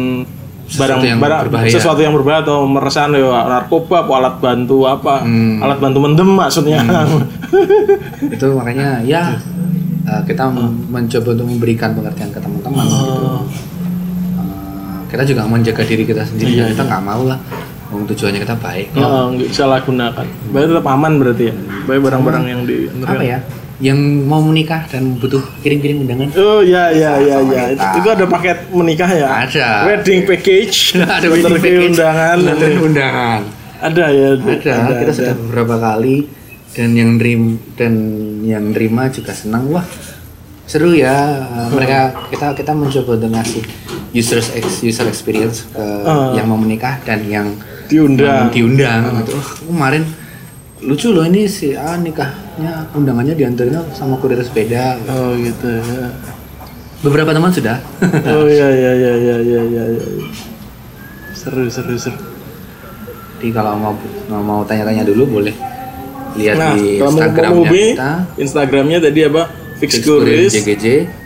barang 0.66 0.97
Sesuatu 0.97 1.06
yang 1.06 1.20
barang 1.20 1.39
berbahaya. 1.43 1.70
sesuatu 1.70 1.99
yang 1.99 2.14
berbahaya 2.14 2.41
atau 2.41 2.66
meresan 2.66 3.14
ya 3.14 3.45
narkoba 3.45 3.99
alat 4.04 4.36
bantu 4.38 4.78
apa 4.84 5.22
Hmm. 5.22 5.62
alat 5.62 5.78
bantu 5.78 5.97
mendem 5.99 6.30
maksudnya 6.30 6.82
itu 8.34 8.45
makanya 8.51 9.04
ya 9.04 9.38
eh, 10.04 10.22
kita 10.26 10.49
mencoba 10.89 11.30
untuk 11.32 11.47
memberikan 11.47 11.93
pengertian 11.93 12.30
ke 12.30 12.39
teman-teman 12.39 12.84
gitu. 12.84 13.14
Eh, 13.14 13.41
kita 15.08 15.24
juga 15.24 15.41
menjaga 15.45 15.84
diri 15.84 16.04
kita 16.04 16.26
sendiri. 16.26 16.49
Iya, 16.51 16.74
kita 16.74 16.84
nggak 16.84 17.04
mau 17.04 17.22
lah. 17.24 17.38
Wong 17.88 18.10
tujuannya 18.10 18.41
kita 18.41 18.58
baik. 18.58 18.88
Heeh, 18.91 19.24
nggak 19.30 19.49
salah 19.54 19.78
gunakan 19.80 20.26
berarti 20.49 20.68
tetap 20.68 20.88
aman 20.88 21.12
berarti 21.16 21.43
ya 21.45 21.56
baik 21.84 22.01
barang-barang 22.01 22.43
yang 22.47 22.62
di 22.64 22.89
apa 22.97 23.22
ya 23.22 23.38
yang 23.82 23.98
mau 24.30 24.38
menikah 24.42 24.86
dan 24.86 25.18
butuh 25.18 25.42
kirim-kirim 25.66 26.06
undangan? 26.06 26.30
Oh 26.38 26.62
ya 26.62 26.94
ya 26.94 27.18
ya 27.18 27.38
ya. 27.42 27.64
itu, 27.74 27.86
itu 28.02 28.10
ada 28.10 28.26
paket 28.30 28.58
menikah 28.70 29.10
ya? 29.10 29.28
Ada. 29.46 29.68
wedding 29.90 30.30
package. 30.30 30.94
Ada 31.18 31.26
wedding 31.30 31.58
package 31.58 31.90
undangan. 31.98 32.38
dan 32.46 32.72
undangan. 32.78 33.42
Ada 33.84 34.06
ya 34.16 34.28
ada, 34.40 34.94
kita 35.04 35.12
sudah 35.12 35.36
beberapa 35.36 35.76
kali. 35.76 36.30
Dan 36.74 36.98
yang 36.98 37.22
dream 37.22 37.60
dan 37.78 37.94
yang 38.42 38.74
nerima 38.74 39.12
juga 39.12 39.36
senang. 39.36 39.70
Wah 39.70 39.86
seru 40.64 40.96
ya. 40.96 41.44
Uh, 41.44 41.70
mereka 41.76 42.16
kita 42.32 42.56
kita 42.56 42.72
mencoba 42.72 43.20
untuk 43.20 43.30
ngasih 43.30 43.64
users 44.16 44.50
ex, 44.56 44.82
user 44.82 45.06
experience 45.06 45.68
ke 45.70 45.84
Ah. 46.08 46.32
yang 46.34 46.48
mau 46.48 46.58
menikah 46.58 46.98
dan 47.04 47.28
yang 47.28 47.54
diundang. 47.92 48.50
diundang. 48.50 49.22
Gitu. 49.22 49.36
Oh, 49.36 49.46
kemarin 49.70 50.08
lucu 50.84 51.16
loh 51.16 51.24
ini 51.24 51.48
si 51.48 51.72
A 51.74 51.96
nikahnya 51.96 52.88
undangannya 52.92 53.36
diantarin 53.36 53.80
sama 53.96 54.20
kurir 54.20 54.40
sepeda. 54.44 55.00
Oh 55.08 55.34
gitu 55.40 55.68
ya. 55.68 56.12
Beberapa 57.04 57.32
teman 57.36 57.52
sudah. 57.52 57.80
Oh 58.32 58.48
ya 58.48 58.68
ya 58.72 58.92
ya 58.96 59.14
ya 59.16 59.36
ya 59.44 59.62
ya, 59.64 59.84
ya. 60.00 60.06
seru 61.36 61.68
seru 61.68 61.96
seru. 61.96 62.20
Jadi 63.40 63.52
kalau 63.52 63.76
mau 63.76 63.94
mau 64.30 64.60
tanya-tanya 64.64 65.04
dulu 65.04 65.40
boleh 65.40 65.56
lihat 66.40 66.56
nah 66.56 66.74
di 66.76 67.00
Instagramnya 67.00 67.70
kita. 67.72 68.12
Instagramnya 68.40 69.00
tadi 69.04 69.20
apa? 69.28 69.44
Fix 69.84 70.00
Fix 70.00 70.08
Courier 70.08 70.48
Kuris 70.48 70.52
JGJ 70.56 70.86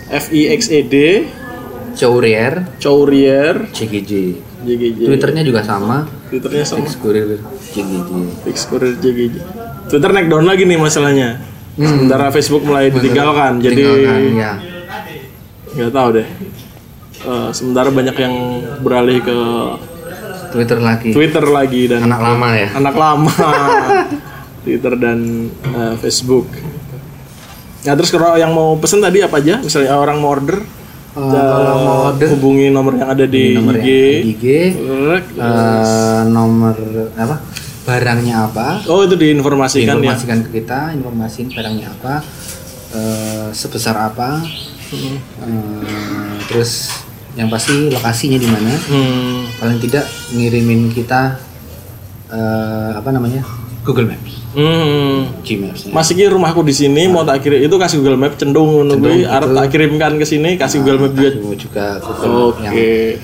F 0.10 0.26
I 0.34 0.42
X 0.58 0.62
E 0.74 0.82
D 0.82 0.96
Courier 1.94 2.54
Courier 2.82 3.54
JGJ 3.70 4.14
JGJ 4.68 5.00
Twitternya 5.08 5.44
juga 5.48 5.62
sama. 5.64 6.04
Twitternya 6.28 6.66
sama. 6.68 6.84
Fix 6.84 7.00
Courier 7.00 7.40
JGJ 7.72 8.10
Fix 8.44 8.58
Courier 8.68 8.96
JGJ 9.00 9.36
Twitter 9.88 10.12
naik 10.12 10.28
down 10.28 10.44
lagi 10.44 10.68
nih 10.68 10.76
masalahnya. 10.76 11.40
Sementara 11.78 12.28
Facebook 12.34 12.68
mulai 12.68 12.92
ditinggalkan 12.92 13.64
jadi 13.64 13.82
Hmm. 13.88 14.36
Ya 14.36 14.52
nggak 15.78 15.94
tahu 15.94 16.10
deh. 16.20 16.28
Eh, 17.18 17.50
sementara 17.54 17.90
banyak 17.94 18.18
yang 18.18 18.34
beralih 18.82 19.22
ke 19.22 19.38
Twitter 20.52 20.80
lagi. 20.82 21.10
Twitter 21.14 21.46
lagi 21.46 21.82
dan 21.86 22.08
anak 22.08 22.20
lama 22.24 22.48
ya. 22.58 22.70
anak 22.76 22.96
lama. 22.98 23.34
Twitter 24.66 24.94
dan 25.00 25.48
eh, 25.64 25.94
Facebook. 26.02 26.50
Nah 27.86 27.94
terus 27.96 28.10
kalau 28.12 28.36
yang 28.36 28.52
mau 28.52 28.76
pesen 28.76 29.00
tadi 29.00 29.22
apa 29.22 29.40
aja? 29.40 29.62
Misalnya 29.62 29.96
orang 29.96 30.18
mau 30.20 30.34
order 30.34 30.60
Eh, 31.18 31.34
kalau 31.34 31.76
mau 31.82 31.98
order 32.14 32.30
hubungi 32.38 32.70
nomor 32.70 32.94
yang 32.94 33.10
ada 33.10 33.26
di 33.26 33.58
nomor 33.58 33.74
IG 33.82 33.90
yang 33.90 34.22
di 34.22 34.32
IG 34.38 34.46
Rek. 34.86 35.26
eh, 35.34 36.22
nomor 36.30 36.76
apa? 37.18 37.36
Barangnya 37.90 38.46
apa? 38.46 38.86
Oh 38.86 39.02
itu 39.02 39.18
diinformasikan 39.18 39.98
ya? 39.98 40.14
Informasikan 40.14 40.38
ke 40.46 40.50
kita 40.62 40.94
informasiin 40.94 41.50
barangnya 41.50 41.90
apa 41.90 42.22
eh, 42.94 43.50
sebesar 43.50 43.98
apa. 43.98 44.46
Hmm. 44.94 45.18
eh, 45.18 46.36
terus 46.46 46.94
yang 47.34 47.50
pasti 47.50 47.90
lokasinya 47.90 48.38
di 48.38 48.48
mana. 48.50 48.74
Hmm. 48.78 49.50
paling 49.58 49.82
tidak 49.82 50.06
ngirimin 50.38 50.94
kita 50.94 51.42
eh, 52.30 52.92
apa 52.94 53.10
namanya 53.10 53.42
Google 53.88 54.12
Maps. 54.12 54.34
Hmm. 54.52 55.32
Gmaps 55.48 55.88
Mas 55.96 56.12
iki 56.12 56.28
rumahku 56.28 56.60
di 56.60 56.76
sini 56.76 57.08
mau 57.08 57.24
tak 57.24 57.48
kirim 57.48 57.64
itu 57.64 57.76
kasih 57.80 58.04
Google 58.04 58.20
Map 58.20 58.36
cendung 58.36 58.68
ngono 58.68 59.00
kuwi 59.00 59.24
arep 59.24 59.56
tak 59.56 59.68
kirimkan 59.72 60.20
ke 60.20 60.26
sini 60.28 60.60
kasih 60.60 60.84
Google 60.84 61.08
Map 61.08 61.14
juga. 61.16 61.56
Juga 61.56 61.88
Google 62.04 62.52
Oke. 62.52 62.64
yang 62.68 62.76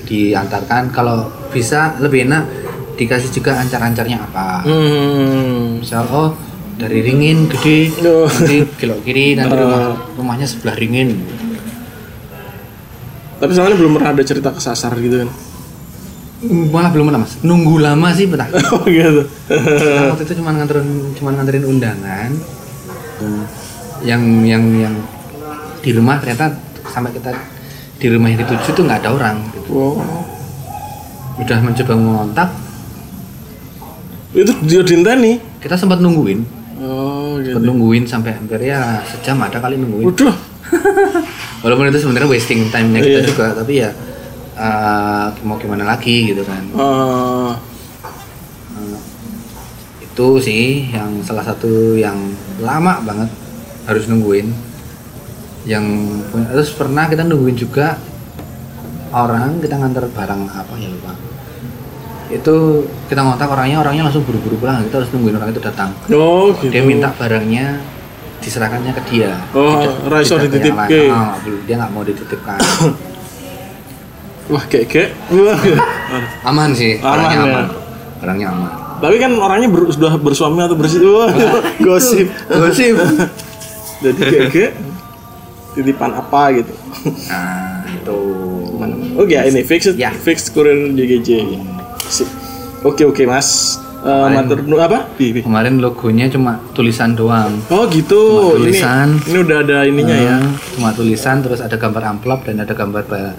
diantarkan. 0.07 0.95
Kalau 0.95 1.27
bisa 1.51 1.99
lebih 1.99 2.31
enak 2.31 2.47
dikasih 2.95 3.35
juga 3.35 3.59
ancar-ancarnya 3.59 4.23
apa. 4.23 4.63
Hmm. 4.63 5.83
misal 5.83 6.07
oh 6.07 6.31
dari 6.79 7.03
ringin 7.03 7.51
gede 7.51 7.91
nanti 7.99 8.57
belok 8.79 9.03
kiri 9.03 9.35
nanti 9.35 9.53
rumah 9.59 9.99
rumahnya 10.15 10.47
sebelah 10.47 10.79
ringin. 10.79 11.19
Tapi 13.43 13.51
soalnya 13.51 13.75
belum 13.75 13.99
pernah 13.99 14.15
ada 14.15 14.23
cerita 14.23 14.55
kesasar 14.55 14.95
gitu 15.03 15.27
kan 15.27 15.29
malah 16.43 16.89
belum 16.89 17.07
pernah 17.07 17.21
mas 17.21 17.39
nunggu 17.39 17.75
lama 17.77 18.07
sih 18.11 18.25
betah 18.25 18.47
Oh 18.73 18.83
gitu. 18.83 19.23
Kita 19.47 20.11
waktu 20.11 20.23
itu 20.23 20.33
cuma 20.35 20.51
nganterin 20.51 20.87
cuma 21.13 21.29
nganterin 21.31 21.63
undangan 21.63 22.31
Hmm. 23.13 23.45
yang 24.01 24.19
yang 24.43 24.59
yang 24.75 24.95
di 25.79 25.93
rumah 25.93 26.17
ternyata 26.17 26.51
sampai 26.83 27.13
kita 27.13 27.31
di 27.95 28.07
rumah 28.09 28.27
yang 28.27 28.41
dituju 28.41 28.69
tuh 28.69 28.83
nggak 28.83 28.99
ada 28.99 29.09
orang 29.11 29.37
gitu. 29.49 29.69
Wow. 29.69 30.01
udah 31.35 31.57
mencoba 31.61 31.93
mengontak 31.93 32.49
Itu 34.33 34.49
dia 34.61 34.81
dinteni. 34.81 35.37
kita 35.57 35.73
sempat 35.73 35.97
nungguin 35.97 36.41
Oh 36.77 37.37
gitu. 37.37 37.53
sempat 37.53 37.63
nungguin 37.63 38.03
sampai 38.03 38.33
hampir 38.33 38.59
ya 38.61 38.99
sejam 39.05 39.37
ada 39.39 39.57
kali 39.57 39.77
nungguin 39.77 40.05
Waduh. 40.05 40.35
walaupun 41.63 41.87
itu 41.87 42.01
sebenarnya 42.01 42.27
wasting 42.27 42.67
time-nya 42.67 42.99
kita 42.99 43.19
Iya. 43.21 43.25
juga 43.25 43.45
tapi 43.53 43.73
ya 43.77 43.89
eh, 44.63 45.25
mau 45.43 45.59
gimana 45.59 45.83
lagi 45.85 46.31
gitu 46.31 46.43
kan. 46.43 46.63
Eh, 46.71 47.51
Eh, 48.73 48.97
itu 50.01 50.27
sih 50.39 50.63
yang 50.89 51.21
salah 51.21 51.43
satu 51.43 51.93
yang 51.93 52.17
lama 52.57 53.03
banget 53.03 53.29
harus 53.85 54.07
nungguin. 54.07 54.49
Yang 55.63 55.85
terus 56.49 56.69
pernah 56.73 57.05
kita 57.05 57.23
nungguin 57.23 57.55
juga 57.55 57.95
orang 59.11 59.61
kita 59.61 59.77
nganter 59.77 60.09
barang 60.09 60.41
apa 60.49 60.73
ya 60.75 60.89
lupa. 60.89 61.13
Itu 62.27 62.55
kita 63.07 63.21
ngontak 63.21 63.45
orangnya 63.47 63.77
orangnya 63.79 64.03
langsung 64.07 64.25
buru-buru 64.25 64.57
pulang. 64.57 64.81
Kita 64.83 64.99
harus 64.99 65.11
nungguin 65.13 65.37
orang 65.37 65.51
itu 65.51 65.61
datang. 65.61 65.93
Oh 66.09 66.49
gitu. 66.57 66.71
dia 66.71 66.81
minta 66.81 67.13
barangnya 67.13 67.77
diserahkannya 68.41 68.91
ke 68.91 69.01
dia. 69.07 69.37
Oh, 69.53 69.79
Tidak- 69.79 70.27
tidak 70.51 70.75
ke 70.89 70.99
belum. 71.45 71.61
dia 71.63 71.75
nggak 71.79 71.91
mau 71.93 72.03
dititipkan 72.03 72.59
Wah 74.45 74.63
kayak 74.65 74.85
kayak. 74.87 75.09
Aman 76.49 76.71
sih 76.71 76.97
Aman, 76.97 77.15
barangnya 77.17 77.33
ya. 77.33 77.43
aman 77.45 77.65
barangnya 78.19 78.47
aman 78.49 78.71
Tapi 78.99 79.15
kan 79.17 79.31
orangnya 79.35 79.67
ber- 79.67 79.89
sudah 79.89 80.15
bersuami 80.15 80.59
atau 80.59 80.75
bersih. 80.75 80.99
Wah, 81.05 81.27
gosip. 81.77 82.27
gosip 82.47 82.95
Jadi 84.03 84.19
kayak 84.21 84.49
kayak 84.49 84.71
titipan 85.73 86.11
apa 86.13 86.41
gitu. 86.53 86.73
nah 87.25 87.81
itu 87.85 88.19
Oke, 89.15 89.35
ini 89.37 89.61
fixed 89.61 89.95
Ya. 89.95 90.09
fixed 90.11 90.51
kurir 90.51 90.91
JGJ. 90.91 91.29
Sip. 92.03 92.27
Oke 92.81 93.03
oke 93.03 93.23
mas. 93.23 93.79
Eh, 93.97 94.07
Kemarin- 94.07 94.59
matur 94.59 94.59
apa? 94.77 94.99
Kemarin 95.17 95.79
logonya 95.79 96.27
cuma 96.27 96.59
tulisan 96.73 97.13
doang 97.13 97.55
Oh 97.69 97.87
gitu. 97.87 98.19
Cuma 98.51 98.59
tulisan. 98.59 99.15
Ini 99.17 99.23
ini 99.25 99.37
udah 99.41 99.57
ada 99.61 99.77
ininya 99.83 100.17
ya. 100.17 100.37
Hmm, 100.37 100.51
cuma 100.73 100.89
tulisan 100.91 101.39
terus 101.39 101.59
ada 101.59 101.73
gambar 101.73 102.03
amplop 102.09 102.43
dan 102.43 102.59
ada 102.59 102.71
gambar 102.71 103.03
ba- 103.03 103.35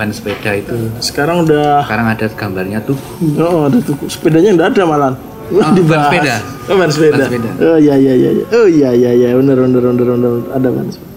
ban 0.00 0.08
sepeda 0.08 0.56
itu 0.56 0.72
Sekarang 0.98 1.44
udah. 1.44 1.84
sekarang 1.84 2.06
ada 2.08 2.24
gambarnya 2.32 2.80
tuh 2.80 2.96
Oh 3.36 3.68
ada 3.68 3.76
tuh 3.78 3.92
sepedanya 4.08 4.56
udah 4.56 4.66
ada 4.66 4.82
malah. 4.82 5.12
Oh, 5.50 5.60
ban 5.84 6.00
sepeda. 6.08 6.34
Oh 6.66 6.74
ban 6.74 6.88
sepeda. 6.88 7.14
Ban 7.18 7.26
sepeda. 7.28 7.50
Oh 7.60 7.76
iya 7.76 7.94
iya 7.94 8.12
iya. 8.16 8.30
iya. 8.32 8.44
Oh 8.50 8.64
iya 8.64 8.90
iya 8.90 9.10
iya. 9.12 9.28
Bener 9.34 9.60
bener 9.60 9.82
bener 9.84 10.06
bener 10.08 10.32
ada 10.48 10.68
ban 10.70 10.86
sepeda. 10.88 11.10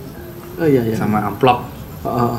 Oh 0.60 0.68
iya 0.68 0.82
iya. 0.84 0.96
sama 0.96 1.24
amplop 1.24 1.64
Oh, 2.04 2.12
oh. 2.12 2.36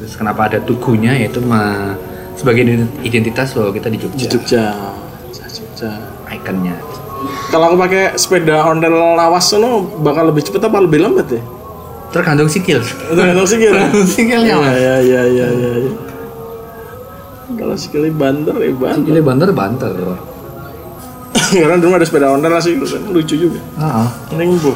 terus 0.00 0.16
kenapa 0.16 0.48
ada 0.48 0.56
tugunya 0.58 1.12
yaitu 1.12 1.38
ma- 1.38 1.92
sebagai 2.32 2.64
identitas 3.04 3.52
bahwa 3.52 3.70
kita 3.70 3.92
di 3.92 4.00
Jogja, 4.00 4.16
Di 4.16 4.26
Jogja. 4.26 4.64
Jogja. 5.52 5.90
ikonnya 6.32 6.72
Kalau 7.52 7.68
aku 7.68 7.76
pakai 7.76 8.16
sepeda 8.16 8.64
ondel 8.64 8.96
lawas 9.14 9.44
sono 9.44 9.84
bakal 10.00 10.32
lebih 10.32 10.40
cepet 10.42 10.58
apa 10.58 10.80
lebih 10.80 11.04
lambat 11.04 11.28
ya? 11.28 11.42
Tergantung 12.12 12.46
sikil 12.46 12.78
Tergantung 13.08 13.46
sih 13.48 13.56
kira. 13.56 13.88
sikilnya 14.06 14.54
mas 14.54 14.76
Iya 14.76 14.96
iya 15.00 15.22
iya 15.26 15.46
iya. 15.48 15.70
iya. 15.80 15.92
Kalau 17.52 17.74
sekali 17.74 18.08
banter 18.08 18.52
ya 18.54 18.70
banter. 18.70 19.00
sikilnya 19.02 19.24
banter 19.24 19.48
banter 19.50 19.90
Karena 21.52 21.76
dulu 21.76 21.92
ada 21.92 22.04
sepeda 22.04 22.28
ondel 22.28 22.52
sih 22.58 22.76
lucu 23.08 23.34
juga. 23.38 23.60
ah 23.76 24.08
Ning 24.32 24.56
bu. 24.56 24.72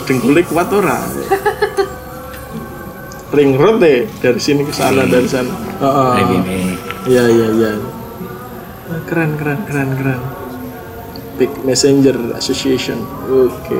Dengkulnya 0.00 0.46
kuat 0.46 0.70
ora. 0.70 0.98
Ring 3.30 3.54
road 3.54 3.78
deh 3.78 4.06
dari 4.18 4.38
sini 4.38 4.62
ke 4.62 4.70
sana 4.70 5.02
dari 5.04 5.26
sana. 5.26 5.50
Ini 6.16 6.34
ini 6.36 6.58
Iya 7.06 7.24
iya 7.26 7.46
iya. 7.52 7.70
Keren 9.06 9.34
keren 9.34 9.58
keren 9.66 9.90
keren. 9.94 10.20
Big 11.34 11.50
Messenger 11.62 12.34
Association. 12.34 12.98
Oke. 13.26 13.78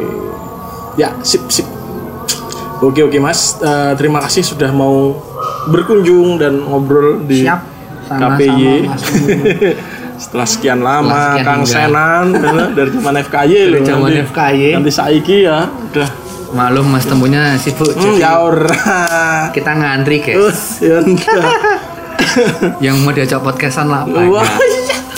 Ya 0.97 1.15
sip 1.21 1.47
sip. 1.47 1.67
Oke 2.81 3.01
oke 3.03 3.19
mas. 3.19 3.57
Eh, 3.57 3.93
terima 3.95 4.19
kasih 4.19 4.43
sudah 4.43 4.71
mau 4.71 5.13
berkunjung 5.67 6.37
dan 6.37 6.59
ngobrol 6.59 7.21
di 7.21 7.45
siap 7.45 7.61
sama 8.07 8.35
KPY. 8.35 8.89
sama 8.89 8.97
Setelah 10.17 10.45
sekian 10.45 10.81
lama 10.81 11.09
Setelah 11.09 11.25
sekian 11.27 11.47
Kang. 11.47 11.61
Senan 11.63 12.27
dari 12.77 12.91
zaman 12.91 13.15
FKY 13.19 13.49
Dari 13.49 13.73
loh. 13.75 13.85
zaman 13.87 14.09
nanti- 14.11 14.25
FKY. 14.27 14.69
Nanti 14.75 14.93
saiki 14.93 15.37
ya 15.43 15.59
udah. 15.69 16.11
maklum 16.51 16.83
mas 16.89 17.07
temunya 17.07 17.55
sibuk 17.55 17.95
Hmm, 17.95 18.19
ya 18.19 18.43
ora. 18.43 18.75
kita 19.55 19.71
ngantri 19.71 20.19
Uh, 20.19 20.51
guys 20.51 20.61
ya 20.83 20.99
enggak. 20.99 21.47
yang 22.85 22.99
mau 22.99 23.11
diajak 23.11 23.39
podcastan 23.39 23.87
lah 23.87 24.03
Wah, 24.03 24.43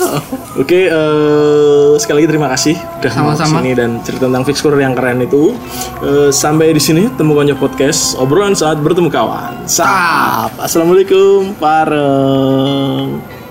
banyak 0.03 0.23
iya. 0.33 0.61
Oke, 0.61 0.81
eh, 0.89 1.91
sekali 1.97 2.23
lagi 2.23 2.29
terima 2.29 2.49
kasih 2.53 2.75
udah 2.77 3.13
mau 3.19 3.33
Sama-sama. 3.35 3.61
sini 3.63 3.71
dan 3.73 3.91
cerita 4.05 4.25
tentang 4.29 4.45
Fixcore 4.45 4.79
yang 4.83 4.95
keren 4.95 5.25
itu. 5.25 5.57
Eh, 6.03 6.31
sampai 6.35 6.75
di 6.75 6.83
sini 6.83 7.09
temu 7.15 7.33
konyo 7.33 7.57
podcast 7.57 8.19
obrolan 8.19 8.53
saat 8.57 8.79
bertemu 8.81 9.09
kawan. 9.09 9.65
Sap. 9.65 10.53
Assalamualaikum, 10.61 11.57
pareng. 11.57 13.42